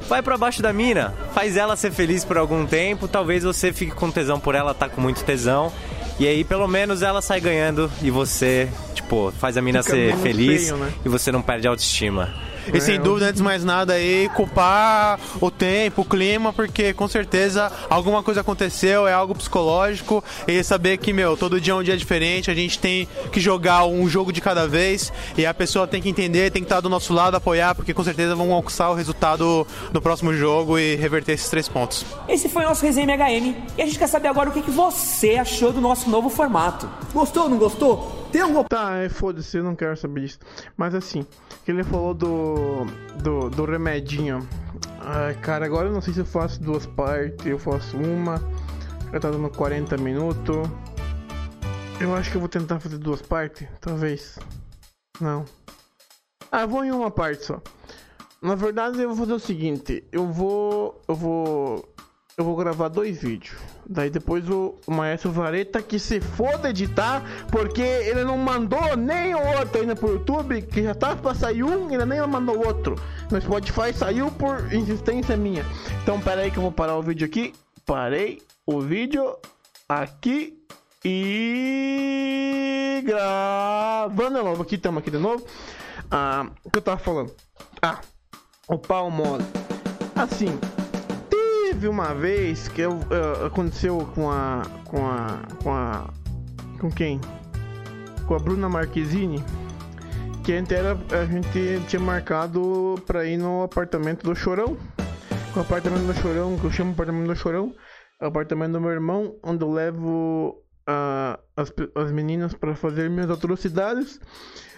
vai 0.08 0.22
pra 0.22 0.38
baixo 0.38 0.62
da 0.62 0.72
mina, 0.72 1.14
faz 1.34 1.58
ela 1.58 1.76
ser 1.76 1.91
feliz 1.91 2.24
por 2.24 2.38
algum 2.38 2.66
tempo, 2.66 3.08
talvez 3.08 3.43
você 3.43 3.74
fique 3.74 3.91
com 3.93 4.12
tesão 4.12 4.39
por 4.39 4.56
ela, 4.56 4.74
tá 4.74 4.88
com 4.88 5.01
muito 5.01 5.24
tesão. 5.24 5.72
E 6.20 6.26
aí, 6.28 6.43
pelo 6.43 6.68
menos, 6.68 7.01
ela 7.01 7.22
sai 7.22 7.41
ganhando 7.41 7.91
e 8.01 8.10
você, 8.10 8.70
tipo, 8.93 9.34
faz 9.38 9.58
a 9.58 9.62
mina 9.62 9.84
Fica 9.84 9.95
ser 9.95 10.16
feliz 10.18 10.64
feio, 10.64 10.78
né? 10.78 10.93
e 11.03 11.10
você 11.10 11.32
não 11.32 11.41
perde 11.41 11.68
a 11.68 11.72
autoestima. 11.72 12.34
E 12.74 12.82
sem 12.82 12.99
dúvida, 12.99 13.28
antes 13.28 13.38
de 13.38 13.43
mais 13.43 13.63
nada 13.63 13.93
aí, 13.93 14.30
culpar 14.36 15.20
o 15.39 15.51
tempo, 15.51 16.01
o 16.01 16.05
clima, 16.05 16.51
porque 16.51 16.93
com 16.93 17.07
certeza 17.07 17.72
alguma 17.89 18.24
coisa 18.24 18.41
aconteceu, 18.41 19.07
é 19.07 19.13
algo 19.13 19.36
psicológico. 19.36 20.24
E 20.47 20.63
saber 20.63 20.97
que, 20.97 21.13
meu, 21.13 21.38
todo 21.38 21.59
dia 21.59 21.74
é 21.74 21.76
um 21.76 21.84
dia 21.84 21.97
diferente, 21.97 22.49
a 22.49 22.55
gente 22.55 22.80
tem 22.80 23.07
que 23.32 23.39
jogar 23.39 23.86
um 23.86 24.07
jogo 24.07 24.32
de 24.32 24.41
cada 24.41 24.68
vez. 24.68 25.11
E 25.38 25.45
a 25.45 25.53
pessoa 25.53 25.88
tem 25.88 26.01
que 26.01 26.09
entender, 26.09 26.51
tem 26.51 26.61
que 26.61 26.66
estar 26.66 26.82
do 26.82 26.89
nosso 26.89 27.13
lado, 27.13 27.36
apoiar, 27.36 27.76
porque 27.76 27.93
com 27.93 28.03
certeza 28.03 28.36
vão 28.36 28.51
alcançar 28.51 28.89
o 28.89 28.93
resultado 28.93 29.66
no 29.93 30.01
próximo 30.01 30.34
jogo 30.34 30.78
e 30.78 30.95
reverter 30.95 31.34
esses 31.34 31.49
três 31.49 31.68
pontos. 31.68 32.05
Esse 32.28 32.49
foi 32.49 32.63
o 32.66 32.68
nosso 32.68 32.86
Resenha 32.86 33.05
MHM 33.05 33.55
e 33.78 33.82
a 33.82 33.86
gente 33.86 33.99
quer 33.99 34.07
saber 34.07 34.28
agora 34.28 34.49
o 34.49 34.53
que, 34.53 34.61
que 34.61 34.72
você 34.72 35.36
achou 35.36 35.72
do 35.72 35.82
nosso 35.82 36.09
novo 36.09 36.30
formato. 36.30 36.89
Gostou, 37.13 37.49
não 37.49 37.57
gostou? 37.57 38.24
Tem 38.36 38.42
alguma 38.42 38.66
Tá, 38.66 38.98
é, 38.98 39.08
foda-se, 39.08 39.56
eu 39.56 39.64
não 39.64 39.78
quero 39.78 39.96
saber 39.96 40.20
disso. 40.20 40.40
Mas 40.76 40.94
assim, 40.94 41.26
que 41.64 41.72
ele 41.72 41.86
falou 41.86 42.14
do, 42.14 42.84
do, 43.24 43.50
do 43.50 43.64
remedinho. 43.64 44.46
Ai, 45.00 45.36
cara, 45.36 45.66
agora 45.66 45.88
eu 45.88 45.94
não 45.94 46.02
sei 46.02 46.14
se 46.14 46.20
eu 46.20 46.26
faço 46.26 46.62
duas 46.62 46.86
partes, 46.86 47.46
eu 47.46 47.58
faço 47.58 47.96
uma. 47.96 48.36
Já 49.14 49.22
tá 49.22 49.32
dando 49.32 49.50
40 49.50 49.96
minutos. 49.96 50.70
Eu 52.02 52.14
acho 52.14 52.30
que 52.30 52.36
eu 52.36 52.42
vou 52.42 52.50
tentar 52.50 52.78
fazer 52.82 52.98
duas 52.98 53.22
partes, 53.22 53.70
talvez. 53.80 54.38
Não. 55.22 55.46
Ah, 56.52 56.64
eu 56.64 56.68
vou 56.68 56.84
em 56.84 56.92
uma 56.92 57.10
parte 57.10 57.46
só. 57.46 57.62
Na 58.42 58.56
verdade, 58.56 59.02
eu 59.02 59.08
vou 59.08 59.18
fazer 59.18 59.34
o 59.34 59.40
seguinte: 59.40 60.04
eu 60.12 60.28
vou. 60.28 61.02
Eu 61.08 61.16
vou. 61.16 61.95
Eu 62.38 62.44
vou 62.44 62.56
gravar 62.58 62.90
dois 62.90 63.22
vídeos. 63.22 63.56
Daí 63.88 64.10
depois 64.10 64.50
o, 64.50 64.76
Maestro 64.88 65.32
Vareta 65.32 65.82
que 65.82 65.98
se 65.98 66.20
foda 66.20 66.70
editar, 66.70 67.24
porque 67.50 67.82
ele 67.82 68.26
não 68.26 68.38
mandou 68.38 68.98
nem 68.98 69.34
o 69.34 69.58
outro 69.58 69.80
ainda 69.80 69.96
pro 69.96 70.16
YouTube, 70.16 70.62
que 70.64 70.84
já 70.84 70.94
tava 70.94 71.16
pra 71.16 71.34
sair 71.34 71.64
um, 71.64 71.88
ainda 71.88 72.06
nem 72.06 72.20
mandou 72.28 72.58
outro. 72.68 72.96
No 73.32 73.40
Spotify 73.40 73.94
saiu 73.94 74.30
por 74.32 74.74
insistência 74.74 75.38
minha. 75.38 75.66
Então 76.04 76.20
pera 76.20 76.42
aí 76.42 76.52
que 76.52 76.58
eu 76.58 76.64
vou 76.64 76.74
parar 76.74 76.98
o 76.98 77.02
vídeo 77.02 77.26
aqui. 77.26 77.54
Parei 77.86 78.42
o 78.66 78.82
vídeo 78.82 79.38
aqui 79.88 80.62
e 81.06 83.02
gravando 83.06 84.40
de 84.40 84.44
novo. 84.44 84.62
Aqui 84.62 84.76
estamos 84.76 85.00
aqui 85.02 85.10
de 85.10 85.20
novo. 85.20 85.46
Ah, 86.12 86.48
o 86.66 86.70
que 86.70 86.80
eu 86.80 86.82
tava 86.82 86.98
falando? 86.98 87.32
Ah, 87.82 88.02
o 88.68 88.78
pau 88.78 89.10
mole. 89.10 89.46
Assim, 90.16 90.60
teve 91.76 91.89
uma 91.89 92.13
vez 92.13 92.69
que 92.69 92.82
eu, 92.82 92.99
eh, 93.11 93.47
aconteceu 93.47 94.07
com 94.15 94.32
a. 94.32 94.61
com 94.86 95.05
a. 95.05 95.41
com 95.61 95.73
a. 95.73 96.09
com 96.80 96.89
quem? 96.89 97.19
Com 98.26 98.36
a 98.36 98.39
Bruna 98.39 98.69
Marquezine. 98.69 99.43
Que 100.41 100.53
antes 100.53 100.71
era, 100.71 100.97
a 101.11 101.26
gente 101.26 101.82
tinha 101.88 101.99
marcado 101.99 102.95
pra 103.05 103.26
ir 103.26 103.38
no 103.38 103.63
apartamento 103.63 104.23
do 104.23 104.34
Chorão. 104.34 104.78
O 105.53 105.59
apartamento 105.59 106.05
do 106.05 106.13
Chorão, 106.13 106.57
que 106.57 106.65
eu 106.65 106.71
chamo 106.71 106.91
apartamento 106.91 107.28
do 107.28 107.36
Chorão, 107.36 107.73
é 108.21 108.26
o 108.26 108.28
apartamento 108.30 108.73
do 108.73 108.82
meu 108.82 108.91
irmão, 108.91 109.36
onde 109.43 109.63
eu 109.63 109.71
levo 109.71 110.63
ah, 110.88 111.38
as, 111.57 111.73
as 111.95 112.11
meninas 112.11 112.53
para 112.53 112.73
fazer 112.76 113.09
minhas 113.09 113.30
atrocidades. 113.30 114.19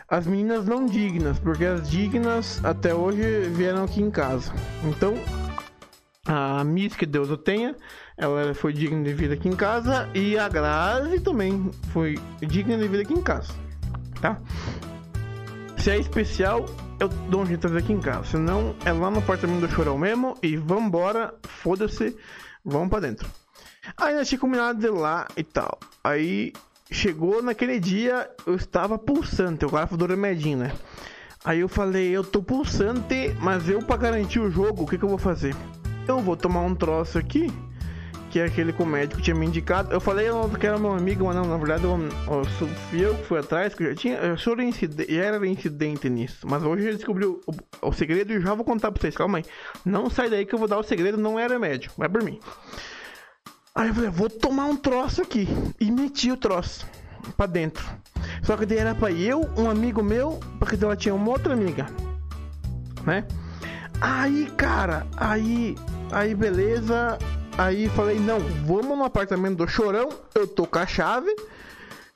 As 0.09 0.25
meninas 0.25 0.65
não 0.65 0.85
dignas, 0.85 1.37
porque 1.37 1.65
as 1.65 1.89
dignas 1.89 2.63
até 2.63 2.95
hoje 2.95 3.41
vieram 3.49 3.83
aqui 3.83 4.01
em 4.01 4.09
casa. 4.09 4.53
Então, 4.85 5.15
a 6.27 6.63
Miss, 6.63 6.95
que 6.95 7.05
Deus 7.05 7.29
o 7.29 7.37
tenha, 7.37 7.75
ela 8.17 8.53
foi 8.53 8.73
digna 8.73 9.03
de 9.03 9.13
vida 9.13 9.33
aqui 9.33 9.47
em 9.47 9.55
casa. 9.55 10.09
E 10.13 10.37
a 10.37 10.49
Grazi 10.49 11.19
também 11.19 11.71
foi 11.93 12.19
digna 12.41 12.77
de 12.77 12.87
vida 12.87 13.03
aqui 13.03 13.13
em 13.13 13.21
casa. 13.21 13.53
Tá? 14.21 14.37
Se 15.77 15.91
é 15.91 15.97
especial, 15.97 16.65
eu 16.99 17.07
dou 17.07 17.41
um 17.41 17.45
jeito 17.45 17.61
de 17.61 17.67
fazer 17.67 17.79
aqui 17.79 17.93
em 17.93 18.01
casa. 18.01 18.25
Se 18.25 18.37
não, 18.37 18.75
é 18.83 18.91
lá 18.91 19.09
no 19.09 19.19
apartamento 19.19 19.61
do 19.61 19.69
Chorão 19.69 19.97
mesmo. 19.97 20.35
E 20.43 20.57
vambora, 20.57 21.33
foda-se, 21.43 22.15
vamos 22.63 22.89
pra 22.89 22.99
dentro. 22.99 23.27
Aí 23.95 24.13
nós 24.13 24.27
tinha 24.27 24.39
combinado 24.39 24.79
de 24.79 24.89
lá 24.89 25.27
e 25.37 25.43
tal. 25.43 25.79
Aí 26.03 26.51
chegou 26.91 27.41
naquele 27.41 27.79
dia, 27.79 28.29
eu 28.45 28.55
estava 28.55 28.97
pulsante, 28.97 29.65
o 29.65 29.69
falou 29.69 29.97
do 29.97 30.05
remedinho, 30.07 30.57
né? 30.57 30.73
Aí 31.45 31.59
eu 31.61 31.69
falei, 31.69 32.09
eu 32.09 32.23
tô 32.23 32.41
pulsante, 32.41 33.33
mas 33.39 33.69
eu 33.69 33.79
pra 33.79 33.95
garantir 33.95 34.39
o 34.39 34.51
jogo, 34.51 34.83
o 34.83 34.87
que, 34.87 34.97
que 34.97 35.05
eu 35.05 35.09
vou 35.09 35.17
fazer? 35.17 35.55
Eu 36.07 36.19
vou 36.19 36.37
tomar 36.37 36.61
um 36.61 36.73
troço 36.73 37.17
aqui, 37.17 37.51
que 38.29 38.39
é 38.39 38.45
aquele 38.45 38.71
que 38.71 38.81
o 38.81 38.85
médico 38.85 39.21
tinha 39.21 39.35
me 39.35 39.45
indicado. 39.45 39.91
Eu 39.91 39.99
falei 39.99 40.27
que 40.57 40.65
era 40.65 40.79
meu 40.79 40.93
amigo, 40.93 41.25
mas 41.25 41.35
não, 41.35 41.43
na 41.43 41.57
verdade 41.57 41.83
eu, 41.83 41.99
eu 41.99 42.45
fui 42.45 43.05
eu 43.05 43.15
que 43.15 43.25
fui 43.25 43.39
atrás, 43.39 43.73
que 43.73 43.83
eu 43.83 43.89
já 43.89 43.95
tinha. 43.95 44.15
Eu 44.15 44.37
sou 44.37 44.59
incidente, 44.61 45.13
já 45.13 45.25
era 45.25 45.45
incidente 45.45 46.09
nisso. 46.09 46.47
Mas 46.47 46.63
hoje 46.63 46.87
eu 46.87 46.95
descobri 46.95 47.25
o, 47.25 47.41
o, 47.45 47.87
o 47.89 47.91
segredo 47.91 48.31
e 48.31 48.39
já 48.39 48.53
vou 48.53 48.63
contar 48.63 48.91
pra 48.91 49.01
vocês. 49.01 49.15
Calma 49.15 49.39
aí. 49.39 49.45
Não 49.85 50.09
sai 50.09 50.29
daí 50.29 50.45
que 50.45 50.55
eu 50.55 50.59
vou 50.59 50.67
dar 50.67 50.77
o 50.77 50.83
segredo, 50.83 51.17
não 51.17 51.37
é 51.37 51.45
remédio, 51.45 51.91
vai 51.97 52.07
por 52.07 52.23
mim. 52.23 52.39
Aí 53.75 53.89
eu 53.89 53.93
falei, 53.93 54.09
vou 54.09 54.29
tomar 54.29 54.65
um 54.65 54.77
troço 54.77 55.21
aqui. 55.21 55.47
E 55.79 55.91
meti 55.91 56.31
o 56.31 56.37
troço 56.37 56.87
pra 57.35 57.45
dentro. 57.45 57.85
Só 58.43 58.55
que 58.55 58.65
daí 58.65 58.77
era 58.77 58.95
pra 58.95 59.11
eu, 59.11 59.47
um 59.57 59.69
amigo 59.69 60.01
meu, 60.01 60.39
porque 60.57 60.81
ela 60.81 60.95
tinha 60.95 61.13
uma 61.13 61.31
outra 61.31 61.53
amiga. 61.53 61.85
Né? 63.05 63.25
Aí, 64.01 64.51
cara, 64.57 65.05
aí, 65.17 65.75
aí 66.11 66.35
beleza. 66.35 67.17
Aí 67.57 67.89
falei, 67.89 68.19
não, 68.19 68.39
vamos 68.65 68.97
no 68.97 69.03
apartamento 69.03 69.57
do 69.57 69.67
Chorão. 69.67 70.09
Eu 70.35 70.47
tô 70.47 70.65
com 70.67 70.79
a 70.79 70.85
chave 70.85 71.35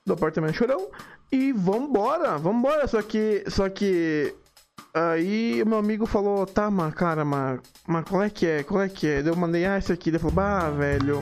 do 0.06 0.14
apartamento 0.14 0.54
do 0.54 0.58
Chorão. 0.58 0.90
E 1.32 1.52
vambora, 1.52 2.38
vambora. 2.38 2.88
Só 2.88 3.02
que, 3.02 3.44
só 3.48 3.70
que 3.70 4.36
Aí 4.94 5.64
meu 5.66 5.78
amigo 5.78 6.06
falou, 6.06 6.46
tá, 6.46 6.70
mas 6.70 6.94
cara, 6.94 7.24
mas, 7.24 7.62
mas 7.88 8.04
qual 8.04 8.24
é 8.24 8.30
que 8.30 8.46
é? 8.46 8.62
Qual 8.62 8.82
é 8.82 8.90
que 8.90 9.08
é? 9.08 9.22
Eu 9.26 9.36
mandei, 9.38 9.66
ah, 9.66 9.78
esse 9.78 9.92
aqui. 9.92 10.10
Ele 10.10 10.20
falou, 10.20 10.34
bah, 10.34 10.70
velho, 10.70 11.22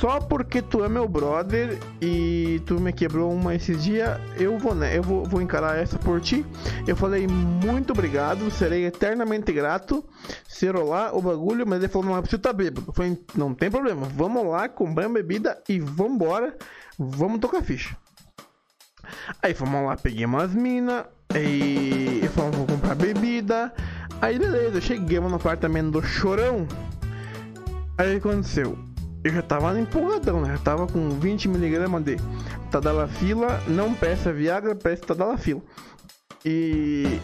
só 0.00 0.18
porque 0.18 0.62
tu 0.62 0.82
é 0.82 0.88
meu 0.88 1.06
brother 1.06 1.78
e 2.00 2.62
tu 2.64 2.80
me 2.80 2.90
quebrou 2.90 3.30
uma 3.30 3.54
esses 3.54 3.84
dias, 3.84 4.18
eu 4.38 4.58
vou, 4.58 4.74
né? 4.74 4.96
Eu 4.96 5.02
vou, 5.02 5.26
vou 5.26 5.42
encarar 5.42 5.76
essa 5.76 5.98
por 5.98 6.22
ti. 6.22 6.44
Eu 6.86 6.96
falei, 6.96 7.26
muito 7.28 7.92
obrigado, 7.92 8.50
serei 8.50 8.86
eternamente 8.86 9.52
grato. 9.52 10.02
Cerolar 10.48 11.14
o 11.14 11.20
bagulho, 11.20 11.66
mas 11.66 11.80
ele 11.80 11.88
falou, 11.88 12.08
não 12.08 12.16
é 12.16 12.22
preciso 12.22 12.40
tá 12.40 12.50
bêbado. 12.50 12.86
Eu 12.88 12.94
falei, 12.94 13.22
não 13.34 13.52
tem 13.52 13.70
problema, 13.70 14.06
vamos 14.06 14.46
lá, 14.46 14.70
compramos 14.70 15.12
bebida 15.12 15.62
e 15.68 15.78
vambora, 15.78 16.56
vamos 16.98 17.38
tocar 17.38 17.62
ficha. 17.62 17.94
Aí 19.42 19.52
fomos 19.52 19.84
lá, 19.84 19.96
peguei 19.98 20.24
umas 20.24 20.54
minas. 20.54 21.04
E 21.34 22.26
fomos 22.34 22.56
vou 22.56 22.66
comprar 22.66 22.94
bebida. 22.94 23.70
Aí 24.22 24.38
beleza, 24.38 24.80
chegamos 24.80 25.30
no 25.30 25.36
apartamento 25.36 25.90
do 25.90 26.02
chorão. 26.02 26.66
Aí 27.98 28.16
aconteceu? 28.16 28.89
Eu 29.22 29.32
já 29.32 29.42
tava 29.42 29.78
empolgadão, 29.78 30.40
né? 30.40 30.58
Tava 30.64 30.86
com 30.86 31.10
20mg 31.20 32.02
de 32.02 32.16
Tadalafila. 32.70 33.60
Não 33.68 33.94
peça 33.94 34.32
Viagra, 34.32 34.74
peça 34.74 35.02
Tadalafila. 35.02 35.60
E 36.44 37.20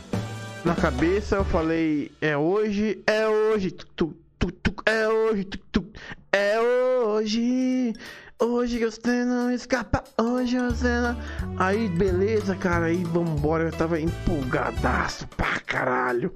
na 0.62 0.74
cabeça 0.74 1.36
eu 1.36 1.44
falei: 1.44 2.12
é 2.20 2.36
hoje, 2.36 3.03
é 3.07 3.26
hoje, 3.26 3.70
tu, 3.70 4.14
tu, 4.38 4.53
tu, 4.53 4.74
é 4.84 5.09
hoje, 5.09 5.44
tu, 5.44 5.59
tu, 5.72 5.86
é 6.30 6.61
hoje. 6.61 7.94
Hoje 8.39 8.84
você 8.84 9.24
não 9.24 9.51
escapa, 9.51 10.05
hoje 10.20 10.59
você 10.59 11.01
não. 11.01 11.16
Aí, 11.57 11.89
beleza, 11.89 12.55
cara, 12.55 12.84
aí 12.84 13.03
vambora. 13.03 13.64
Eu 13.64 13.72
tava 13.72 13.99
empolgadaço 13.99 15.26
pra 15.28 15.59
caralho. 15.61 16.30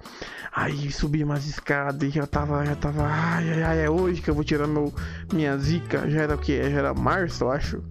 Aí 0.50 0.90
subi 0.90 1.22
umas 1.22 1.44
escadas 1.44 2.08
e 2.08 2.10
já 2.10 2.26
tava, 2.26 2.64
já 2.64 2.74
tava. 2.74 3.02
Ai, 3.02 3.52
ai, 3.52 3.62
ai, 3.62 3.84
é 3.84 3.90
hoje 3.90 4.22
que 4.22 4.30
eu 4.30 4.34
vou 4.34 4.42
tirar 4.42 4.66
meu, 4.66 4.90
minha 5.30 5.58
zica. 5.58 6.08
Já 6.08 6.22
era 6.22 6.36
o 6.36 6.38
que? 6.38 6.70
Já 6.70 6.78
era 6.78 6.94
março, 6.94 7.44
eu 7.44 7.50
acho. 7.50 7.84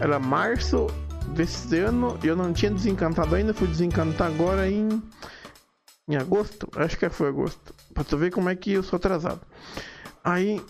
Era 0.00 0.18
março 0.18 0.88
desse 1.28 1.78
ano 1.78 2.18
e 2.20 2.26
eu 2.26 2.34
não 2.34 2.52
tinha 2.52 2.70
desencantado 2.72 3.32
ainda. 3.32 3.54
Fui 3.54 3.68
desencantar 3.68 4.26
agora 4.26 4.68
em. 4.68 5.00
Em 6.08 6.16
agosto? 6.16 6.68
Acho 6.74 6.98
que 6.98 7.08
foi 7.08 7.28
agosto. 7.28 7.72
Pra 7.94 8.02
tu 8.02 8.16
ver 8.16 8.32
como 8.32 8.48
é 8.48 8.56
que 8.56 8.72
eu 8.72 8.82
sou 8.82 8.96
atrasado. 8.96 9.40
Aí 10.24 10.60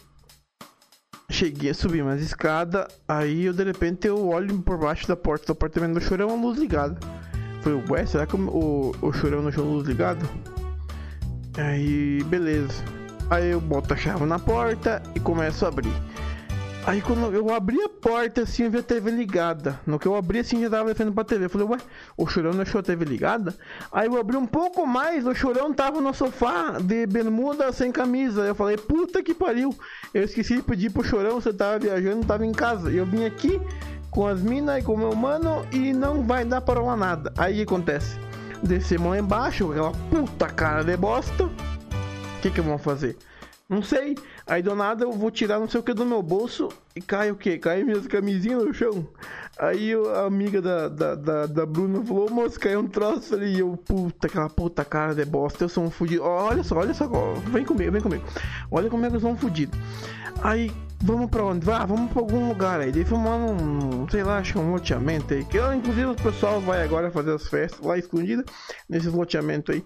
cheguei 1.32 1.70
a 1.70 1.74
subir 1.74 2.02
umas 2.02 2.20
escadas, 2.20 2.86
aí 3.08 3.46
eu 3.46 3.52
de 3.52 3.64
repente 3.64 4.06
eu 4.06 4.28
olho 4.28 4.60
por 4.60 4.78
baixo 4.78 5.08
da 5.08 5.16
porta 5.16 5.46
do 5.46 5.52
apartamento 5.52 5.94
do 5.94 6.00
chorão 6.00 6.30
a 6.30 6.34
luz 6.34 6.58
ligada. 6.58 6.98
Falei, 7.62 7.82
ué, 7.88 8.06
será 8.06 8.26
que 8.26 8.36
o, 8.36 8.92
o, 9.00 9.12
chorão 9.12 9.42
deixou 9.42 9.64
a 9.64 9.68
luz 9.68 9.86
ligada? 9.86 10.24
Aí, 11.56 12.22
beleza. 12.24 12.84
Aí 13.30 13.50
eu 13.50 13.60
boto 13.60 13.94
a 13.94 13.96
chave 13.96 14.24
na 14.24 14.38
porta 14.38 15.02
e 15.14 15.20
começo 15.20 15.64
a 15.64 15.68
abrir. 15.68 15.92
Aí 16.84 17.00
quando 17.00 17.32
eu 17.32 17.54
abri 17.54 17.80
a 17.80 17.88
porta 17.88 18.42
assim, 18.42 18.64
eu 18.64 18.70
vi 18.70 18.78
a 18.78 18.82
TV 18.82 19.12
ligada. 19.12 19.78
No 19.86 20.00
que 20.00 20.06
eu 20.06 20.16
abri 20.16 20.40
assim, 20.40 20.60
já 20.60 20.68
tava 20.68 20.88
defendendo 20.88 21.14
pra 21.14 21.22
TV. 21.22 21.44
Eu 21.44 21.50
falei, 21.50 21.66
ué, 21.68 21.78
o 22.16 22.26
chorão 22.26 22.50
deixou 22.50 22.80
a 22.80 22.82
TV 22.82 23.04
ligada? 23.04 23.54
Aí 23.92 24.08
eu 24.08 24.18
abri 24.18 24.36
um 24.36 24.46
pouco 24.46 24.84
mais, 24.84 25.24
o 25.24 25.32
chorão 25.32 25.72
tava 25.72 26.00
no 26.00 26.12
sofá 26.12 26.78
de 26.80 27.06
bermuda 27.06 27.72
sem 27.72 27.92
camisa. 27.92 28.42
Eu 28.42 28.54
falei, 28.56 28.76
puta 28.76 29.22
que 29.22 29.32
pariu. 29.32 29.72
Eu 30.12 30.24
esqueci 30.24 30.56
de 30.56 30.62
pedir 30.62 30.90
pro 30.90 31.04
chorão, 31.04 31.40
você 31.40 31.52
tava 31.52 31.78
viajando, 31.78 32.26
tava 32.26 32.44
em 32.44 32.52
casa. 32.52 32.90
Eu 32.90 33.06
vim 33.06 33.24
aqui 33.24 33.60
com 34.10 34.26
as 34.26 34.42
minas 34.42 34.80
e 34.80 34.82
com 34.82 34.94
o 34.94 34.98
meu 34.98 35.14
mano 35.14 35.64
e 35.70 35.92
não 35.92 36.24
vai 36.24 36.44
dar 36.44 36.60
pra 36.62 36.80
rolar 36.80 36.96
nada. 36.96 37.32
Aí 37.38 37.56
que 37.56 37.62
acontece? 37.62 38.18
Descemos 38.60 39.08
lá 39.08 39.18
embaixo, 39.18 39.70
aquela 39.70 39.92
puta 40.10 40.48
cara 40.48 40.82
de 40.82 40.96
bosta. 40.96 41.44
O 41.44 42.40
que 42.42 42.50
que 42.50 42.60
vamos 42.60 42.82
fazer? 42.82 43.16
Não 43.72 43.82
sei. 43.82 44.18
Aí 44.46 44.62
do 44.62 44.74
nada 44.74 45.04
eu 45.04 45.12
vou 45.12 45.30
tirar 45.30 45.58
não 45.58 45.66
sei 45.66 45.80
o 45.80 45.82
que 45.82 45.94
do 45.94 46.04
meu 46.04 46.22
bolso 46.22 46.68
e 46.94 47.00
cai 47.00 47.30
o 47.30 47.34
que? 47.34 47.56
Cai 47.56 47.82
minhas 47.82 48.06
camisinhas 48.06 48.62
no 48.62 48.74
chão. 48.74 49.08
Aí 49.58 49.94
a 50.14 50.26
amiga 50.26 50.60
da, 50.60 50.88
da, 50.88 51.14
da, 51.14 51.46
da 51.46 51.64
Bruna 51.64 52.04
falou, 52.04 52.28
moço, 52.28 52.60
caiu 52.60 52.80
um 52.80 52.86
troço 52.86 53.34
ali. 53.34 53.54
E 53.54 53.60
eu, 53.60 53.74
puta, 53.74 54.26
aquela 54.26 54.50
puta 54.50 54.84
cara 54.84 55.14
de 55.14 55.24
bosta, 55.24 55.64
eu 55.64 55.70
sou 55.70 55.84
um 55.84 55.90
fudido. 55.90 56.22
Olha 56.22 56.62
só, 56.62 56.76
olha 56.76 56.92
só, 56.92 57.08
vem 57.50 57.64
comigo, 57.64 57.92
vem 57.92 58.02
comigo. 58.02 58.22
Olha 58.70 58.90
como 58.90 59.06
é 59.06 59.08
que 59.08 59.16
eu 59.16 59.20
sou 59.20 59.30
um 59.30 59.38
fudido. 59.38 59.74
Aí, 60.42 60.70
vamos 61.00 61.30
pra 61.30 61.42
onde? 61.42 61.64
Vá, 61.64 61.86
vamos 61.86 62.12
pra 62.12 62.20
algum 62.20 62.48
lugar 62.48 62.78
aí. 62.78 62.92
Daí 62.92 63.06
fomos 63.06 63.30
lá 63.30 63.38
num, 63.38 64.06
sei 64.10 64.22
lá, 64.22 64.36
acho 64.36 64.52
que 64.52 64.58
um 64.58 64.72
loteamento 64.72 65.32
aí. 65.32 65.46
Que 65.46 65.58
inclusive 65.58 66.06
o 66.06 66.14
pessoal 66.14 66.60
vai 66.60 66.82
agora 66.82 67.10
fazer 67.10 67.32
as 67.32 67.48
festas 67.48 67.80
lá 67.80 67.96
escondida, 67.96 68.44
nesses 68.86 69.12
loteamentos 69.14 69.74
aí. 69.74 69.82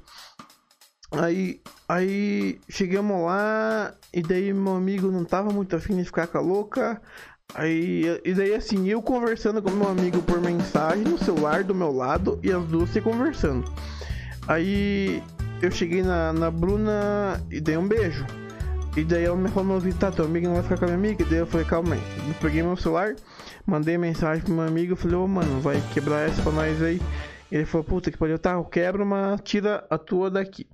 Aí, 1.13 1.61
aí 1.89 2.59
chegamos 2.69 3.25
lá 3.25 3.95
e 4.13 4.23
daí 4.23 4.53
meu 4.53 4.75
amigo 4.75 5.11
não 5.11 5.25
tava 5.25 5.51
muito 5.51 5.77
afim 5.77 5.97
de 5.97 6.05
ficar 6.05 6.27
com 6.27 6.39
a 6.39 6.41
louca. 6.41 7.01
Aí, 7.55 8.21
e 8.25 8.35
daí 8.35 8.55
assim, 8.55 8.89
eu 8.89 9.01
conversando 9.01 9.63
com 9.63 9.71
meu 9.71 9.89
amigo 9.89 10.21
por 10.23 10.41
mensagem 10.41 11.05
no 11.05 11.17
celular 11.17 11.63
do 11.63 11.75
meu 11.75 11.93
lado 11.93 12.39
e 12.43 12.51
as 12.51 12.65
duas 12.65 12.91
se 12.91 13.01
conversando. 13.01 13.71
Aí 14.49 15.23
eu 15.63 15.71
cheguei 15.71 16.03
na, 16.03 16.33
na 16.33 16.51
Bruna 16.51 17.41
e 17.51 17.61
dei 17.61 17.77
um 17.77 17.87
beijo. 17.87 18.27
E 18.97 19.05
daí 19.05 19.25
ela 19.25 19.37
me 19.37 19.49
falou, 19.49 19.81
tá, 19.99 20.11
teu 20.11 20.25
amigo 20.25 20.47
não 20.47 20.55
vai 20.55 20.63
ficar 20.63 20.79
com 20.79 20.85
a 20.87 20.89
minha 20.89 20.99
amiga? 20.99 21.23
E 21.23 21.27
daí 21.27 21.39
eu 21.39 21.47
falei, 21.47 21.67
calma 21.67 21.95
aí. 21.95 22.01
Peguei 22.41 22.63
meu 22.63 22.77
celular, 22.77 23.15
mandei 23.67 23.99
mensagem 23.99 24.43
pro 24.43 24.55
meu 24.55 24.67
amigo, 24.67 24.97
falei, 24.97 25.17
ô 25.17 25.29
mano, 25.29 25.61
vai 25.61 25.83
quebrar 25.93 26.29
essa 26.29 26.43
pra 26.43 26.53
nós 26.53 26.83
aí. 26.83 27.01
Ele 27.51 27.65
falou, 27.65 27.85
puta 27.85 28.11
que 28.11 28.19
pariu, 28.19 28.39
tá, 28.39 28.53
eu 28.53 28.65
quebro, 28.65 29.07
mas 29.07 29.41
tira 29.43 29.87
a 29.89 29.97
tua 29.97 30.31
daqui. 30.31 30.67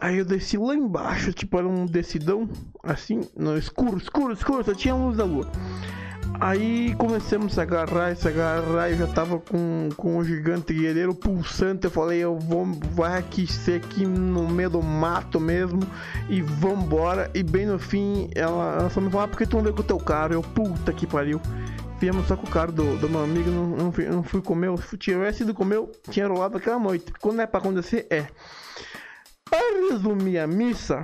Aí 0.00 0.18
eu 0.18 0.24
desci 0.24 0.56
lá 0.56 0.74
embaixo, 0.74 1.32
tipo, 1.32 1.58
era 1.58 1.68
um 1.68 1.84
decidão, 1.84 2.48
assim, 2.82 3.20
no 3.36 3.56
escuro, 3.58 3.98
escuro, 3.98 4.32
escuro, 4.32 4.64
só 4.64 4.74
tinha 4.74 4.94
luz 4.94 5.16
da 5.16 5.24
lua. 5.24 5.46
Aí 6.40 6.94
começamos 6.94 7.58
a 7.58 7.62
agarrar, 7.62 8.16
se 8.16 8.26
agarrar, 8.26 8.90
eu 8.90 8.96
já 8.96 9.06
tava 9.08 9.38
com, 9.38 9.90
com 9.94 10.16
o 10.16 10.24
gigante 10.24 10.72
guerreiro 10.72 11.14
pulsante, 11.14 11.84
eu 11.84 11.90
falei, 11.90 12.20
eu 12.20 12.38
vou, 12.38 12.64
vai 12.94 13.18
aqui 13.18 13.46
ser 13.46 13.82
aqui 13.82 14.06
no 14.06 14.48
meio 14.48 14.70
do 14.70 14.82
mato 14.82 15.38
mesmo, 15.38 15.80
e 16.30 16.40
vambora, 16.40 17.30
e 17.34 17.42
bem 17.42 17.66
no 17.66 17.78
fim, 17.78 18.30
ela, 18.34 18.76
ela 18.78 18.90
só 18.90 19.02
me 19.02 19.10
falou, 19.10 19.26
ah, 19.26 19.28
por 19.28 19.36
que 19.36 19.46
tu 19.46 19.56
não 19.56 19.62
veio 19.64 19.74
com 19.74 19.82
o 19.82 19.84
teu 19.84 19.98
carro? 19.98 20.32
Eu, 20.32 20.42
puta 20.42 20.94
que 20.94 21.06
pariu. 21.06 21.40
Viemos 22.00 22.26
só 22.26 22.34
com 22.34 22.46
o 22.46 22.50
carro 22.50 22.72
do, 22.72 22.96
do 22.96 23.10
meu 23.10 23.22
amigo, 23.22 23.50
não, 23.50 23.66
não, 23.66 23.92
fui, 23.92 24.06
não 24.06 24.22
fui 24.22 24.40
comer, 24.40 24.76
se 24.78 24.96
tivesse 24.96 25.42
ido 25.42 25.52
comer, 25.52 25.76
eu 25.76 25.92
tinha 26.10 26.26
rolado 26.26 26.56
aquela 26.56 26.78
noite. 26.78 27.12
Quando 27.20 27.42
é 27.42 27.46
pra 27.46 27.60
acontecer, 27.60 28.06
é. 28.08 28.26
Para 29.44 29.90
resumir 29.90 30.38
a 30.38 30.46
missa, 30.46 31.02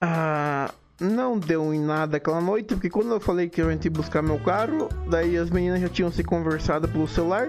ah, 0.00 0.70
não 1.00 1.36
deu 1.36 1.74
em 1.74 1.80
nada 1.80 2.18
aquela 2.18 2.40
noite, 2.40 2.74
porque 2.74 2.88
quando 2.88 3.12
eu 3.12 3.20
falei 3.20 3.48
que 3.48 3.60
eu 3.60 3.72
ia 3.72 3.90
buscar 3.90 4.22
meu 4.22 4.38
carro, 4.38 4.88
daí 5.08 5.36
as 5.36 5.50
meninas 5.50 5.80
já 5.80 5.88
tinham 5.88 6.12
se 6.12 6.22
conversado 6.22 6.88
pelo 6.88 7.08
celular 7.08 7.48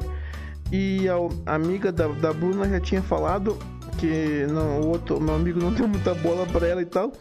e 0.72 1.06
a 1.08 1.54
amiga 1.54 1.92
da, 1.92 2.08
da 2.08 2.34
Bruna 2.34 2.68
já 2.68 2.80
tinha 2.80 3.02
falado 3.04 3.60
que 4.00 4.48
não, 4.48 4.82
o 4.82 4.88
outro, 4.88 5.22
meu 5.22 5.36
amigo 5.36 5.60
não 5.60 5.72
deu 5.72 5.88
muita 5.88 6.14
bola 6.16 6.46
pra 6.48 6.68
ela 6.68 6.82
e 6.82 6.86
tal. 6.86 7.14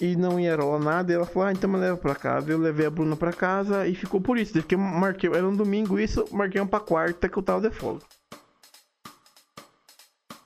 E 0.00 0.16
não 0.16 0.40
ia 0.40 0.56
rolar 0.56 0.80
nada, 0.80 1.12
e 1.12 1.14
ela 1.14 1.24
falou, 1.24 1.48
ah, 1.48 1.52
então 1.52 1.70
me 1.70 1.78
leva 1.78 1.96
pra 1.96 2.14
casa. 2.14 2.50
Eu 2.50 2.58
levei 2.58 2.86
a 2.86 2.90
Bruna 2.90 3.16
pra 3.16 3.32
casa 3.32 3.86
e 3.86 3.94
ficou 3.94 4.20
por 4.20 4.36
isso. 4.36 4.52
Desde 4.52 4.68
que 4.68 4.74
eu 4.74 4.78
marquei, 4.78 5.30
era 5.30 5.48
um 5.48 5.54
domingo 5.54 5.98
isso, 5.98 6.24
marquei 6.32 6.60
um 6.60 6.66
pra 6.66 6.80
quarta 6.80 7.28
que 7.28 7.36
eu 7.36 7.42
tava 7.42 7.68
de 7.68 7.74
folga. 7.74 8.04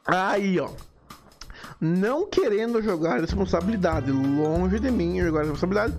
Aí, 0.07 0.61
ó 0.61 0.71
não 1.81 2.29
querendo 2.29 2.83
jogar 2.83 3.21
responsabilidade, 3.21 4.11
longe 4.11 4.81
de 4.81 4.91
mim 4.91 5.21
jogar 5.21 5.41
responsabilidade. 5.41 5.97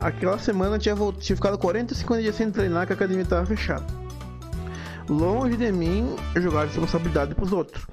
Aquela 0.00 0.38
semana 0.38 0.78
tinha, 0.78 0.96
tinha 1.18 1.36
ficado 1.36 1.58
40, 1.58 1.94
50 1.94 2.22
dias 2.22 2.34
sem 2.34 2.50
treinar 2.50 2.86
que 2.86 2.92
a 2.92 2.96
academia 2.96 3.22
estava 3.22 3.46
fechada. 3.46 3.84
Longe 5.08 5.56
de 5.56 5.70
mim 5.70 6.16
jogar 6.36 6.64
responsabilidade 6.64 7.34
pros 7.34 7.52
outros. 7.52 7.86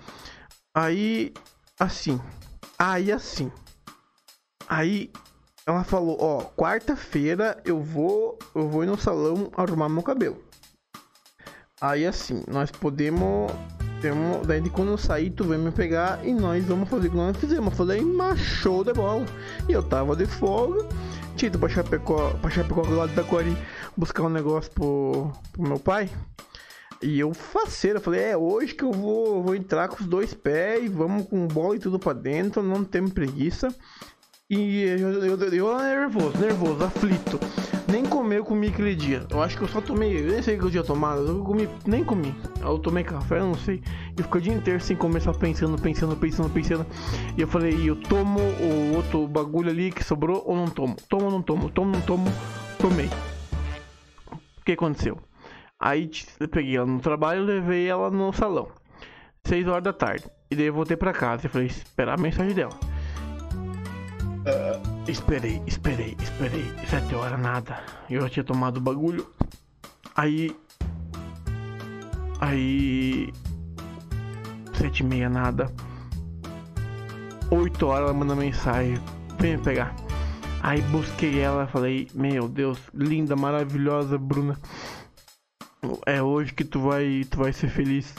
Aí, 0.74 1.34
assim. 1.80 2.20
Aí, 2.78 3.12
assim. 3.12 3.52
Aí, 4.68 5.10
ela 5.66 5.84
falou: 5.84 6.18
Ó, 6.20 6.42
quarta-feira 6.56 7.62
eu 7.66 7.82
vou, 7.82 8.38
eu 8.56 8.70
vou 8.70 8.84
ir 8.84 8.88
no 8.88 8.98
salão 8.98 9.52
arrumar 9.56 9.90
meu 9.90 10.04
cabelo. 10.04 10.44
Aí, 11.80 12.06
assim, 12.06 12.44
nós 12.48 12.72
podemos 12.72 13.52
temos, 14.02 14.46
daí 14.46 14.62
de 14.62 14.70
quando 14.70 14.92
eu 14.92 14.98
sair, 14.98 15.30
tu 15.32 15.44
vem 15.44 15.58
me 15.58 15.72
pegar 15.72 16.26
e 16.26 16.34
nós 16.34 16.64
vamos 16.66 16.90
fazer 16.90 17.08
o 17.08 17.12
que 17.12 17.18
nós 17.18 17.38
fizemos. 17.38 17.72
Eu 17.72 17.78
falei, 17.78 18.02
mas 18.02 18.40
show 18.40 18.84
de 18.84 18.94
bola. 18.94 19.26
E 19.68 19.72
eu 19.72 19.84
tava 19.84 20.16
de 20.16 20.26
folga, 20.26 20.88
tinha 21.36 21.48
ido 21.48 21.60
pra 21.60 21.70
Chapecó, 21.70 22.32
pra 22.42 22.50
Chapecó 22.50 22.82
do 22.82 22.96
lado 22.96 23.14
da 23.14 23.24
Cori 23.24 23.56
buscar 23.96 24.24
um 24.24 24.30
negócio 24.30 24.72
pro, 24.72 25.32
pro 25.52 25.62
meu 25.64 25.80
pai. 25.80 26.10
E 27.02 27.20
eu 27.20 27.34
faceiro, 27.34 27.98
eu 27.98 28.02
falei, 28.02 28.22
é 28.22 28.38
hoje 28.38 28.74
que 28.74 28.84
eu 28.84 28.92
vou, 28.92 29.44
vou 29.44 29.56
entrar 29.56 29.88
com 29.88 30.02
os 30.02 30.08
dois 30.08 30.34
pés, 30.34 30.92
vamos 30.92 31.28
com 31.28 31.48
bola 31.48 31.76
e 31.76 31.80
tudo 31.80 32.00
pra 32.00 32.14
dentro, 32.14 32.64
não 32.64 32.84
temos 32.84 33.14
preguiça. 33.14 33.74
E 34.50 34.84
eu, 34.84 34.98
eu, 34.98 35.38
eu, 35.38 35.54
eu 35.54 35.78
nervoso, 35.78 36.38
nervoso, 36.38 36.82
aflito. 36.82 37.38
Nem 37.86 38.06
comer 38.06 38.38
eu 38.38 38.46
comi 38.46 38.68
aquele 38.68 38.96
dia. 38.96 39.28
Eu 39.30 39.44
acho 39.44 39.58
que 39.58 39.64
eu 39.64 39.68
só 39.68 39.82
tomei. 39.82 40.18
Eu 40.18 40.32
nem 40.32 40.42
sei 40.42 40.58
que 40.58 40.64
eu 40.64 40.72
tinha 40.72 40.84
tomado. 40.86 41.28
Eu 41.28 41.44
comi, 41.44 41.68
nem 41.86 42.02
comi. 42.02 42.34
Eu 42.62 42.80
tomei 42.80 43.04
café, 43.04 43.40
não 43.40 43.56
sei. 43.56 43.84
E 44.18 44.24
ficou 44.24 44.40
o 44.40 44.42
dia 44.42 44.54
inteiro 44.54 44.80
sem 44.80 44.96
comer, 44.96 45.20
só 45.20 45.34
pensando, 45.34 45.78
pensando, 45.82 46.16
pensando, 46.16 46.50
pensando. 46.50 46.86
E 47.38 47.42
eu 47.42 47.48
falei, 47.48 47.90
eu 47.90 47.98
tomo 47.98 48.40
o 48.40 48.96
outro 48.96 49.28
bagulho 49.28 49.70
ali 49.70 49.92
que 49.92 50.02
sobrou 50.02 50.42
ou 50.46 50.56
não 50.56 50.70
tomo? 50.70 50.96
Tomo 51.10 51.26
ou 51.26 51.32
não 51.32 51.42
tomo? 51.42 51.70
Tomo 51.70 51.90
ou 51.90 51.96
não 51.96 52.02
tomo? 52.06 52.32
Tomei. 52.80 53.10
O 54.32 54.64
que 54.64 54.72
aconteceu? 54.72 55.18
Aí 55.78 56.10
eu 56.40 56.48
peguei 56.48 56.78
ela 56.78 56.86
no 56.86 57.02
trabalho 57.02 57.42
e 57.42 57.46
levei 57.46 57.86
ela 57.86 58.10
no 58.10 58.32
salão. 58.32 58.70
6 59.44 59.68
horas 59.68 59.84
da 59.84 59.92
tarde. 59.92 60.24
E 60.50 60.56
daí 60.56 60.68
eu 60.68 60.74
voltei 60.74 60.96
pra 60.96 61.12
casa 61.12 61.48
e 61.48 61.50
falei, 61.50 61.68
esperar 61.68 62.18
a 62.18 62.22
mensagem 62.22 62.56
dela. 62.56 62.97
Uh, 64.48 65.12
esperei, 65.12 65.62
esperei, 65.68 66.16
esperei. 66.22 66.64
Sete 66.90 67.14
horas 67.14 67.38
nada. 67.38 67.84
Eu 68.10 68.22
já 68.22 68.30
tinha 68.30 68.44
tomado 68.46 68.78
o 68.78 68.82
bagulho. 68.82 69.28
Aí. 70.16 70.56
Aí. 72.40 73.34
Sete 74.74 75.02
e 75.02 75.04
meia 75.04 75.30
nada. 75.30 75.70
Oito 77.52 77.88
horas 77.88 78.06
ela 78.06 78.14
manda 78.14 78.36
mensagem. 78.36 78.98
Vem 79.38 79.58
me 79.58 79.64
pegar. 79.64 79.94
Aí 80.64 80.82
busquei 80.84 81.40
ela, 81.40 81.68
falei, 81.68 82.08
meu 82.14 82.48
Deus, 82.48 82.80
linda, 82.94 83.36
maravilhosa, 83.36 84.18
Bruna. 84.18 84.58
É 86.06 86.22
hoje 86.22 86.54
que 86.54 86.64
tu 86.64 86.80
vai, 86.80 87.26
tu 87.30 87.40
vai 87.40 87.52
ser 87.52 87.70
feliz. 87.70 88.14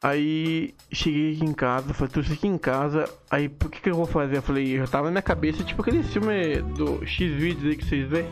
Aí 0.00 0.74
cheguei 0.92 1.34
aqui 1.34 1.44
em 1.44 1.52
casa, 1.52 1.92
falei, 1.92 2.12
trouxe 2.12 2.32
aqui 2.32 2.46
em 2.46 2.56
casa, 2.56 3.10
aí 3.28 3.48
por 3.48 3.68
que 3.68 3.80
que 3.80 3.90
eu 3.90 3.96
vou 3.96 4.06
fazer? 4.06 4.36
Eu 4.36 4.42
falei, 4.42 4.78
eu 4.78 4.86
tava 4.86 5.06
na 5.06 5.10
minha 5.10 5.22
cabeça, 5.22 5.64
tipo 5.64 5.82
aquele 5.82 6.04
filme 6.04 6.62
do 6.76 7.04
X-Videos 7.04 7.64
aí 7.64 7.76
que 7.76 7.84
vocês 7.84 8.08
vê. 8.08 8.24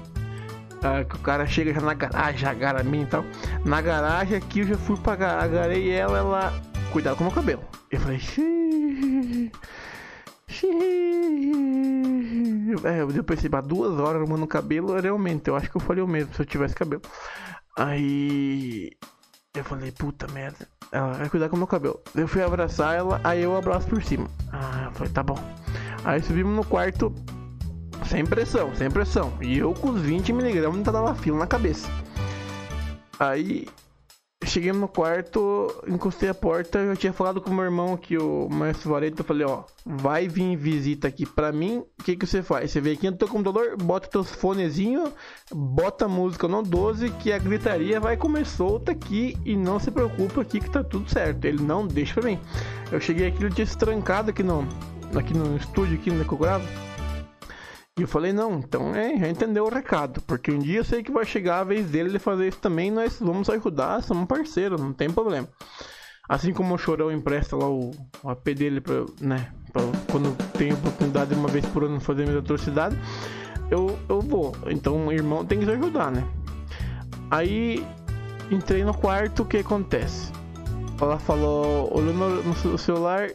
Ah, 0.83 1.03
que 1.03 1.17
o 1.17 1.19
cara 1.19 1.45
chega 1.47 1.75
já 1.75 1.81
na 1.81 1.95
garagem, 1.95 2.49
agarra 2.49 2.85
mim 2.85 3.03
e 3.03 3.07
tal. 3.07 3.25
Na 3.65 3.81
garagem 3.81 4.37
aqui 4.37 4.61
eu 4.61 4.67
já 4.69 4.79
fui 4.79 4.97
pra 4.97 5.17
garagem, 5.17 5.59
agarrei 5.59 5.91
ela, 5.91 6.19
ela. 6.19 6.53
Cuidado 6.93 7.17
com 7.17 7.25
o 7.25 7.27
meu 7.27 7.35
cabelo. 7.35 7.65
Eu 7.91 8.01
falei, 8.01 8.21
xiii. 8.21 9.51
Xiii. 10.47 11.57
É, 12.85 13.01
eu 13.01 13.25
percebi 13.25 13.57
há 13.57 13.61
duas 13.61 13.99
horas 13.99 14.23
arrumando 14.23 14.45
o 14.45 14.47
cabelo, 14.47 15.01
realmente, 15.01 15.49
eu 15.49 15.57
acho 15.57 15.69
que 15.69 15.77
eu 15.77 15.81
falei 15.81 16.03
o 16.03 16.07
mesmo 16.07 16.33
se 16.35 16.41
eu 16.41 16.47
tivesse 16.47 16.75
cabelo. 16.75 17.03
Aí. 17.77 18.91
Eu 19.57 19.65
falei, 19.65 19.91
puta 19.91 20.27
merda. 20.29 20.69
Ela 20.93 21.15
vai 21.15 21.29
cuidar 21.31 21.49
com 21.49 21.57
o 21.57 21.59
meu 21.59 21.67
cabelo. 21.67 21.99
Eu 22.15 22.29
fui 22.29 22.43
abraçar 22.43 22.95
ela, 22.95 23.21
aí 23.25 23.43
eu 23.43 23.57
abraço 23.57 23.89
por 23.89 24.03
cima. 24.03 24.29
Ah, 24.53 24.85
eu 24.85 24.93
falei, 24.93 25.13
tá 25.13 25.23
bom. 25.23 25.39
Aí 26.05 26.23
subimos 26.23 26.55
no 26.55 26.65
quarto, 26.65 27.13
sem 28.07 28.25
pressão, 28.25 28.75
sem 28.77 28.91
pressão. 28.91 29.33
E 29.41 29.59
eu 29.59 29.73
com 29.73 29.91
os 29.91 30.03
20mg 30.03 30.77
de 30.77 30.83
tadalafila 30.85 31.39
na 31.39 31.47
cabeça. 31.47 31.89
Aí 33.19 33.67
cheguei 34.47 34.73
no 34.73 34.89
quarto, 34.89 35.83
encostei 35.87 36.29
a 36.29 36.35
porta, 36.35 36.79
eu 36.79 36.97
tinha 36.97 37.13
falado 37.13 37.41
com 37.41 37.51
o 37.51 37.55
meu 37.55 37.65
irmão 37.65 37.97
que 37.97 38.17
o 38.17 38.49
Maestro 38.49 38.91
Vareto, 38.91 39.21
eu 39.21 39.25
falei, 39.25 39.47
ó, 39.47 39.65
vai 39.85 40.29
vir 40.29 40.57
visita 40.57 41.09
aqui 41.09 41.27
pra 41.27 41.53
mim, 41.53 41.85
o 41.99 42.03
que 42.03 42.17
que 42.17 42.27
você 42.27 42.43
faz? 42.43 42.71
Você 42.71 42.81
vem 42.81 42.95
aqui 42.95 43.11
no 43.11 43.17
teu 43.17 43.29
computador, 43.29 43.77
bota 43.77 44.09
teus 44.09 44.31
fonezinhos, 44.31 45.11
bota 45.53 46.05
a 46.07 46.09
música 46.09 46.47
no 46.47 46.63
12, 46.63 47.11
que 47.11 47.33
a 47.33 47.39
gritaria 47.39 48.01
vai 48.01 48.17
comer 48.17 48.47
solta 48.47 48.93
aqui 48.93 49.37
e 49.45 49.57
não 49.57 49.79
se 49.79 49.91
preocupa 49.91 50.41
aqui 50.41 50.61
que 50.61 50.71
tá 50.71 50.83
tudo 50.83 51.11
certo. 51.11 51.45
Ele 51.45 51.63
não 51.63 51.87
deixa 51.87 52.15
pra 52.15 52.31
mim. 52.31 52.39
Eu 52.91 53.01
cheguei 53.01 53.27
aqui, 53.27 53.43
ele 53.43 53.55
tinha 53.55 53.67
se 53.67 53.77
trancado 53.77 54.31
aqui 54.31 54.43
no, 54.43 54.67
aqui 55.15 55.37
no 55.37 55.57
estúdio, 55.57 55.99
aqui 55.99 56.11
no 56.11 56.25
que 56.25 56.33
eu 56.33 56.39
gravo. 56.39 56.86
E 57.99 58.03
eu 58.03 58.09
falei, 58.09 58.31
não, 58.31 58.59
então 58.59 58.95
é, 58.95 59.17
já 59.19 59.27
entendeu 59.27 59.65
o 59.65 59.71
recado, 59.71 60.21
porque 60.23 60.51
um 60.51 60.59
dia 60.59 60.81
eu 60.81 60.85
sei 60.85 61.03
que 61.03 61.11
vai 61.11 61.25
chegar 61.25 61.61
a 61.61 61.65
vez 61.65 61.87
dele 61.87 62.11
de 62.11 62.19
fazer 62.19 62.49
isso 62.49 62.59
também, 62.59 62.91
nós 62.91 63.19
vamos 63.19 63.49
ajudar, 63.49 64.03
somos 64.03 64.27
parceiros, 64.27 64.79
não 64.79 64.93
tem 64.93 65.11
problema. 65.11 65.49
Assim 66.29 66.53
como 66.53 66.75
o 66.75 66.79
Chorão 66.79 67.11
empresta 67.11 67.57
lá 67.57 67.67
o, 67.67 67.93
o 68.23 68.29
AP 68.29 68.49
dele 68.49 68.83
pra, 68.83 69.07
né, 69.19 69.51
pra, 69.73 69.81
quando 70.13 70.37
tem 70.59 70.75
oportunidade 70.75 71.35
uma 71.35 71.49
vez 71.49 71.65
por 71.65 71.85
ano 71.85 71.99
fazer 71.99 72.27
minha 72.27 72.39
atrocidade, 72.39 72.99
eu, 73.71 73.99
eu 74.11 74.21
vou. 74.21 74.55
Então 74.67 75.07
o 75.07 75.13
irmão 75.13 75.47
tem 75.47 75.59
que 75.59 75.65
se 75.65 75.71
ajudar, 75.71 76.11
né? 76.11 76.23
Aí 77.31 77.83
entrei 78.51 78.85
no 78.85 78.93
quarto, 78.93 79.43
o 79.43 79.47
que 79.47 79.57
acontece? 79.57 80.31
Ela 81.01 81.19
falou, 81.19 81.97
olhou 81.97 82.13
no, 82.13 82.43
no 82.43 82.79
celular, 82.79 83.31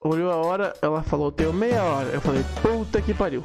olhou 0.00 0.30
a 0.30 0.36
hora, 0.36 0.72
ela 0.80 1.02
falou, 1.02 1.32
tenho 1.32 1.52
meia 1.52 1.82
hora. 1.82 2.10
Eu 2.10 2.20
falei, 2.20 2.44
puta 2.62 3.02
que 3.02 3.12
pariu. 3.12 3.42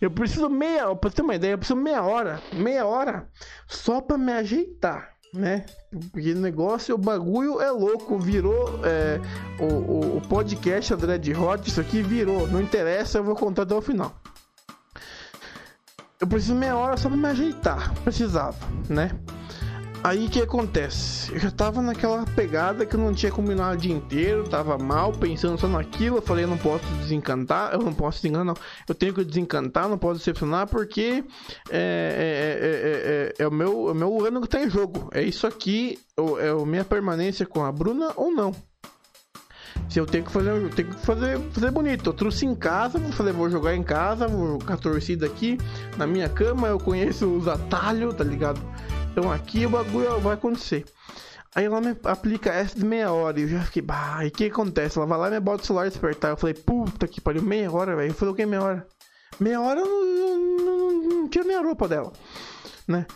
Eu 0.00 0.10
preciso 0.10 0.48
meia 0.48 0.86
hora, 0.86 0.96
pra 0.96 1.10
ter 1.10 1.22
uma 1.22 1.34
ideia, 1.34 1.52
eu 1.52 1.58
preciso 1.58 1.78
meia 1.78 2.02
hora, 2.02 2.40
meia 2.52 2.84
hora 2.84 3.28
só 3.66 4.00
pra 4.00 4.18
me 4.18 4.32
ajeitar, 4.32 5.10
né? 5.32 5.64
Porque 6.12 6.32
o 6.32 6.38
negócio, 6.38 6.94
o 6.94 6.98
bagulho 6.98 7.60
é 7.60 7.70
louco, 7.70 8.18
virou 8.18 8.80
é, 8.84 9.20
o, 9.58 9.64
o, 9.64 10.16
o, 10.18 10.20
podcast 10.22 10.92
André 10.92 11.18
de 11.18 11.34
Hot, 11.34 11.66
isso 11.68 11.80
aqui 11.80 12.02
virou, 12.02 12.46
não 12.48 12.60
interessa, 12.60 13.18
eu 13.18 13.24
vou 13.24 13.34
contar 13.34 13.62
até 13.62 13.74
o 13.74 13.80
final. 13.80 14.14
Eu 16.20 16.26
preciso 16.26 16.54
meia 16.54 16.76
hora 16.76 16.96
só 16.96 17.08
pra 17.08 17.16
me 17.16 17.28
ajeitar, 17.28 17.94
precisava, 18.02 18.56
né? 18.88 19.10
Aí 20.06 20.26
o 20.26 20.30
que 20.30 20.40
acontece? 20.40 21.32
Eu 21.32 21.40
já 21.40 21.50
tava 21.50 21.82
naquela 21.82 22.24
pegada 22.24 22.86
que 22.86 22.94
eu 22.94 23.00
não 23.00 23.12
tinha 23.12 23.32
combinado 23.32 23.74
o 23.74 23.76
dia 23.76 23.92
inteiro, 23.92 24.48
tava 24.48 24.78
mal, 24.78 25.10
pensando 25.10 25.58
só 25.58 25.66
naquilo. 25.66 26.18
Eu 26.18 26.22
falei, 26.22 26.44
eu 26.44 26.48
não 26.48 26.56
posso 26.56 26.84
desencantar, 27.00 27.72
eu 27.72 27.80
não 27.80 27.92
posso 27.92 28.18
desenganar, 28.18 28.44
não. 28.44 28.54
Eu 28.88 28.94
tenho 28.94 29.12
que 29.12 29.24
desencantar, 29.24 29.88
não 29.88 29.98
posso 29.98 30.20
decepcionar, 30.20 30.68
porque 30.68 31.24
é, 31.68 33.32
é, 33.34 33.34
é, 33.40 33.44
é, 33.44 33.48
o 33.48 33.50
meu, 33.50 33.88
é 33.88 33.90
o 33.90 33.94
meu 33.96 34.24
ano 34.24 34.40
que 34.42 34.48
tá 34.48 34.62
em 34.62 34.70
jogo. 34.70 35.10
É 35.12 35.20
isso 35.20 35.44
aqui, 35.44 35.98
é 36.38 36.50
a 36.50 36.64
minha 36.64 36.84
permanência 36.84 37.44
com 37.44 37.64
a 37.64 37.72
Bruna 37.72 38.12
ou 38.14 38.30
não. 38.30 38.54
Se 39.88 39.98
eu 39.98 40.06
tenho 40.06 40.24
que 40.24 40.30
fazer, 40.30 40.50
eu 40.50 40.70
tenho 40.70 40.88
que 40.88 41.00
fazer, 41.04 41.40
fazer 41.50 41.72
bonito. 41.72 42.10
Eu 42.10 42.14
trouxe 42.14 42.46
em 42.46 42.54
casa, 42.54 43.00
vou 43.00 43.10
fazer, 43.10 43.32
vou 43.32 43.50
jogar 43.50 43.74
em 43.74 43.82
casa, 43.82 44.28
vou 44.28 44.60
jogar 44.60 44.74
a 44.74 44.76
torcida 44.76 45.26
aqui 45.26 45.58
na 45.96 46.06
minha 46.06 46.28
cama, 46.28 46.68
eu 46.68 46.78
conheço 46.78 47.26
os 47.26 47.48
atalhos, 47.48 48.14
tá 48.14 48.22
ligado? 48.22 48.60
Então 49.16 49.32
aqui 49.32 49.64
o 49.64 49.70
bagulho 49.70 50.20
vai 50.20 50.34
acontecer. 50.34 50.84
Aí 51.54 51.64
ela 51.64 51.80
me 51.80 51.96
aplica 52.04 52.52
essa 52.52 52.78
de 52.78 52.84
meia 52.84 53.10
hora 53.10 53.40
e 53.40 53.44
eu 53.44 53.48
já 53.48 53.62
fiquei, 53.62 53.80
bah, 53.80 54.22
e 54.22 54.28
o 54.28 54.30
que 54.30 54.44
acontece? 54.44 54.98
Ela 54.98 55.06
vai 55.06 55.18
lá 55.18 55.28
e 55.28 55.30
me 55.30 55.40
bota 55.40 55.62
o 55.62 55.66
celular 55.66 55.88
despertar. 55.88 56.32
Eu 56.32 56.36
falei, 56.36 56.52
puta 56.52 57.08
que 57.08 57.18
pariu, 57.18 57.40
meia 57.40 57.72
hora, 57.72 57.96
velho. 57.96 58.10
Eu 58.10 58.14
falei, 58.14 58.34
o 58.34 58.36
que 58.36 58.44
meia 58.44 58.62
hora? 58.62 58.86
Meia 59.40 59.58
hora 59.58 59.80
eu 59.80 59.86
não, 59.86 60.38
não, 60.38 60.58
não, 60.58 61.08
não 61.08 61.28
tira 61.30 61.46
minha 61.46 61.62
roupa 61.62 61.88
dela, 61.88 62.12
né? 62.86 63.06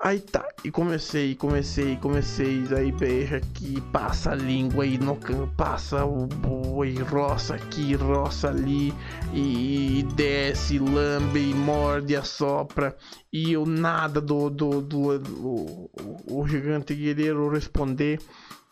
Aí 0.00 0.20
tá, 0.20 0.46
e 0.62 0.70
comecei, 0.70 1.34
comecei, 1.34 1.96
comecei, 1.96 2.64
aí 2.76 2.92
beija 2.92 3.38
aqui, 3.38 3.80
passa 3.92 4.30
a 4.30 4.34
língua 4.34 4.84
aí 4.84 4.96
no 4.96 5.16
canto, 5.16 5.52
passa 5.56 6.04
o 6.04 6.26
boi, 6.26 6.94
roça 7.02 7.56
aqui, 7.56 7.96
roça 7.96 8.48
ali, 8.48 8.94
e, 9.32 9.98
e 9.98 10.02
desce, 10.14 10.78
lambe, 10.78 11.50
e 11.50 11.52
morde, 11.52 12.14
assopra, 12.14 12.96
e 13.32 13.52
eu 13.52 13.66
nada 13.66 14.20
do, 14.20 14.48
do, 14.48 14.80
do, 14.80 15.18
do 15.18 15.40
o, 15.40 15.90
o 16.30 16.46
gigante 16.46 16.94
guerreiro 16.94 17.48
responder. 17.48 18.20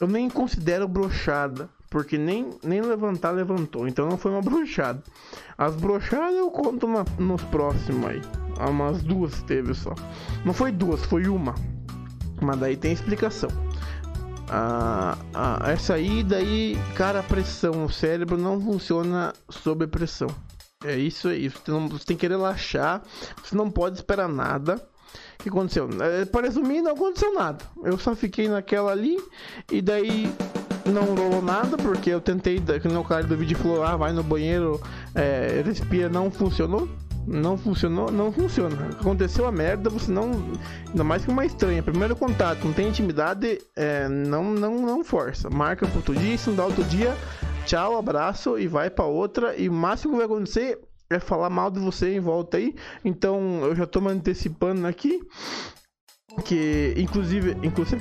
Eu 0.01 0.07
nem 0.07 0.31
considero 0.31 0.87
brochada, 0.87 1.69
porque 1.91 2.17
nem, 2.17 2.51
nem 2.63 2.81
levantar 2.81 3.33
levantou, 3.33 3.89
então 3.89 4.09
não 4.09 4.17
foi 4.17 4.31
uma 4.31 4.43
brochada. 4.43 5.03
As 5.59 5.75
brochadas 5.75 6.37
eu 6.37 6.51
conto 6.53 6.87
na, 6.87 7.05
nos 7.19 7.43
próximos 7.43 8.07
aí. 8.11 8.46
Há 8.59 8.69
umas 8.69 9.03
duas 9.03 9.43
teve 9.43 9.75
só. 9.75 9.95
Não 10.45 10.53
foi 10.53 10.73
duas, 10.73 11.05
foi 11.05 11.27
uma. 11.29 11.55
Mas 12.41 12.59
daí 12.59 12.77
tem 12.77 12.93
explicação. 12.93 13.51
Ah, 14.49 15.19
ah, 15.35 15.59
essa 15.71 15.95
aí, 15.95 16.23
daí, 16.23 16.79
cara, 16.95 17.21
a 17.21 17.23
pressão, 17.23 17.85
o 17.85 17.91
cérebro 17.91 18.39
não 18.39 18.61
funciona 18.61 19.33
sob 19.49 19.87
pressão. 19.87 20.29
É 20.85 20.97
isso 20.97 21.29
aí. 21.29 21.49
Você, 21.51 21.71
não, 21.71 21.89
você 21.89 22.05
tem 22.05 22.17
que 22.17 22.29
relaxar. 22.29 23.03
Você 23.43 23.57
não 23.57 23.71
pode 23.71 23.97
esperar 23.97 24.29
nada. 24.29 24.77
O 25.39 25.43
que 25.43 25.49
aconteceu? 25.49 25.89
É, 26.01 26.25
para 26.25 26.47
resumir, 26.47 26.83
não 26.83 26.93
aconteceu 26.93 27.35
nada. 27.35 27.65
Eu 27.83 27.99
só 27.99 28.15
fiquei 28.15 28.49
naquela 28.49 28.93
ali. 28.93 29.19
E 29.71 29.83
daí 29.83 30.33
não 30.87 31.15
rolou 31.15 31.43
nada, 31.43 31.77
porque 31.77 32.11
eu 32.11 32.21
tentei, 32.21 32.61
que 32.61 32.89
o 32.89 33.05
cara 33.05 33.25
do 33.25 33.37
vídeo 33.37 33.57
falou, 33.59 33.83
ah, 33.83 33.97
vai 33.97 34.13
no 34.13 34.23
banheiro, 34.23 34.81
é, 35.15 35.63
respira, 35.65 36.09
não 36.09 36.31
funcionou. 36.31 36.89
Não 37.27 37.59
funcionou, 37.59 38.11
não 38.11 38.31
funciona. 38.31 38.89
Aconteceu 39.01 39.47
a 39.47 39.53
merda, 39.53 39.91
você 39.91 40.11
não. 40.13 40.31
Ainda 40.89 41.03
mais 41.03 41.25
que 41.25 41.31
uma 41.31 41.45
estranha. 41.45 41.83
Primeiro 41.83 42.15
contato, 42.15 42.65
não 42.65 42.73
tem 42.73 42.89
intimidade, 42.89 43.61
é, 43.75 44.09
não, 44.09 44.45
não, 44.45 44.81
não 44.81 45.05
força. 45.05 45.51
Marca 45.51 45.87
pro 45.87 45.97
outro 45.97 46.15
dia, 46.15 46.39
se 46.39 46.49
não 46.49 46.57
dá 46.57 46.65
outro 46.65 46.85
dia, 46.85 47.17
tchau, 47.65 47.99
abraço 47.99 48.59
e 48.59 48.69
vai 48.69 48.89
para 48.89 49.05
outra. 49.05 49.57
E 49.57 49.69
o 49.69 49.73
máximo 49.73 50.13
que 50.13 50.19
vai 50.19 50.27
acontecer 50.27 50.79
é 51.11 51.19
falar 51.19 51.51
mal 51.51 51.71
de 51.71 51.81
você 51.81 52.15
em 52.15 52.21
volta 52.21 52.57
aí. 52.57 52.75
Então 53.05 53.61
eu 53.65 53.75
já 53.75 53.87
tô 53.87 54.01
me 54.01 54.11
antecipando 54.11 54.87
aqui 54.87 55.21
que 56.45 56.95
inclusive, 56.97 57.57
inclusive 57.63 58.01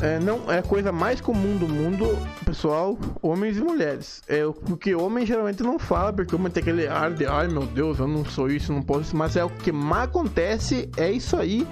é, 0.00 0.18
não 0.18 0.50
é 0.50 0.58
a 0.58 0.62
coisa 0.62 0.90
mais 0.90 1.20
comum 1.20 1.56
do 1.56 1.68
mundo, 1.68 2.06
pessoal, 2.44 2.98
homens 3.22 3.58
e 3.58 3.60
mulheres. 3.60 4.22
É 4.28 4.42
porque 4.66 4.94
homem 4.94 5.26
geralmente 5.26 5.62
não 5.62 5.78
fala, 5.78 6.12
porque 6.12 6.34
homem 6.34 6.50
tem 6.50 6.62
aquele 6.62 6.86
ar 6.86 7.12
de 7.12 7.26
ai 7.26 7.48
meu 7.48 7.66
Deus, 7.66 7.98
eu 7.98 8.08
não 8.08 8.24
sou 8.24 8.50
isso, 8.50 8.72
não 8.72 8.82
posso 8.82 9.02
isso, 9.02 9.16
mas 9.16 9.36
é 9.36 9.44
o 9.44 9.50
que 9.50 9.72
mais 9.72 10.04
acontece, 10.04 10.88
é 10.96 11.10
isso 11.10 11.36
aí. 11.36 11.66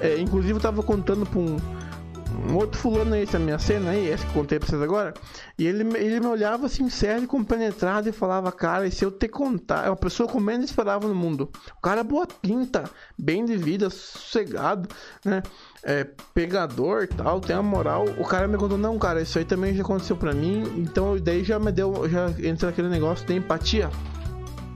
É, 0.00 0.18
inclusive 0.18 0.54
eu 0.54 0.60
tava 0.60 0.82
contando 0.82 1.26
pra 1.26 1.38
um 1.38 1.56
um 2.48 2.56
outro 2.56 2.78
fulano 2.78 3.14
aí, 3.14 3.22
essa 3.22 3.38
minha 3.38 3.58
cena 3.58 3.90
aí, 3.90 4.10
essa 4.10 4.26
que 4.26 4.32
contei 4.32 4.58
pra 4.58 4.68
vocês 4.68 4.82
agora, 4.82 5.14
e 5.58 5.66
ele, 5.66 5.82
ele 5.96 6.20
me 6.20 6.26
olhava 6.26 6.66
assim, 6.66 6.88
sério, 6.88 7.26
compenetrado, 7.26 8.08
e 8.08 8.12
falava, 8.12 8.50
cara, 8.52 8.86
e 8.86 8.90
se 8.90 9.04
eu 9.04 9.10
te 9.10 9.28
contar, 9.28 9.86
é 9.86 9.90
uma 9.90 9.96
pessoa 9.96 10.28
com 10.28 10.40
menos 10.40 10.66
esperava 10.66 11.06
no 11.06 11.14
mundo. 11.14 11.50
O 11.78 11.80
cara 11.80 12.02
boa 12.02 12.26
pinta, 12.26 12.84
bem 13.18 13.44
de 13.44 13.56
vida, 13.56 13.90
sossegado, 13.90 14.88
né? 15.24 15.42
É, 15.82 16.06
pegador 16.34 17.08
tal, 17.08 17.40
tem 17.40 17.56
a 17.56 17.62
moral. 17.62 18.04
O 18.18 18.24
cara 18.24 18.46
me 18.46 18.58
contou, 18.58 18.76
não, 18.76 18.98
cara, 18.98 19.22
isso 19.22 19.38
aí 19.38 19.44
também 19.44 19.74
já 19.74 19.82
aconteceu 19.82 20.16
pra 20.16 20.32
mim, 20.32 20.62
então 20.76 21.18
daí 21.18 21.42
já 21.42 21.58
me 21.58 21.72
deu, 21.72 22.08
já 22.08 22.28
entra 22.42 22.68
aquele 22.68 22.88
negócio 22.88 23.26
de 23.26 23.34
empatia. 23.34 23.90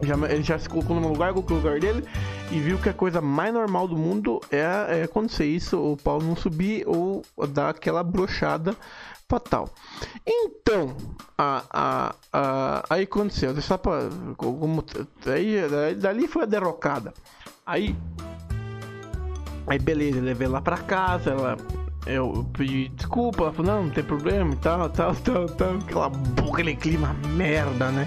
Já, 0.02 0.14
ele 0.28 0.42
já 0.42 0.58
se 0.58 0.68
colocou 0.68 0.98
no 0.98 1.08
lugar, 1.08 1.32
colocou 1.32 1.56
no 1.56 1.62
lugar 1.62 1.80
dele 1.80 2.04
e 2.50 2.58
viu 2.58 2.78
que 2.78 2.88
a 2.88 2.92
coisa 2.94 3.20
mais 3.20 3.52
normal 3.54 3.88
do 3.88 3.96
mundo 3.96 4.40
é, 4.50 5.00
é 5.00 5.02
acontecer 5.04 5.46
isso, 5.46 5.78
o 5.78 5.96
pau 5.96 6.20
não 6.20 6.36
subir 6.36 6.84
ou 6.86 7.24
dar 7.48 7.70
aquela 7.70 8.02
brochada 8.02 8.76
fatal. 9.28 9.68
Então, 10.26 10.96
a, 11.38 11.62
a, 11.70 12.14
a, 12.32 12.84
aí 12.90 13.04
aconteceu, 13.04 13.58
só 13.60 13.78
pra, 13.78 14.08
como, 14.36 14.84
aí, 15.26 15.94
dali 15.94 16.26
foi 16.26 16.42
a 16.42 16.46
derrocada. 16.46 17.14
Aí, 17.64 17.96
aí 19.66 19.78
beleza, 19.78 20.20
levei 20.20 20.48
lá 20.48 20.60
pra 20.60 20.76
casa, 20.76 21.30
ela 21.30 21.56
eu 22.06 22.46
pedi 22.52 22.88
desculpa, 22.88 23.44
ela 23.44 23.52
falou, 23.52 23.72
não, 23.72 23.84
não 23.84 23.90
tem 23.90 24.04
problema 24.04 24.52
e 24.52 24.56
tal, 24.56 24.90
tal, 24.90 25.14
tal, 25.16 25.46
tal, 25.46 25.74
aquela, 25.76 26.12
aquele 26.52 26.76
clima 26.76 27.14
merda, 27.34 27.90
né? 27.90 28.06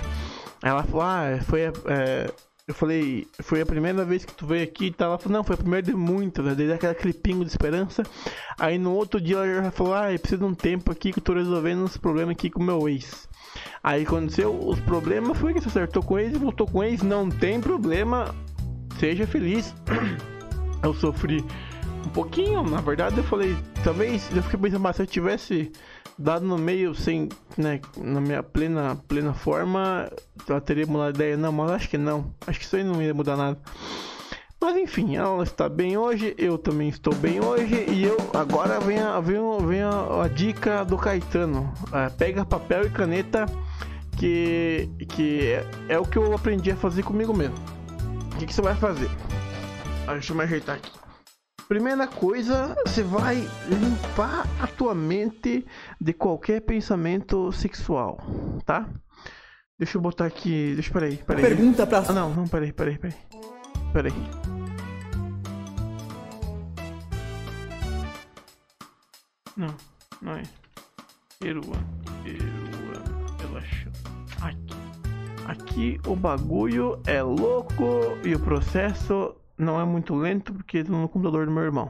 Ela 0.61 0.83
falou, 0.83 1.01
ah, 1.01 1.39
foi. 1.45 1.61
É, 1.61 2.31
eu 2.67 2.73
falei, 2.73 3.25
foi 3.39 3.61
a 3.61 3.65
primeira 3.65 4.03
vez 4.03 4.25
que 4.25 4.33
tu 4.33 4.45
veio 4.45 4.63
aqui 4.63 4.87
e 4.87 4.91
tal. 4.91 5.09
Ela 5.09 5.17
falou, 5.17 5.37
não, 5.37 5.43
foi 5.43 5.53
a 5.53 5.57
primeira 5.57 5.85
de 5.85 5.93
muitas, 5.93 6.43
né? 6.43 6.53
Desde 6.53 6.73
aquela 6.73 6.93
clipinho 6.93 7.45
de 7.45 7.49
esperança. 7.49 8.03
Aí 8.59 8.77
no 8.77 8.93
outro 8.93 9.21
dia 9.21 9.37
ela 9.37 9.63
já 9.63 9.71
falou, 9.71 9.93
ah, 9.93 10.11
eu 10.11 10.19
preciso 10.19 10.41
de 10.41 10.47
um 10.47 10.53
tempo 10.53 10.91
aqui 10.91 11.13
que 11.13 11.19
eu 11.19 11.23
tô 11.23 11.33
resolvendo 11.33 11.83
uns 11.83 11.95
problemas 11.95 12.33
aqui 12.33 12.49
com 12.49 12.61
meu 12.61 12.89
ex. 12.89 13.27
Aí 13.81 14.03
aconteceu, 14.03 14.53
os 14.53 14.79
problemas 14.81 15.37
foi 15.37 15.53
que 15.53 15.61
você 15.61 15.69
acertou 15.69 16.03
com 16.03 16.19
ex 16.19 16.35
e 16.35 16.37
voltou 16.37 16.67
com 16.67 16.83
ex, 16.83 17.01
não 17.01 17.29
tem 17.29 17.61
problema, 17.61 18.35
seja 18.99 19.25
feliz. 19.25 19.73
eu 20.83 20.93
sofri 20.93 21.43
um 22.05 22.09
pouquinho, 22.09 22.63
na 22.63 22.81
verdade 22.81 23.17
eu 23.17 23.23
falei, 23.23 23.55
talvez 23.83 24.29
eu 24.35 24.43
fiquei 24.43 24.59
pensando, 24.59 24.81
mas 24.81 24.95
se 24.95 25.03
eu 25.03 25.07
tivesse 25.07 25.71
dado 26.17 26.45
no 26.45 26.57
meio 26.57 26.95
sem, 26.95 27.29
né, 27.57 27.79
na 27.97 28.19
minha 28.19 28.41
plena, 28.41 28.95
plena 29.07 29.33
forma, 29.33 30.09
ela 30.47 30.61
teria 30.61 30.85
mudado 30.85 31.07
a 31.07 31.09
ideia. 31.11 31.37
Não, 31.37 31.51
mas 31.51 31.71
acho 31.71 31.89
que 31.89 31.97
não. 31.97 32.33
Acho 32.45 32.59
que 32.59 32.65
isso 32.65 32.75
aí 32.75 32.83
não 32.83 33.01
ia 33.01 33.13
mudar 33.13 33.37
nada. 33.37 33.57
Mas 34.59 34.75
enfim, 34.75 35.15
ela 35.15 35.43
está 35.43 35.69
bem 35.69 35.97
hoje, 35.97 36.33
eu 36.35 36.57
também 36.57 36.89
estou 36.89 37.13
bem 37.13 37.39
hoje 37.39 37.85
e 37.89 38.03
eu 38.03 38.17
agora 38.33 38.79
vem 38.79 38.97
a, 38.97 39.19
vem, 39.19 39.39
vem 39.67 39.81
a, 39.83 40.23
a 40.23 40.27
dica 40.27 40.83
do 40.83 40.97
Caetano. 40.97 41.71
É, 41.93 42.09
pega 42.09 42.43
papel 42.43 42.87
e 42.87 42.89
caneta 42.89 43.45
que, 44.17 44.89
que 45.09 45.51
é, 45.51 45.65
é, 45.89 45.99
o 45.99 46.05
que 46.05 46.17
eu 46.17 46.33
aprendi 46.33 46.71
a 46.71 46.75
fazer 46.75 47.03
comigo 47.03 47.35
mesmo. 47.35 47.55
O 48.33 48.37
que, 48.37 48.47
que 48.47 48.53
você 48.53 48.61
vai 48.61 48.75
fazer? 48.75 49.09
Deixa 50.07 50.33
eu 50.33 50.37
me 50.37 50.43
ajeitar 50.43 50.77
aqui. 50.77 50.91
Primeira 51.67 52.07
coisa, 52.07 52.77
você 52.85 53.03
vai 53.03 53.45
limpar 53.67 54.47
a 54.61 54.67
tua 54.67 54.95
mente 54.95 55.65
de 55.99 56.13
qualquer 56.13 56.61
pensamento 56.61 57.51
sexual, 57.51 58.19
tá? 58.65 58.87
Deixa 59.77 59.97
eu 59.97 60.01
botar 60.01 60.25
aqui. 60.25 60.73
Deixa, 60.75 60.93
peraí, 60.93 61.17
peraí. 61.17 61.43
Pergunta 61.43 61.85
pra. 61.85 62.05
Ah, 62.07 62.13
não, 62.13 62.33
não, 62.33 62.47
peraí, 62.47 62.71
peraí, 62.71 62.97
peraí. 62.97 63.17
Peraí. 63.91 64.13
Não, 69.57 69.75
não 70.21 70.33
é. 70.33 70.43
Peruan, 71.39 71.83
Peruan, 72.23 73.03
relaxa. 73.39 73.91
Aqui. 74.41 74.77
Aqui 75.45 75.99
o 76.07 76.15
bagulho 76.15 77.01
é 77.05 77.21
louco 77.21 78.17
e 78.23 78.33
o 78.33 78.39
processo 78.39 79.35
não 79.57 79.81
é 79.81 79.85
muito 79.85 80.13
lento 80.13 80.53
porque 80.53 80.79
estou 80.79 80.97
no 80.97 81.09
computador 81.09 81.45
do 81.45 81.51
meu 81.51 81.63
irmão. 81.63 81.89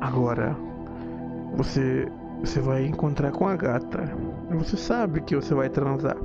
Agora 0.00 0.56
você 1.56 2.06
você 2.40 2.60
vai 2.60 2.84
encontrar 2.84 3.30
com 3.32 3.46
a 3.46 3.56
gata. 3.56 4.04
Você 4.50 4.76
sabe 4.76 5.20
que 5.22 5.34
você 5.34 5.54
vai 5.54 5.68
transar. 5.68 6.16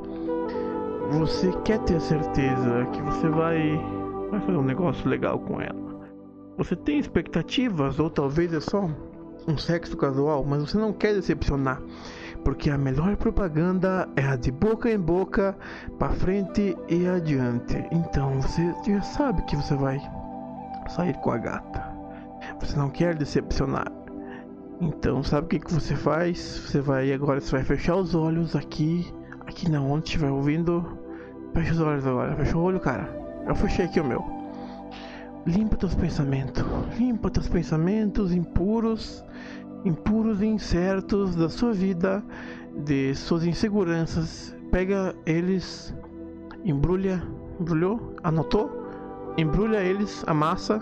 Você 1.11 1.51
quer 1.63 1.79
ter 1.83 1.99
certeza 2.01 2.85
que 2.91 3.01
você 3.01 3.29
vai 3.29 3.77
vai 4.29 4.39
fazer 4.41 4.57
um 4.57 4.63
negócio 4.63 5.07
legal 5.07 5.39
com 5.39 5.61
ela. 5.61 5.87
Você 6.57 6.75
tem 6.75 6.99
expectativas 6.99 7.99
ou 7.99 8.09
talvez 8.09 8.51
é 8.53 8.59
só 8.59 8.89
um 9.47 9.57
sexo 9.57 9.95
casual, 9.95 10.43
mas 10.43 10.61
você 10.61 10.77
não 10.77 10.91
quer 10.91 11.13
decepcionar 11.13 11.81
porque 12.47 12.71
a 12.71 12.77
melhor 12.77 13.17
propaganda 13.17 14.07
é 14.15 14.23
a 14.23 14.37
de 14.37 14.53
boca 14.53 14.89
em 14.89 14.97
boca, 14.97 15.53
para 15.99 16.13
frente 16.13 16.77
e 16.87 17.05
adiante. 17.05 17.75
Então 17.91 18.39
você 18.39 18.73
já 18.87 19.01
sabe 19.01 19.41
que 19.41 19.55
você 19.57 19.75
vai 19.75 19.99
sair 20.87 21.13
com 21.15 21.31
a 21.31 21.37
gata. 21.37 21.93
Você 22.61 22.77
não 22.77 22.89
quer 22.89 23.15
decepcionar. 23.15 23.91
Então 24.79 25.21
sabe 25.23 25.45
o 25.45 25.49
que, 25.49 25.59
que 25.59 25.73
você 25.73 25.93
faz? 25.93 26.39
Você 26.39 26.79
vai 26.79 27.11
agora, 27.11 27.41
você 27.41 27.51
vai 27.51 27.65
fechar 27.65 27.97
os 27.97 28.15
olhos 28.15 28.55
aqui, 28.55 29.05
aqui 29.45 29.69
na 29.69 29.81
onde 29.81 30.05
estiver 30.05 30.31
ouvindo. 30.31 30.97
Fecha 31.53 31.73
os 31.73 31.81
olhos 31.81 32.07
agora, 32.07 32.33
fecha 32.37 32.57
o 32.57 32.61
olho, 32.61 32.79
cara. 32.79 33.09
Eu 33.45 33.55
fechei 33.55 33.83
aqui 33.83 33.99
o 33.99 34.05
meu. 34.05 34.23
limpa 35.45 35.75
teus 35.75 35.95
pensamentos. 35.95 36.63
Limpa 36.97 37.29
teus 37.29 37.49
pensamentos 37.49 38.31
impuros, 38.31 39.21
impuros 39.85 40.41
e 40.41 40.45
incertos 40.45 41.35
da 41.35 41.49
sua 41.49 41.73
vida, 41.73 42.23
de 42.85 43.13
suas 43.15 43.45
inseguranças. 43.45 44.55
Pega 44.71 45.15
eles, 45.25 45.93
embrulha, 46.63 47.23
embrulhou, 47.59 48.15
anotou? 48.23 48.69
Embrulha 49.37 49.77
eles, 49.77 50.23
amassa. 50.27 50.81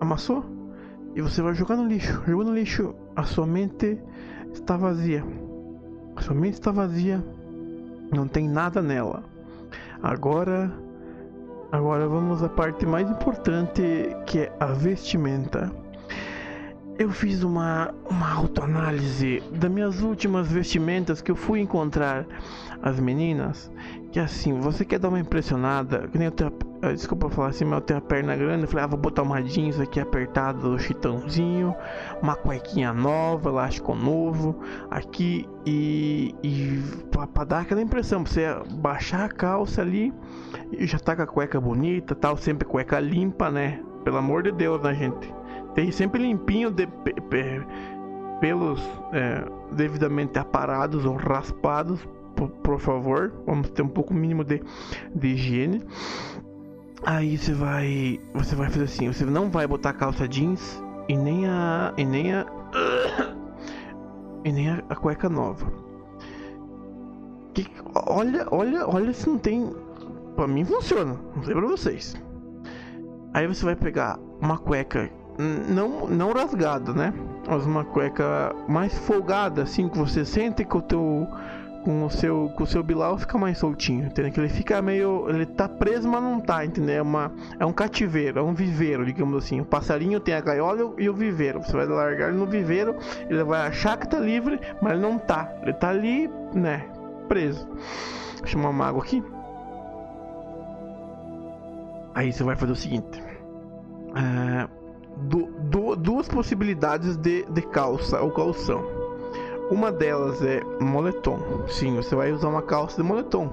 Amassou? 0.00 0.44
E 1.14 1.22
você 1.22 1.40
vai 1.40 1.54
jogar 1.54 1.76
no 1.76 1.86
lixo. 1.86 2.22
Jogou 2.26 2.44
no 2.44 2.54
lixo, 2.54 2.94
a 3.14 3.22
sua 3.24 3.46
mente 3.46 3.98
está 4.52 4.76
vazia. 4.76 5.24
A 6.16 6.20
sua 6.22 6.34
mente 6.34 6.54
está 6.54 6.70
vazia. 6.70 7.24
Não 8.12 8.28
tem 8.28 8.48
nada 8.48 8.82
nela. 8.82 9.22
Agora, 10.02 10.70
agora 11.72 12.06
vamos 12.06 12.42
à 12.42 12.48
parte 12.48 12.86
mais 12.86 13.10
importante, 13.10 13.82
que 14.26 14.40
é 14.40 14.56
a 14.60 14.66
vestimenta. 14.66 15.72
Eu 16.98 17.10
fiz 17.10 17.42
uma, 17.42 17.92
uma 18.08 18.32
autoanálise 18.32 19.42
das 19.52 19.70
minhas 19.70 20.00
últimas 20.00 20.50
vestimentas 20.50 21.20
que 21.20 21.30
eu 21.30 21.36
fui 21.36 21.60
encontrar 21.60 22.24
as 22.82 22.98
meninas. 22.98 23.70
Que 24.10 24.18
assim, 24.18 24.58
você 24.60 24.82
quer 24.82 24.98
dar 24.98 25.08
uma 25.10 25.20
impressionada, 25.20 26.08
que 26.08 26.16
nem 26.16 26.26
eu 26.26 26.32
tenho, 26.32 26.50
a- 26.80 26.92
desculpa 26.92 27.28
falar 27.28 27.48
assim, 27.48 27.66
mas 27.66 27.74
eu 27.74 27.80
tenho 27.82 27.98
a 27.98 28.02
perna 28.02 28.34
grande. 28.34 28.62
Eu 28.62 28.68
falei, 28.68 28.84
ah, 28.84 28.88
vou 28.88 28.98
botar 28.98 29.22
uma 29.22 29.42
jeans 29.42 29.78
aqui 29.78 30.00
apertada 30.00 30.58
do 30.58 30.78
chitãozinho, 30.78 31.74
uma 32.22 32.34
cuequinha 32.34 32.94
nova, 32.94 33.50
elástico 33.50 33.94
novo, 33.94 34.58
aqui 34.90 35.46
e, 35.66 36.34
e 36.42 36.82
pra, 37.10 37.26
pra 37.26 37.44
dar 37.44 37.60
aquela 37.60 37.82
impressão, 37.82 38.22
pra 38.24 38.32
você 38.32 38.46
baixar 38.76 39.26
a 39.26 39.28
calça 39.28 39.82
ali 39.82 40.14
e 40.72 40.86
já 40.86 40.98
tá 40.98 41.14
com 41.14 41.20
a 41.22 41.26
cueca 41.26 41.60
bonita, 41.60 42.14
tal, 42.14 42.38
sempre 42.38 42.66
cueca 42.66 42.98
limpa, 42.98 43.50
né? 43.50 43.82
Pelo 44.02 44.16
amor 44.16 44.44
de 44.44 44.52
Deus, 44.52 44.80
né, 44.80 44.94
gente? 44.94 45.34
Tem 45.76 45.92
sempre 45.92 46.22
limpinho 46.22 46.70
de 46.70 46.86
pe- 46.86 47.20
pe- 47.20 47.66
pelos 48.40 48.80
é, 49.12 49.44
devidamente 49.72 50.38
aparados 50.38 51.04
ou 51.04 51.14
raspados, 51.16 52.00
por, 52.34 52.48
por 52.48 52.80
favor. 52.80 53.32
Vamos 53.46 53.68
ter 53.70 53.82
um 53.82 53.88
pouco 53.88 54.12
mínimo 54.14 54.42
de, 54.42 54.62
de 55.14 55.28
higiene. 55.28 55.82
Aí 57.04 57.36
você 57.36 57.52
vai, 57.52 58.18
você 58.34 58.56
vai 58.56 58.70
fazer 58.70 58.84
assim, 58.84 59.12
você 59.12 59.24
não 59.26 59.50
vai 59.50 59.66
botar 59.66 59.92
calça 59.92 60.26
jeans 60.26 60.82
e 61.08 61.16
nem 61.16 61.46
a 61.46 61.92
e 61.96 62.04
nem 62.04 62.34
a 62.34 62.46
e 64.44 64.50
nem 64.50 64.70
a, 64.70 64.82
a 64.88 64.96
cueca 64.96 65.28
nova. 65.28 65.70
Que, 67.52 67.66
olha, 68.06 68.46
olha, 68.50 68.88
olha 68.88 69.12
se 69.12 69.28
não 69.28 69.38
tem. 69.38 69.70
Pra 70.34 70.46
mim 70.48 70.64
funciona, 70.64 71.16
não 71.34 71.42
sei 71.44 71.54
pra 71.54 71.66
vocês. 71.66 72.16
Aí 73.34 73.46
você 73.46 73.64
vai 73.64 73.76
pegar 73.76 74.18
uma 74.40 74.56
cueca 74.58 75.10
não, 75.38 76.06
não 76.06 76.32
rasgada, 76.32 76.92
né? 76.92 77.12
Mas 77.46 77.64
uma 77.64 77.84
cueca 77.84 78.54
mais 78.68 78.96
folgada, 78.98 79.62
assim, 79.62 79.88
que 79.88 79.98
você 79.98 80.24
sente 80.24 80.64
que 80.64 80.76
o 80.76 80.82
teu. 80.82 81.28
Com 81.84 82.04
o 82.04 82.10
seu, 82.10 82.52
com 82.56 82.64
o 82.64 82.66
seu 82.66 82.82
bilau 82.82 83.16
fica 83.16 83.38
mais 83.38 83.58
soltinho, 83.58 84.06
entendeu? 84.06 84.32
Que 84.32 84.40
ele 84.40 84.48
fica 84.48 84.82
meio. 84.82 85.30
Ele 85.30 85.46
tá 85.46 85.68
preso, 85.68 86.08
mas 86.08 86.20
não 86.20 86.40
tá, 86.40 86.64
entendeu? 86.64 86.96
É, 86.96 87.02
uma, 87.02 87.32
é 87.60 87.64
um 87.64 87.72
cativeiro, 87.72 88.40
é 88.40 88.42
um 88.42 88.52
viveiro, 88.52 89.06
digamos 89.06 89.44
assim. 89.44 89.60
O 89.60 89.64
passarinho 89.64 90.18
tem 90.18 90.34
a 90.34 90.40
gaiola 90.40 90.94
e 90.98 91.08
o 91.08 91.14
viveiro. 91.14 91.62
Você 91.62 91.70
vai 91.70 91.86
largar 91.86 92.30
ele 92.30 92.38
no 92.38 92.46
viveiro, 92.46 92.96
ele 93.30 93.44
vai 93.44 93.68
achar 93.68 93.96
que 93.96 94.08
tá 94.08 94.18
livre, 94.18 94.58
mas 94.82 94.94
ele 94.94 95.02
não 95.02 95.16
tá. 95.16 95.48
Ele 95.62 95.74
tá 95.74 95.90
ali, 95.90 96.28
né? 96.52 96.84
Preso. 97.28 97.68
Eu 98.40 98.46
chamar 98.48 98.70
uma 98.70 98.88
água 98.88 99.04
aqui. 99.04 99.22
Aí 102.16 102.32
você 102.32 102.42
vai 102.42 102.56
fazer 102.56 102.72
o 102.72 102.76
seguinte: 102.76 103.22
é, 104.16 104.68
du- 105.16 105.48
du- 105.70 105.96
duas 105.96 106.28
possibilidades 106.28 107.16
de, 107.16 107.44
de 107.46 107.62
calça 107.62 108.20
ou 108.20 108.30
calção. 108.30 108.82
Uma 109.70 109.90
delas 109.90 110.42
é 110.42 110.60
moletom. 110.80 111.38
Sim, 111.68 111.96
você 111.96 112.14
vai 112.14 112.30
usar 112.32 112.48
uma 112.48 112.62
calça 112.62 113.02
de 113.02 113.08
moletom. 113.08 113.50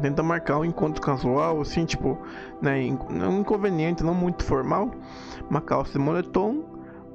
Tenta 0.00 0.22
marcar 0.22 0.58
um 0.58 0.64
encontro 0.64 1.02
casual, 1.02 1.60
assim, 1.60 1.84
tipo, 1.84 2.16
né, 2.62 2.80
não 3.10 3.40
inconveniente, 3.40 4.02
não 4.02 4.14
muito 4.14 4.42
formal. 4.44 4.90
Uma 5.50 5.60
calça 5.60 5.92
de 5.92 5.98
moletom 5.98 6.64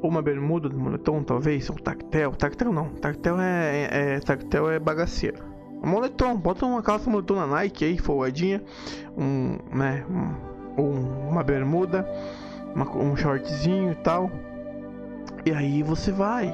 ou 0.03 0.10
uma 0.10 0.22
bermuda 0.22 0.70
de 0.70 0.76
moletom, 0.76 1.24
talvez, 1.24 1.68
ou 1.70 1.76
tactel. 1.78 2.32
Tactel 2.34 2.72
não, 2.72 2.89
tactel 2.89 3.39
é, 3.39 3.88
é, 3.91 4.16
é- 4.16 4.20
tactel 4.20 4.70
é 4.70 4.78
bagaceiro. 4.78 5.43
Moletom, 5.84 6.36
bota 6.36 6.66
uma 6.66 6.84
calça 6.84 7.10
moletom 7.10 7.36
na 7.36 7.47
Nike 7.47 7.86
aí, 7.86 7.97
folgadinha, 7.97 8.62
um, 9.18 9.58
né, 9.76 10.06
um, 10.78 11.30
uma 11.30 11.43
bermuda, 11.43 12.08
uma- 12.76 12.98
um 12.98 13.16
shortzinho 13.16 13.92
e 13.94 13.96
tal. 13.96 14.30
E 15.46 15.52
aí 15.52 15.82
você 15.82 16.12
vai. 16.12 16.54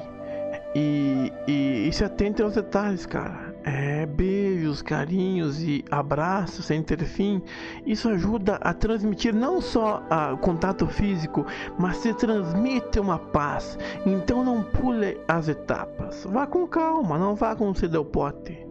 E, 0.74 1.30
e, 1.46 1.88
e 1.88 1.92
se 1.92 2.04
atente 2.04 2.42
aos 2.42 2.54
detalhes, 2.54 3.04
cara. 3.04 3.52
É, 3.64 4.06
beijos, 4.06 4.82
carinhos 4.82 5.62
e 5.62 5.84
abraços 5.88 6.64
sem 6.64 6.82
ter 6.82 6.98
fim. 7.04 7.40
Isso 7.86 8.08
ajuda 8.08 8.56
a 8.56 8.74
transmitir 8.74 9.32
não 9.34 9.60
só 9.60 10.02
a 10.10 10.36
contato 10.36 10.86
físico, 10.88 11.46
mas 11.78 11.98
se 11.98 12.12
transmite 12.14 12.98
uma 12.98 13.18
paz. 13.18 13.78
Então 14.04 14.44
não 14.44 14.64
pule 14.64 15.16
as 15.28 15.48
etapas. 15.48 16.26
Vá 16.28 16.44
com 16.46 16.66
calma, 16.66 17.16
não 17.18 17.36
vá 17.36 17.54
com 17.54 17.70
o 17.70 17.74
o 18.00 18.04
pote, 18.04 18.66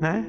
né? 0.00 0.26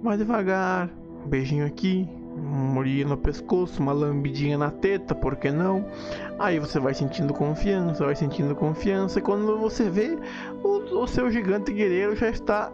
Vai 0.00 0.16
devagar, 0.16 0.88
um 1.24 1.28
beijinho 1.28 1.66
aqui, 1.66 2.08
um 2.36 2.72
molhinho 2.74 3.08
no 3.08 3.16
pescoço, 3.16 3.80
uma 3.80 3.92
lambidinha 3.92 4.58
na 4.58 4.70
teta, 4.70 5.14
por 5.14 5.36
que 5.36 5.50
não? 5.50 5.84
Aí 6.38 6.58
você 6.58 6.78
vai 6.78 6.94
sentindo 6.94 7.32
confiança, 7.32 8.04
vai 8.04 8.14
sentindo 8.14 8.54
confiança, 8.54 9.18
e 9.18 9.22
quando 9.22 9.58
você 9.58 9.88
vê, 9.88 10.18
o, 10.62 11.02
o 11.02 11.06
seu 11.06 11.30
gigante 11.30 11.72
guerreiro 11.72 12.16
já 12.16 12.28
está 12.28 12.72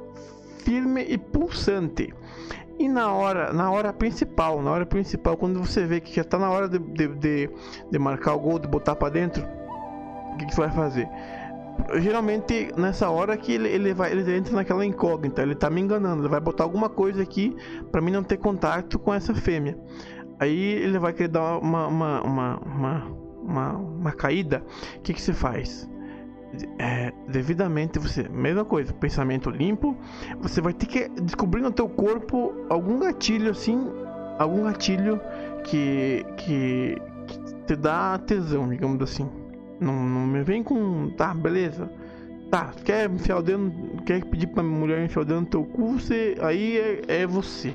firme 0.64 1.04
e 1.08 1.18
pulsante. 1.18 2.12
E 2.78 2.88
na 2.88 3.12
hora, 3.12 3.52
na 3.52 3.70
hora 3.70 3.92
principal, 3.92 4.62
na 4.62 4.70
hora 4.70 4.86
principal, 4.86 5.36
quando 5.36 5.60
você 5.60 5.84
vê 5.84 6.00
que 6.00 6.14
já 6.14 6.22
está 6.22 6.38
na 6.38 6.50
hora 6.50 6.68
de, 6.68 6.78
de, 6.78 7.08
de, 7.08 7.50
de 7.90 7.98
marcar 7.98 8.34
o 8.34 8.38
gol, 8.38 8.58
de 8.58 8.66
botar 8.66 8.96
para 8.96 9.10
dentro, 9.10 9.44
o 10.32 10.36
que, 10.38 10.46
que 10.46 10.54
você 10.54 10.62
vai 10.62 10.70
fazer? 10.70 11.08
Geralmente 12.00 12.72
nessa 12.76 13.10
hora 13.10 13.36
que 13.36 13.52
ele, 13.52 13.68
ele 13.68 13.94
vai 13.94 14.12
ele 14.12 14.36
entra 14.36 14.54
naquela 14.54 14.84
incógnita, 14.84 15.42
ele 15.42 15.54
tá 15.54 15.68
me 15.68 15.80
enganando, 15.80 16.22
ele 16.22 16.28
vai 16.28 16.40
botar 16.40 16.64
alguma 16.64 16.88
coisa 16.88 17.22
aqui 17.22 17.56
para 17.90 18.00
mim 18.00 18.12
não 18.12 18.22
ter 18.22 18.36
contato 18.36 18.98
com 18.98 19.12
essa 19.12 19.34
fêmea. 19.34 19.78
Aí 20.38 20.58
ele 20.58 20.98
vai 20.98 21.12
querer 21.12 21.28
dar 21.28 21.58
uma 21.58 21.86
uma, 21.88 22.22
uma, 22.22 22.58
uma, 22.58 23.06
uma, 23.42 23.72
uma 23.76 24.12
caída. 24.12 24.64
O 24.96 25.00
que, 25.00 25.14
que 25.14 25.20
você 25.20 25.32
faz? 25.32 25.88
É, 26.78 27.12
devidamente 27.28 27.98
você, 27.98 28.28
mesma 28.28 28.64
coisa, 28.64 28.92
pensamento 28.92 29.50
limpo, 29.50 29.96
você 30.40 30.60
vai 30.60 30.72
ter 30.72 30.86
que 30.86 31.08
descobrir 31.22 31.62
no 31.62 31.70
teu 31.70 31.88
corpo 31.88 32.52
algum 32.68 32.98
gatilho 32.98 33.50
assim, 33.50 33.86
algum 34.38 34.64
gatilho 34.64 35.20
que, 35.62 36.24
que, 36.36 36.96
que 37.26 37.54
te 37.66 37.76
dá 37.76 38.18
tesão, 38.18 38.68
digamos 38.68 39.00
assim. 39.00 39.30
Não, 39.80 39.94
não 39.94 40.26
me 40.26 40.42
vem 40.42 40.62
com. 40.62 41.10
Tá, 41.16 41.32
beleza. 41.32 41.90
Tá, 42.50 42.72
quer 42.84 43.10
enfiar 43.10 43.38
o 43.38 43.42
dedo. 43.42 43.72
Quer 44.04 44.24
pedir 44.24 44.48
pra 44.48 44.62
mulher 44.62 45.04
enfiar 45.04 45.22
o 45.22 45.24
dedo 45.24 45.40
no 45.40 45.46
teu 45.46 45.64
cu, 45.64 45.98
você, 45.98 46.36
aí 46.40 46.78
é, 46.78 47.22
é 47.22 47.26
você. 47.26 47.74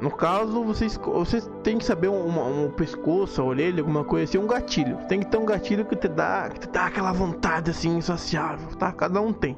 No 0.00 0.10
caso, 0.10 0.64
você, 0.64 0.88
você 0.88 1.40
tem 1.62 1.78
que 1.78 1.84
saber 1.84 2.08
um, 2.08 2.64
um 2.64 2.70
pescoço, 2.72 3.40
a 3.40 3.44
orelha, 3.44 3.80
alguma 3.80 4.02
coisa 4.02 4.24
assim, 4.24 4.38
um 4.38 4.48
gatilho. 4.48 4.96
Tem 5.08 5.20
que 5.20 5.26
ter 5.26 5.38
um 5.38 5.44
gatilho 5.44 5.84
que 5.84 5.94
te 5.94 6.08
dá, 6.08 6.50
que 6.50 6.58
te 6.58 6.68
dá 6.68 6.86
aquela 6.86 7.12
vontade 7.12 7.70
assim, 7.70 7.98
insaciável, 7.98 8.76
tá? 8.76 8.90
Cada 8.90 9.20
um 9.20 9.32
tem, 9.32 9.56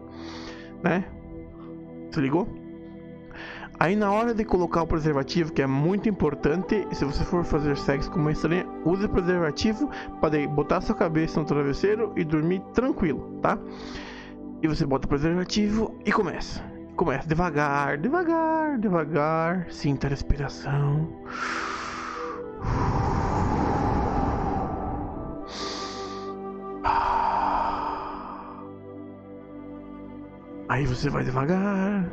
né? 0.82 1.04
Se 2.10 2.20
ligou? 2.20 2.46
Aí 3.78 3.96
na 3.96 4.10
hora 4.10 4.32
de 4.32 4.44
colocar 4.44 4.82
o 4.82 4.86
preservativo, 4.86 5.52
que 5.52 5.60
é 5.60 5.66
muito 5.66 6.08
importante, 6.08 6.86
se 6.92 7.04
você 7.04 7.24
for 7.24 7.44
fazer 7.44 7.76
sexo 7.76 8.10
com 8.10 8.20
uma 8.20 8.32
estranha, 8.32 8.66
use 8.84 9.06
preservativo 9.08 9.90
para 10.20 10.46
botar 10.48 10.80
sua 10.80 10.94
cabeça 10.94 11.40
no 11.40 11.46
travesseiro 11.46 12.12
e 12.16 12.24
dormir 12.24 12.60
tranquilo, 12.72 13.38
tá? 13.42 13.58
E 14.62 14.68
você 14.68 14.86
bota 14.86 15.06
o 15.06 15.08
preservativo 15.08 15.98
e 16.06 16.12
começa. 16.12 16.62
Começa 16.96 17.28
devagar, 17.28 17.98
devagar, 17.98 18.78
devagar. 18.78 19.66
Sinta 19.70 20.06
a 20.06 20.10
respiração. 20.10 21.08
Aí 30.68 30.86
você 30.86 31.10
vai 31.10 31.24
devagar, 31.24 32.08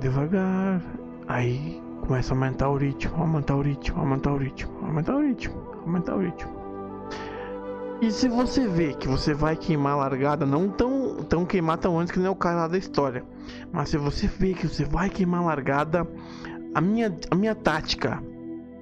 devagar. 0.00 1.03
Aí 1.26 1.82
começa 2.00 2.32
a 2.32 2.36
aumentar 2.36 2.68
o 2.68 2.76
ritmo, 2.76 3.16
aumentar 3.16 3.56
o 3.56 3.62
ritmo, 3.62 4.00
aumentar 4.00 4.32
o 4.32 4.36
ritmo, 4.36 4.72
aumentar 4.82 5.14
o 5.14 5.20
ritmo, 5.22 5.54
aumentar 5.84 6.14
o 6.16 6.20
ritmo. 6.20 6.52
E 8.00 8.10
se 8.10 8.28
você 8.28 8.66
vê 8.66 8.92
que 8.92 9.08
você 9.08 9.32
vai 9.32 9.56
queimar 9.56 9.94
a 9.94 9.96
largada, 9.96 10.44
não 10.44 10.68
tão, 10.68 11.24
tão 11.28 11.46
queimar 11.46 11.78
tão 11.78 11.98
antes 11.98 12.12
que 12.12 12.18
nem 12.18 12.28
o 12.28 12.34
cara 12.34 12.56
lá 12.56 12.68
da 12.68 12.76
história, 12.76 13.24
mas 13.72 13.88
se 13.88 13.96
você 13.96 14.26
vê 14.26 14.52
que 14.52 14.66
você 14.66 14.84
vai 14.84 15.08
queimar 15.08 15.40
a 15.40 15.46
largada, 15.46 16.06
a 16.74 16.80
minha, 16.80 17.16
a 17.30 17.34
minha 17.34 17.54
tática, 17.54 18.22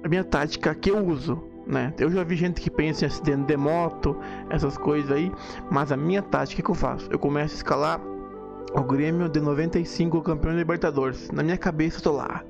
a 0.03 0.07
minha 0.09 0.23
tática 0.23 0.75
que 0.75 0.91
eu 0.91 1.05
uso 1.05 1.53
né? 1.65 1.93
Eu 1.97 2.11
já 2.11 2.23
vi 2.23 2.35
gente 2.35 2.61
que 2.61 2.69
pensa 2.69 3.05
em 3.05 3.07
acidente 3.07 3.45
de 3.45 3.57
moto, 3.57 4.17
essas 4.49 4.77
coisas 4.77 5.11
aí, 5.11 5.31
mas 5.71 5.91
a 5.91 5.97
minha 5.97 6.21
tática 6.21 6.61
que 6.61 6.69
eu 6.69 6.75
faço? 6.75 7.07
Eu 7.11 7.17
começo 7.17 7.53
a 7.53 7.57
escalar 7.57 8.01
o 8.73 8.81
Grêmio 8.83 9.29
de 9.29 9.39
95 9.39 10.21
campeão 10.21 10.53
da 10.53 10.59
Libertadores. 10.59 11.29
Na 11.31 11.43
minha 11.43 11.57
cabeça 11.57 12.01
tô 12.01 12.11
lá. 12.11 12.43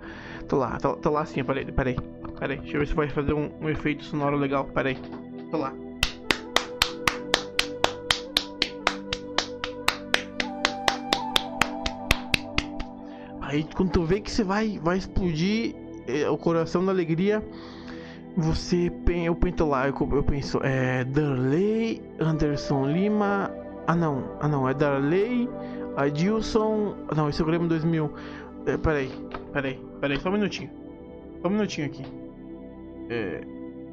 Tô 0.47 0.57
lá, 0.57 0.78
tô, 0.78 0.95
tô 0.95 1.09
lá 1.09 1.22
assim, 1.22 1.43
peraí, 1.43 1.72
peraí. 1.72 1.95
Peraí, 2.39 2.57
deixa 2.59 2.76
eu 2.76 2.80
ver 2.82 2.88
se 2.88 2.93
vai 2.93 3.09
fazer 3.09 3.34
um, 3.34 3.49
um 3.61 3.70
efeito 3.70 4.03
sonoro 4.03 4.38
legal. 4.38 4.66
Peraí. 4.66 4.97
Tô 5.49 5.57
lá. 5.57 5.74
Aí 13.41 13.64
quando 13.76 13.91
tu 13.91 14.03
vê 14.03 14.20
que 14.20 14.32
você 14.32 14.43
vai, 14.43 14.80
vai 14.82 14.97
explodir 14.97 15.76
é, 16.07 16.28
o 16.28 16.38
coração 16.38 16.84
da 16.84 16.91
alegria, 16.91 17.43
você 18.36 18.91
eu 19.07 19.36
penso 19.36 19.66
lá, 19.66 19.88
eu, 19.88 19.95
eu 20.11 20.24
penso, 20.24 20.59
é 20.64 21.03
Darley, 21.03 22.01
Anderson 22.20 22.88
Lima. 22.88 23.51
Ah 23.86 23.95
não, 23.95 24.24
ah 24.39 24.47
não, 24.47 24.68
é 24.68 24.74
Darley, 24.74 25.47
Adilson. 25.95 26.95
Não, 27.15 27.29
esse 27.29 27.41
é 27.41 27.43
o 27.43 27.47
Grêmio 27.47 27.67
2000. 27.67 28.11
É, 28.65 28.77
peraí, 28.77 29.11
peraí, 29.51 29.79
peraí, 29.99 30.19
só 30.19 30.29
um 30.29 30.33
minutinho. 30.33 30.69
Só 31.41 31.47
um 31.47 31.51
minutinho 31.51 31.87
aqui. 31.87 32.03
É. 33.09 33.41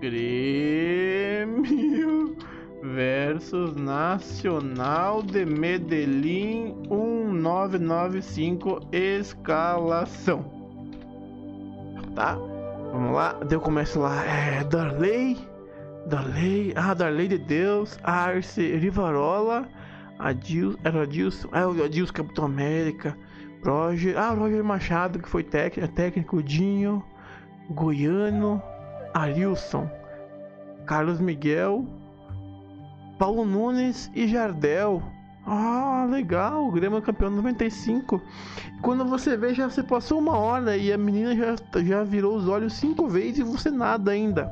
Grêmio 0.01 1.57
versus 2.83 3.75
Nacional 3.77 5.23
de 5.23 5.45
Medellín 5.45 6.75
1995 6.89 8.81
escalação. 8.93 10.59
Tá? 12.15 12.39
Vamos 12.93 13.13
lá, 13.15 13.35
daí 13.41 13.53
eu 13.53 13.61
começo 13.61 14.01
lá. 14.01 14.25
É. 14.25 14.65
Darley. 14.65 15.37
Darley. 16.07 16.73
Ah, 16.75 16.95
Darley 16.95 17.29
de 17.29 17.39
Deus. 17.39 17.99
Arce. 18.03 18.77
Rivarola. 18.77 19.69
Adil, 20.21 20.77
era 20.85 21.03
Adilson. 21.03 21.49
Ah, 21.53 21.67
o 21.67 21.85
Adilson 21.85 22.13
Capitão 22.13 22.45
América. 22.45 23.17
Roger. 23.65 24.17
Ah, 24.19 24.31
Roger 24.31 24.63
Machado, 24.63 25.19
que 25.19 25.29
foi 25.29 25.43
técnico, 25.43 25.93
técnico 25.95 26.43
Dinho. 26.43 27.03
Goiano. 27.71 28.63
Arilson. 29.15 29.91
Carlos 30.87 31.21
Miguel. 31.21 31.87
Paulo 33.19 33.45
Nunes 33.45 34.11
e 34.15 34.27
Jardel. 34.29 35.03
Ah, 35.47 36.07
legal, 36.09 36.69
o 36.69 36.71
Grêmio 36.71 36.99
é 36.99 37.01
campeão 37.01 37.31
95. 37.31 38.23
Quando 38.83 39.05
você 39.05 39.37
vê, 39.37 39.55
já 39.55 39.69
se 39.69 39.83
passou 39.83 40.19
uma 40.19 40.37
hora 40.37 40.77
e 40.77 40.93
a 40.93 40.99
menina 40.99 41.35
já, 41.35 41.57
já 41.83 42.05
virou 42.05 42.37
os 42.37 42.47
olhos 42.47 42.75
cinco 42.75 43.09
vezes 43.09 43.39
e 43.39 43.43
você 43.43 43.71
nada 43.71 44.13
ainda. 44.13 44.51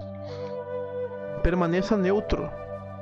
Permaneça 1.43 1.97
neutro. 1.97 2.49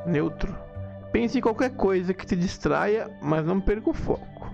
Neutro. 0.07 0.66
Pense 1.13 1.39
em 1.39 1.41
qualquer 1.41 1.71
coisa 1.71 2.13
que 2.13 2.27
te 2.27 2.37
distraia, 2.37 3.11
mas 3.23 3.45
não 3.45 3.61
perca 3.61 3.91
o 3.91 3.95
foco. 3.95 4.51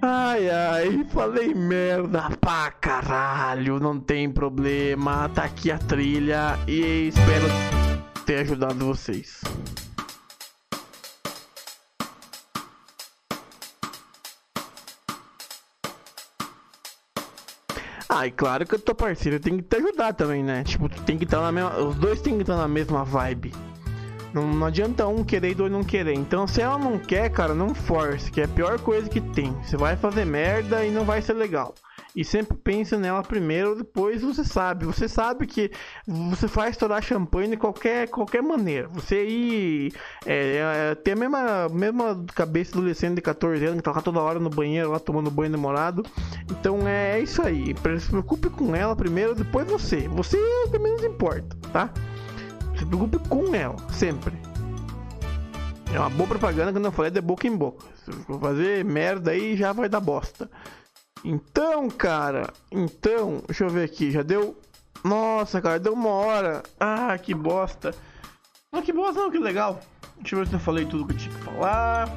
Ai 0.00 0.48
ai, 0.48 1.04
falei 1.08 1.52
merda 1.52 2.30
pra 2.40 2.70
caralho, 2.70 3.80
não 3.80 3.98
tem 3.98 4.30
problema, 4.30 5.28
tá 5.30 5.44
aqui 5.44 5.72
a 5.72 5.78
trilha 5.78 6.56
e 6.68 7.08
espero 7.08 7.46
ter 8.24 8.40
ajudado 8.40 8.86
vocês. 8.86 9.40
Ah, 18.08 18.26
e 18.26 18.30
claro 18.30 18.66
que 18.66 18.74
o 18.74 18.78
teu 18.78 18.94
parceiro 18.94 19.38
tem 19.38 19.58
que 19.58 19.62
te 19.62 19.76
ajudar 19.76 20.12
também, 20.12 20.42
né? 20.42 20.64
Tipo, 20.64 20.88
tem 20.88 21.18
que 21.18 21.24
estar 21.24 21.40
na 21.40 21.52
mesma. 21.52 21.78
Os 21.78 21.94
dois 21.96 22.20
tem 22.20 22.36
que 22.36 22.42
estar 22.42 22.56
na 22.56 22.66
mesma 22.66 23.04
vibe. 23.04 23.52
Não, 24.32 24.46
não 24.46 24.66
adianta 24.66 25.06
um 25.06 25.24
querer 25.24 25.50
e 25.50 25.54
dois 25.54 25.72
não 25.72 25.82
querer. 25.82 26.14
Então, 26.14 26.46
se 26.46 26.60
ela 26.60 26.78
não 26.78 26.98
quer, 26.98 27.30
cara, 27.30 27.54
não 27.54 27.74
force, 27.74 28.30
que 28.30 28.40
é 28.40 28.44
a 28.44 28.48
pior 28.48 28.78
coisa 28.80 29.08
que 29.08 29.20
tem. 29.20 29.52
Você 29.62 29.76
vai 29.76 29.96
fazer 29.96 30.24
merda 30.24 30.84
e 30.84 30.90
não 30.90 31.04
vai 31.04 31.22
ser 31.22 31.34
legal. 31.34 31.74
E 32.14 32.24
sempre 32.24 32.56
pense 32.56 32.96
nela 32.96 33.22
primeiro, 33.22 33.76
depois 33.76 34.22
você 34.22 34.42
sabe. 34.42 34.84
Você 34.86 35.08
sabe 35.08 35.46
que 35.46 35.70
você 36.06 36.48
faz 36.48 36.70
estourar 36.70 37.02
champanhe 37.02 37.50
de 37.50 37.56
qualquer, 37.56 38.08
qualquer 38.08 38.42
maneira. 38.42 38.88
Você 38.88 39.24
ir. 39.24 39.94
É, 40.26 40.90
é, 40.90 40.94
ter 40.94 41.12
a 41.12 41.16
mesma, 41.16 41.68
mesma 41.68 42.24
cabeça 42.34 42.72
do 42.72 42.78
adolescente 42.78 43.16
de 43.16 43.22
14 43.22 43.64
anos 43.64 43.76
que 43.76 43.82
tá 43.82 43.92
lá 43.92 44.00
toda 44.00 44.20
hora 44.20 44.40
no 44.40 44.50
banheiro, 44.50 44.90
lá 44.90 44.98
tomando 44.98 45.30
banho 45.30 45.52
demorado. 45.52 46.04
Então 46.50 46.88
é, 46.88 47.18
é 47.18 47.20
isso 47.20 47.40
aí. 47.42 47.74
Se 48.00 48.10
preocupe 48.10 48.50
com 48.50 48.74
ela 48.74 48.96
primeiro, 48.96 49.34
depois 49.34 49.66
você. 49.68 50.08
Você 50.08 50.36
é 50.36 50.64
o 50.66 50.70
que 50.70 50.78
menos 50.78 51.04
importa, 51.04 51.56
tá? 51.72 51.92
Se 52.78 52.86
preocupe 52.86 53.18
com 53.28 53.54
ela, 53.54 53.76
sempre. 53.90 54.38
É 55.92 55.98
uma 55.98 56.10
boa 56.10 56.28
propaganda 56.28 56.72
quando 56.72 56.84
eu 56.84 56.92
falei 56.92 57.10
de 57.10 57.20
boca 57.20 57.46
em 57.46 57.56
boca. 57.56 57.84
Se 58.04 58.12
for 58.12 58.38
fazer 58.38 58.84
merda 58.84 59.32
aí, 59.32 59.56
já 59.56 59.72
vai 59.72 59.88
dar 59.88 60.00
bosta. 60.00 60.50
Então, 61.24 61.88
cara, 61.90 62.52
então, 62.70 63.42
deixa 63.46 63.64
eu 63.64 63.70
ver 63.70 63.84
aqui, 63.84 64.10
já 64.10 64.22
deu. 64.22 64.56
Nossa, 65.02 65.60
cara, 65.60 65.80
deu 65.80 65.92
uma 65.92 66.10
hora. 66.10 66.62
Ah, 66.78 67.16
que 67.18 67.34
bosta. 67.34 67.94
Ah, 68.72 68.82
que 68.82 68.92
bosta, 68.92 69.20
não, 69.20 69.30
que 69.30 69.38
legal. 69.38 69.80
Deixa 70.20 70.36
eu 70.36 70.40
ver 70.40 70.48
se 70.48 70.54
eu 70.54 70.60
falei 70.60 70.84
tudo 70.84 71.06
que 71.06 71.14
eu 71.14 71.18
tinha 71.18 71.34
que 71.34 71.42
falar. 71.42 72.08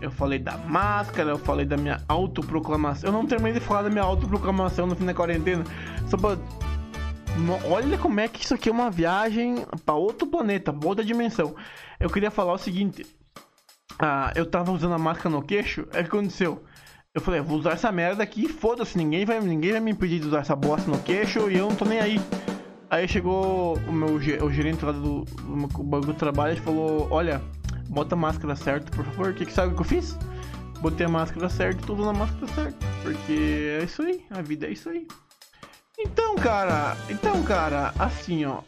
Eu 0.00 0.10
falei 0.10 0.38
da 0.38 0.56
máscara, 0.58 1.30
eu 1.30 1.38
falei 1.38 1.64
da 1.64 1.76
minha 1.76 2.00
autoproclamação. 2.08 3.08
Eu 3.08 3.12
não 3.12 3.26
terminei 3.26 3.52
de 3.52 3.60
falar 3.60 3.82
da 3.82 3.90
minha 3.90 4.02
autoproclamação 4.02 4.86
no 4.86 4.96
fim 4.96 5.06
da 5.06 5.14
quarentena. 5.14 5.64
Só 6.08 6.16
pra. 6.16 6.36
Olha 7.64 7.96
como 7.96 8.20
é 8.20 8.28
que 8.28 8.44
isso 8.44 8.54
aqui 8.54 8.68
é 8.68 8.72
uma 8.72 8.90
viagem 8.90 9.64
pra 9.84 9.94
outro 9.94 10.26
planeta, 10.26 10.74
outra 10.84 11.04
dimensão. 11.04 11.54
Eu 11.98 12.10
queria 12.10 12.30
falar 12.30 12.52
o 12.52 12.58
seguinte. 12.58 13.06
Ah, 13.98 14.32
eu 14.34 14.44
tava 14.44 14.72
usando 14.72 14.94
a 14.94 14.98
máscara 14.98 15.30
no 15.30 15.42
queixo, 15.42 15.86
é 15.92 16.00
o 16.00 16.04
que 16.04 16.08
aconteceu? 16.08 16.62
Eu 17.14 17.20
falei, 17.20 17.40
vou 17.40 17.58
usar 17.58 17.72
essa 17.72 17.92
merda 17.92 18.22
aqui, 18.22 18.48
foda-se, 18.48 18.96
ninguém 18.96 19.24
vai, 19.24 19.40
ninguém 19.40 19.72
vai 19.72 19.80
me 19.80 19.90
impedir 19.90 20.18
de 20.18 20.28
usar 20.28 20.40
essa 20.40 20.56
bosta 20.56 20.90
no 20.90 20.98
queixo 20.98 21.50
e 21.50 21.58
eu 21.58 21.68
não 21.68 21.76
tô 21.76 21.84
nem 21.84 22.00
aí. 22.00 22.20
Aí 22.90 23.06
chegou 23.06 23.76
o 23.86 23.92
meu 23.92 24.14
o 24.14 24.50
gerente 24.50 24.84
lá 24.84 24.92
do, 24.92 25.24
do 25.24 25.82
bagulho 25.84 26.12
do 26.12 26.14
trabalho 26.14 26.54
e 26.54 26.60
falou, 26.60 27.08
olha, 27.10 27.40
bota 27.88 28.14
a 28.14 28.18
máscara 28.18 28.56
certa, 28.56 28.90
por 28.90 29.04
favor. 29.04 29.30
O 29.30 29.34
que, 29.34 29.46
que 29.46 29.52
sabe 29.52 29.72
o 29.72 29.76
que 29.76 29.82
eu 29.82 29.86
fiz? 29.86 30.18
Botei 30.80 31.06
a 31.06 31.08
máscara 31.08 31.48
certa 31.48 31.82
e 31.82 31.86
tô 31.86 31.94
usando 31.94 32.10
a 32.10 32.12
máscara 32.12 32.46
certa. 32.48 32.86
Porque 33.02 33.78
é 33.80 33.84
isso 33.84 34.02
aí, 34.02 34.24
a 34.30 34.42
vida 34.42 34.66
é 34.66 34.72
isso 34.72 34.88
aí. 34.88 35.06
Então, 35.98 36.34
cara, 36.36 36.96
então, 37.10 37.42
cara, 37.44 37.92
assim, 37.98 38.44
ó. 38.44 38.62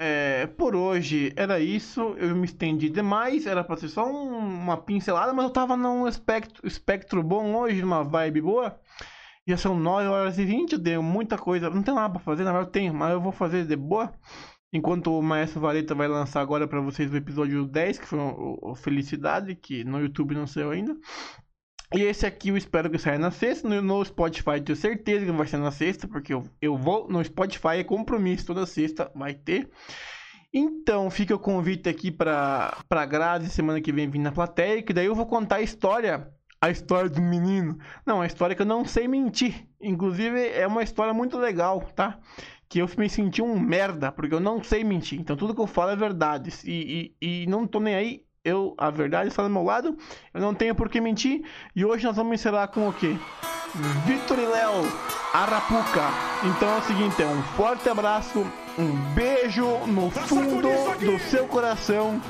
É, 0.00 0.46
por 0.46 0.76
hoje 0.76 1.32
era 1.36 1.58
isso. 1.58 2.00
Eu 2.18 2.36
me 2.36 2.44
estendi 2.44 2.88
demais. 2.88 3.46
Era 3.46 3.64
pra 3.64 3.76
ser 3.76 3.88
só 3.88 4.06
um- 4.06 4.38
uma 4.38 4.76
pincelada, 4.76 5.32
mas 5.32 5.44
eu 5.44 5.50
tava 5.50 5.76
num 5.76 6.06
espectro, 6.06 6.66
espectro 6.66 7.22
bom 7.22 7.56
hoje, 7.56 7.82
numa 7.82 8.04
vibe 8.04 8.40
boa. 8.42 8.78
Já 9.46 9.56
são 9.56 9.74
9 9.78 10.06
horas 10.08 10.38
e 10.38 10.44
20. 10.44 10.74
Eu 10.74 10.78
dei 10.78 10.98
muita 10.98 11.36
coisa. 11.36 11.70
Não 11.70 11.82
tem 11.82 11.94
nada 11.94 12.10
pra 12.10 12.20
fazer, 12.22 12.44
na 12.44 12.52
verdade 12.52 12.68
eu 12.68 12.72
tenho, 12.72 12.94
mas 12.94 13.12
eu 13.12 13.20
vou 13.20 13.32
fazer 13.32 13.64
de 13.66 13.74
boa. 13.74 14.12
Enquanto 14.72 15.18
o 15.18 15.22
Maestro 15.22 15.60
Vareta 15.60 15.94
vai 15.94 16.06
lançar 16.06 16.42
agora 16.42 16.68
pra 16.68 16.80
vocês 16.80 17.10
o 17.10 17.16
episódio 17.16 17.64
10, 17.64 17.98
que 17.98 18.06
foi 18.06 18.18
o 18.20 18.74
Felicidade, 18.76 19.56
que 19.56 19.82
no 19.82 19.98
YouTube 19.98 20.34
não 20.34 20.46
saiu 20.46 20.70
ainda. 20.70 20.94
E 21.94 22.02
esse 22.02 22.26
aqui 22.26 22.50
eu 22.50 22.56
espero 22.56 22.90
que 22.90 22.98
saia 22.98 23.18
na 23.18 23.30
sexta. 23.30 23.68
No, 23.68 23.80
no 23.80 24.04
Spotify 24.04 24.60
tenho 24.62 24.76
certeza 24.76 25.24
que 25.24 25.32
vai 25.32 25.46
ser 25.46 25.56
na 25.56 25.70
sexta, 25.70 26.06
porque 26.06 26.34
eu, 26.34 26.44
eu 26.60 26.76
vou 26.76 27.08
no 27.08 27.24
Spotify, 27.24 27.78
é 27.78 27.84
compromisso, 27.84 28.46
toda 28.46 28.66
sexta 28.66 29.10
vai 29.14 29.34
ter. 29.34 29.70
Então 30.52 31.10
fica 31.10 31.34
o 31.34 31.38
convite 31.38 31.88
aqui 31.88 32.10
pra, 32.10 32.76
pra 32.88 33.06
Grazi 33.06 33.48
semana 33.50 33.80
que 33.80 33.92
vem 33.92 34.08
vir 34.08 34.18
na 34.18 34.32
plateia, 34.32 34.82
que 34.82 34.92
daí 34.92 35.06
eu 35.06 35.14
vou 35.14 35.26
contar 35.26 35.56
a 35.56 35.62
história. 35.62 36.30
A 36.60 36.70
história 36.70 37.08
do 37.08 37.22
menino. 37.22 37.78
Não, 38.04 38.20
a 38.20 38.26
história 38.26 38.56
que 38.56 38.62
eu 38.62 38.66
não 38.66 38.84
sei 38.84 39.06
mentir. 39.06 39.68
Inclusive, 39.80 40.48
é 40.48 40.66
uma 40.66 40.82
história 40.82 41.14
muito 41.14 41.38
legal, 41.38 41.80
tá? 41.94 42.18
Que 42.68 42.80
eu 42.80 42.90
me 42.98 43.08
senti 43.08 43.40
um 43.40 43.58
merda, 43.58 44.10
porque 44.10 44.34
eu 44.34 44.40
não 44.40 44.62
sei 44.62 44.82
mentir. 44.82 45.20
Então 45.20 45.36
tudo 45.36 45.54
que 45.54 45.60
eu 45.60 45.68
falo 45.68 45.92
é 45.92 45.96
verdade. 45.96 46.50
E, 46.64 47.14
e, 47.22 47.42
e 47.44 47.46
não 47.46 47.64
tô 47.64 47.78
nem 47.78 47.94
aí. 47.94 48.27
Eu, 48.44 48.74
a 48.78 48.90
verdade 48.90 49.28
está 49.28 49.42
do 49.42 49.50
meu 49.50 49.62
lado. 49.62 49.96
Eu 50.32 50.40
não 50.40 50.54
tenho 50.54 50.74
por 50.74 50.88
que 50.88 51.00
mentir. 51.00 51.42
E 51.74 51.84
hoje 51.84 52.04
nós 52.04 52.16
vamos 52.16 52.34
encerrar 52.34 52.68
com 52.68 52.88
o 52.88 52.92
quê? 52.92 53.16
Vitor 54.06 54.38
e 54.38 54.46
Léo, 54.46 54.90
Arapuca. 55.32 56.08
Então 56.44 56.68
é 56.68 56.78
o 56.78 56.82
seguinte, 56.82 57.22
é 57.22 57.26
um 57.26 57.42
forte 57.54 57.88
abraço, 57.88 58.46
um 58.78 58.92
beijo 59.14 59.66
no 59.86 60.10
fundo 60.10 60.68
do 60.98 61.18
seu 61.28 61.46
coração. 61.46 62.20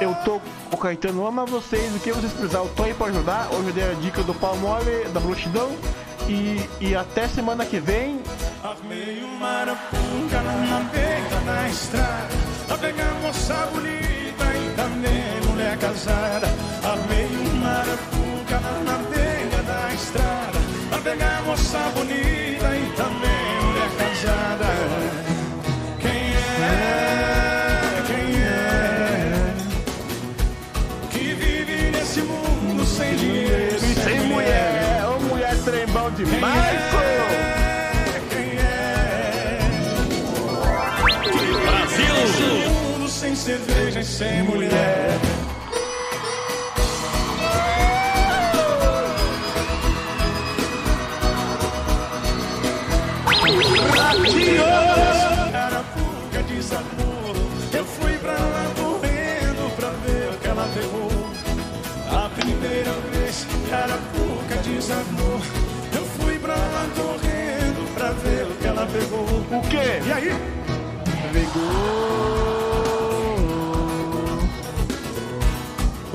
Eu 0.00 0.14
tô, 0.24 0.40
o 0.70 0.76
Caetano 0.76 1.26
ama 1.26 1.44
vocês, 1.44 1.94
o 1.94 2.00
que 2.00 2.12
vocês 2.12 2.32
precisarem, 2.32 2.68
eu 2.68 2.74
tô 2.74 2.84
aí 2.84 2.94
pra 2.94 3.06
ajudar. 3.06 3.48
Hoje 3.52 3.68
eu 3.68 3.72
dei 3.72 3.90
a 3.90 3.94
dica 3.94 4.22
do 4.22 4.34
pau 4.34 4.56
mole, 4.56 5.04
da 5.12 5.20
broxidão. 5.20 5.76
E, 6.28 6.68
e 6.80 6.94
até 6.94 7.28
semana 7.28 7.64
que 7.64 7.78
vem. 7.78 8.20
Armei 8.62 9.22
uma 9.22 9.48
arapuca 9.48 10.42
numa 10.42 10.80
beira 10.90 11.40
na 11.44 11.68
estrada 11.68 12.28
Pra 12.66 12.78
pegar 12.78 13.14
moça 13.22 13.54
bonita 13.72 14.44
e 14.56 14.74
também 14.74 15.25
casada. 15.76 16.48
Amei 16.82 17.26
uma 17.26 17.54
maracuca 17.68 18.60
na 18.84 18.98
beira 19.10 19.62
da 19.62 19.94
estrada. 19.94 20.58
Pra 20.90 20.98
pegar 20.98 21.42
moça 21.44 21.78
bonita 21.94 22.76
e 22.76 22.92
também 22.96 23.60
mulher 23.62 23.90
casada. 23.98 24.66
Quem 26.00 26.10
é? 26.10 26.72
Quem 28.06 28.42
é? 28.42 29.54
Que 31.10 31.34
vive 31.34 31.90
nesse 31.90 32.20
mundo 32.22 32.84
sem 32.84 33.16
dinheiro 33.16 33.76
e 33.76 33.94
sem 33.94 34.20
mulher. 34.28 35.04
Ô 35.06 35.18
mulher, 35.18 35.18
oh, 35.18 35.20
mulher 35.24 35.56
trembão 35.64 36.10
demais, 36.12 36.80
pô! 36.90 36.98
É? 36.98 37.02
é? 37.02 37.56
sem 43.08 43.34
cerveja 43.34 44.00
e 44.00 44.04
sem 44.04 44.42
mulher. 44.42 45.05
Ela 68.86 68.92
pegou. 68.92 69.20
O 69.58 69.60
quê? 69.68 70.00
E 70.06 70.12
aí? 70.12 70.32
Pegou 71.32 71.62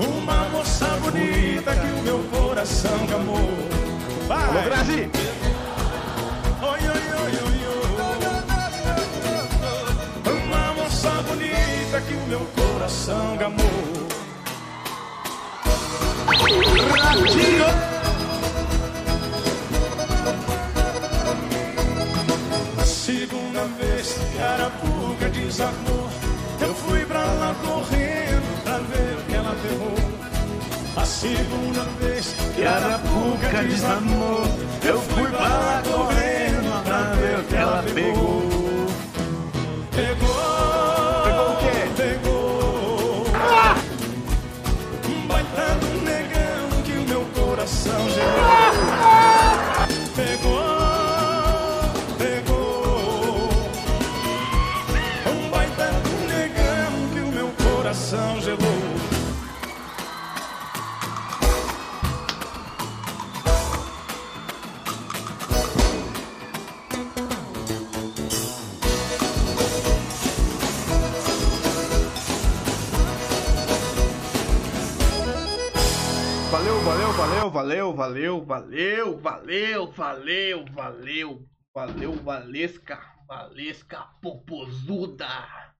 uma 0.00 0.48
moça 0.48 0.86
bonita 1.00 1.74
que 1.74 1.86
o 1.86 2.02
meu 2.02 2.24
coração 2.32 3.06
gamou. 3.06 3.50
Vai! 4.26 4.44
Alô, 4.44 4.62
Brasil! 4.62 5.10
Oi, 6.62 6.80
oi, 6.80 6.88
oi, 6.88 7.32
oi, 7.44 7.58
oi. 7.66 7.82
Uma 10.44 10.64
moça 10.74 11.10
bonita 11.22 12.00
que 12.00 12.14
o 12.14 12.26
meu 12.26 12.46
coração 12.56 13.36
gamou. 13.36 13.82
Ratinho. 16.98 17.91
Segunda 23.62 23.66
vez 23.78 24.18
que 24.32 24.38
Arapuca 24.42 25.28
desarmou, 25.28 26.08
eu 26.60 26.74
fui 26.74 27.04
pra 27.04 27.20
lá 27.20 27.54
correndo 27.62 28.64
pra 28.64 28.78
ver 28.78 29.18
o 29.18 29.22
que 29.22 29.34
ela 29.34 29.56
pegou. 29.62 29.94
A 30.96 31.04
segunda 31.06 31.82
vez 32.00 32.34
que 32.54 32.64
Arapuca 32.64 33.62
desarmou, 33.62 34.42
eu 34.84 35.00
fui 35.00 35.30
pra 35.30 35.48
lá 35.48 35.82
correndo 35.84 36.84
pra 36.84 37.02
ver 37.14 37.38
o 37.38 37.44
que 37.44 37.54
ela. 37.54 37.82
Pegou. 37.82 38.51
Valeu, 77.52 77.94
valeu, 77.94 78.42
valeu, 78.42 79.20
valeu, 79.20 79.92
valeu, 79.92 80.64
valeu, 80.64 81.44
valeu, 81.74 82.12
Valesca, 82.22 82.96
Valesca 83.28 84.04
Popozuda. 84.22 85.74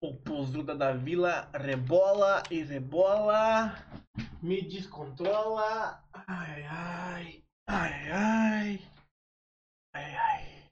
Popozuda 0.00 0.76
da 0.76 0.92
vila, 0.92 1.50
rebola 1.54 2.42
e 2.50 2.62
rebola, 2.62 3.74
me 4.42 4.60
descontrola. 4.60 6.04
Ai, 6.12 6.64
ai, 6.66 7.44
ai, 7.68 8.10
ai, 8.10 8.90
ai, 9.94 10.16
ai, 10.16 10.70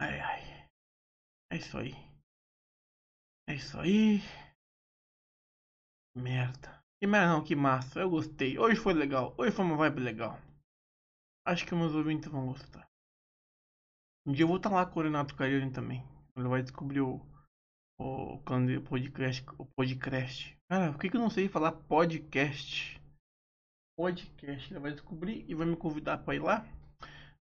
ai, 0.00 0.20
ai. 0.20 0.68
É 1.50 1.56
isso 1.56 1.76
aí. 1.76 1.94
É 3.46 3.54
isso 3.54 3.78
aí. 3.78 4.22
Merda. 6.16 6.81
Merda 7.06 7.32
não, 7.32 7.42
que 7.42 7.56
massa. 7.56 8.00
Eu 8.00 8.10
gostei. 8.10 8.58
Hoje 8.58 8.76
foi 8.76 8.94
legal. 8.94 9.34
Hoje 9.36 9.50
foi 9.50 9.64
uma 9.64 9.76
vibe 9.76 10.00
legal. 10.00 10.38
Acho 11.44 11.66
que 11.66 11.74
meus 11.74 11.94
ouvintes 11.94 12.30
vão 12.30 12.46
gostar. 12.46 12.88
Um 14.24 14.32
dia 14.32 14.44
eu 14.44 14.48
vou 14.48 14.58
estar 14.58 14.70
lá 14.70 14.86
com 14.86 15.00
o 15.00 15.02
Renato 15.02 15.34
Cariani 15.34 15.72
também. 15.72 16.06
Ele 16.36 16.46
vai 16.46 16.62
descobrir 16.62 17.00
o, 17.00 17.20
o 17.98 18.36
do 18.36 18.82
podcast. 18.82 19.44
O 19.58 19.66
podcast. 19.66 20.56
Cara, 20.70 20.92
por 20.92 21.00
que, 21.00 21.10
que 21.10 21.16
eu 21.16 21.20
não 21.20 21.28
sei 21.28 21.48
falar 21.48 21.72
podcast? 21.72 23.00
Podcast. 23.98 24.72
Ele 24.72 24.80
vai 24.80 24.92
descobrir 24.92 25.44
e 25.48 25.54
vai 25.54 25.66
me 25.66 25.76
convidar 25.76 26.18
para 26.18 26.36
ir 26.36 26.40
lá 26.40 26.64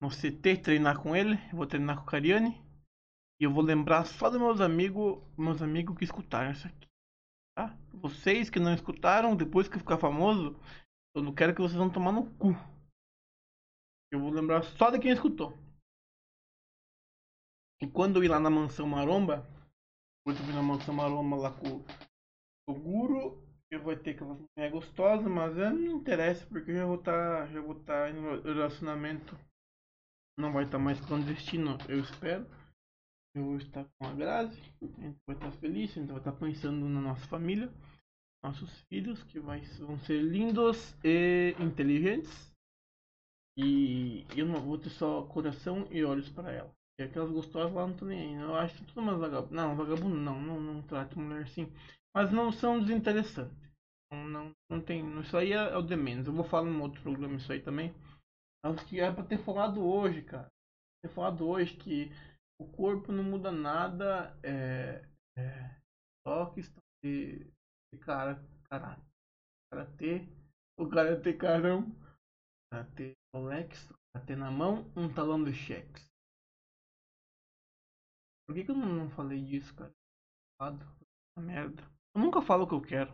no 0.03 0.11
CT 0.11 0.57
treinar 0.57 1.01
com 1.01 1.15
ele. 1.15 1.39
Eu 1.53 1.59
vou 1.59 1.67
treinar 1.67 1.97
com 1.97 2.03
o 2.03 2.07
Cariani. 2.07 2.61
E 3.41 3.45
eu 3.45 3.53
vou 3.53 3.63
lembrar 3.63 4.05
só 4.05 4.29
dos 4.29 4.41
meus 4.41 4.61
amigos, 4.61 5.23
meus 5.39 5.63
amigos 5.63 5.97
que 5.97 6.05
escutaram 6.05 6.51
isso 6.51 6.67
aqui. 6.67 6.89
Tá? 7.57 7.77
Vocês 7.93 8.51
que 8.51 8.59
não 8.59 8.75
escutaram, 8.75 9.37
depois 9.37 9.69
que 9.69 9.77
eu 9.77 9.81
ficar 9.81 9.99
famoso, 9.99 10.57
eu 11.15 11.23
não 11.23 11.35
quero 11.35 11.55
que 11.55 11.61
vocês 11.61 11.79
vão 11.79 11.91
tomar 11.91 12.13
no 12.13 12.29
cu. 12.37 12.51
Eu 14.13 14.21
vou 14.21 14.31
lembrar 14.31 14.63
só 14.63 14.91
de 14.91 14.99
quem 14.99 15.13
escutou. 15.13 15.57
E 17.81 17.87
quando 17.87 18.17
eu 18.17 18.25
ir 18.25 18.29
lá 18.29 18.41
na 18.41 18.51
mansão 18.51 18.87
maromba, 18.87 19.47
depois 20.19 20.41
eu 20.41 20.47
vir 20.47 20.55
na 20.55 20.63
mansão 20.63 20.95
maromba 20.95 21.37
lá 21.37 21.53
com 21.53 21.85
o 22.69 22.75
Guru, 22.75 23.45
eu 23.71 23.83
vou 23.83 23.97
ter 23.97 24.15
que 24.15 24.25
é 24.57 24.71
gostosa, 24.71 25.29
mas 25.29 25.57
é, 25.59 25.71
não 25.71 25.99
interessa, 25.99 26.47
porque 26.47 26.71
eu 26.71 26.77
já 26.77 26.87
vou 26.87 26.97
estar, 26.97 27.47
já 27.49 27.61
vou 27.61 27.77
estar 27.77 28.11
em 28.11 28.21
relacionamento. 28.43 29.37
Não 30.39 30.53
vai 30.53 30.65
estar 30.65 30.79
mais 30.79 31.01
clandestino, 31.01 31.77
eu 31.89 32.01
espero. 32.01 32.47
Eu 33.35 33.45
vou 33.45 33.57
estar 33.57 33.85
com 33.99 34.07
a 34.07 34.15
Grazi, 34.15 34.61
a 34.81 34.87
gente 34.87 35.19
vai 35.27 35.35
estar 35.35 35.51
feliz, 35.53 35.91
a 35.91 36.01
gente 36.01 36.09
vai 36.09 36.19
estar 36.19 36.33
pensando 36.33 36.89
na 36.89 37.01
nossa 37.01 37.27
família, 37.27 37.69
nossos 38.45 38.81
filhos, 38.83 39.25
que 39.25 39.41
vai, 39.41 39.61
vão 39.81 39.99
ser 39.99 40.23
lindos 40.23 40.95
e 41.03 41.57
inteligentes. 41.59 42.55
E 43.59 44.25
eu 44.37 44.47
não 44.47 44.61
vou 44.61 44.79
ter 44.79 44.91
só 44.91 45.23
coração 45.25 45.89
e 45.91 46.05
olhos 46.05 46.29
para 46.29 46.53
ela. 46.53 46.73
E 46.99 47.03
aquelas 47.03 47.31
gostosas 47.31 47.73
lá 47.73 47.87
não 47.87 47.97
tô 47.97 48.05
nem 48.05 48.37
aí. 48.37 48.43
Eu 48.43 48.55
acho 48.55 48.85
tudo 48.85 49.01
umas 49.01 49.19
vagabundas. 49.19 49.57
Não, 49.57 49.77
vagabundo 49.77 50.15
não, 50.15 50.41
não, 50.41 50.61
não 50.61 50.83
trato 50.83 51.19
mulher 51.19 51.43
assim. 51.43 51.73
Mas 52.15 52.31
não 52.31 52.53
são 52.53 52.81
desinteressantes. 52.81 53.57
Não, 54.13 54.29
não, 54.29 54.53
não 54.71 54.81
tem. 54.81 55.21
Isso 55.21 55.37
aí 55.37 55.53
é, 55.53 55.57
é 55.57 55.77
o 55.77 55.83
de 55.83 55.97
menos. 55.97 56.27
Eu 56.27 56.33
vou 56.33 56.45
falar 56.45 56.71
num 56.71 56.83
outro 56.83 57.03
programa 57.03 57.35
isso 57.35 57.53
aí 57.53 57.61
também. 57.61 57.93
Acho 58.65 58.87
que 58.87 59.01
é 59.01 59.11
pra 59.11 59.25
ter 59.25 59.39
falado 59.39 59.85
hoje, 59.85 60.23
cara. 60.23 60.49
Ter 61.03 61.11
falado 61.11 61.47
hoje 61.49 61.77
que 61.77 62.11
o 62.59 62.67
corpo 62.71 63.13
não 63.13 63.25
muda 63.25 63.51
nada. 63.51 64.39
É, 64.43 65.07
é 65.37 65.81
só 66.27 66.51
questão 66.51 66.83
de, 67.03 67.51
de 67.93 67.99
cara, 68.01 68.43
cara, 68.69 69.01
karatê, 69.71 70.29
o 70.79 70.89
karatê 70.89 71.33
carão, 71.35 71.95
karatê 72.71 73.13
Rolex, 73.35 73.93
karatê 74.13 74.37
na 74.37 74.51
mão, 74.51 74.91
um 74.97 75.13
talão 75.13 75.43
de 75.43 75.53
cheques. 75.53 76.07
Por 78.47 78.55
que, 78.55 78.65
que 78.65 78.71
eu 78.71 78.77
não, 78.77 78.89
não 78.89 79.11
falei 79.11 79.43
disso, 79.43 79.75
cara? 79.75 79.93
Merda. 81.39 81.83
Eu 82.15 82.21
nunca 82.21 82.41
falo 82.41 82.65
o 82.65 82.69
que 82.69 82.75
eu 82.75 82.83
quero. 82.83 83.13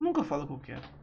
Nunca 0.00 0.24
falo 0.24 0.44
o 0.44 0.46
que 0.46 0.52
eu 0.52 0.60
quero. 0.60 1.01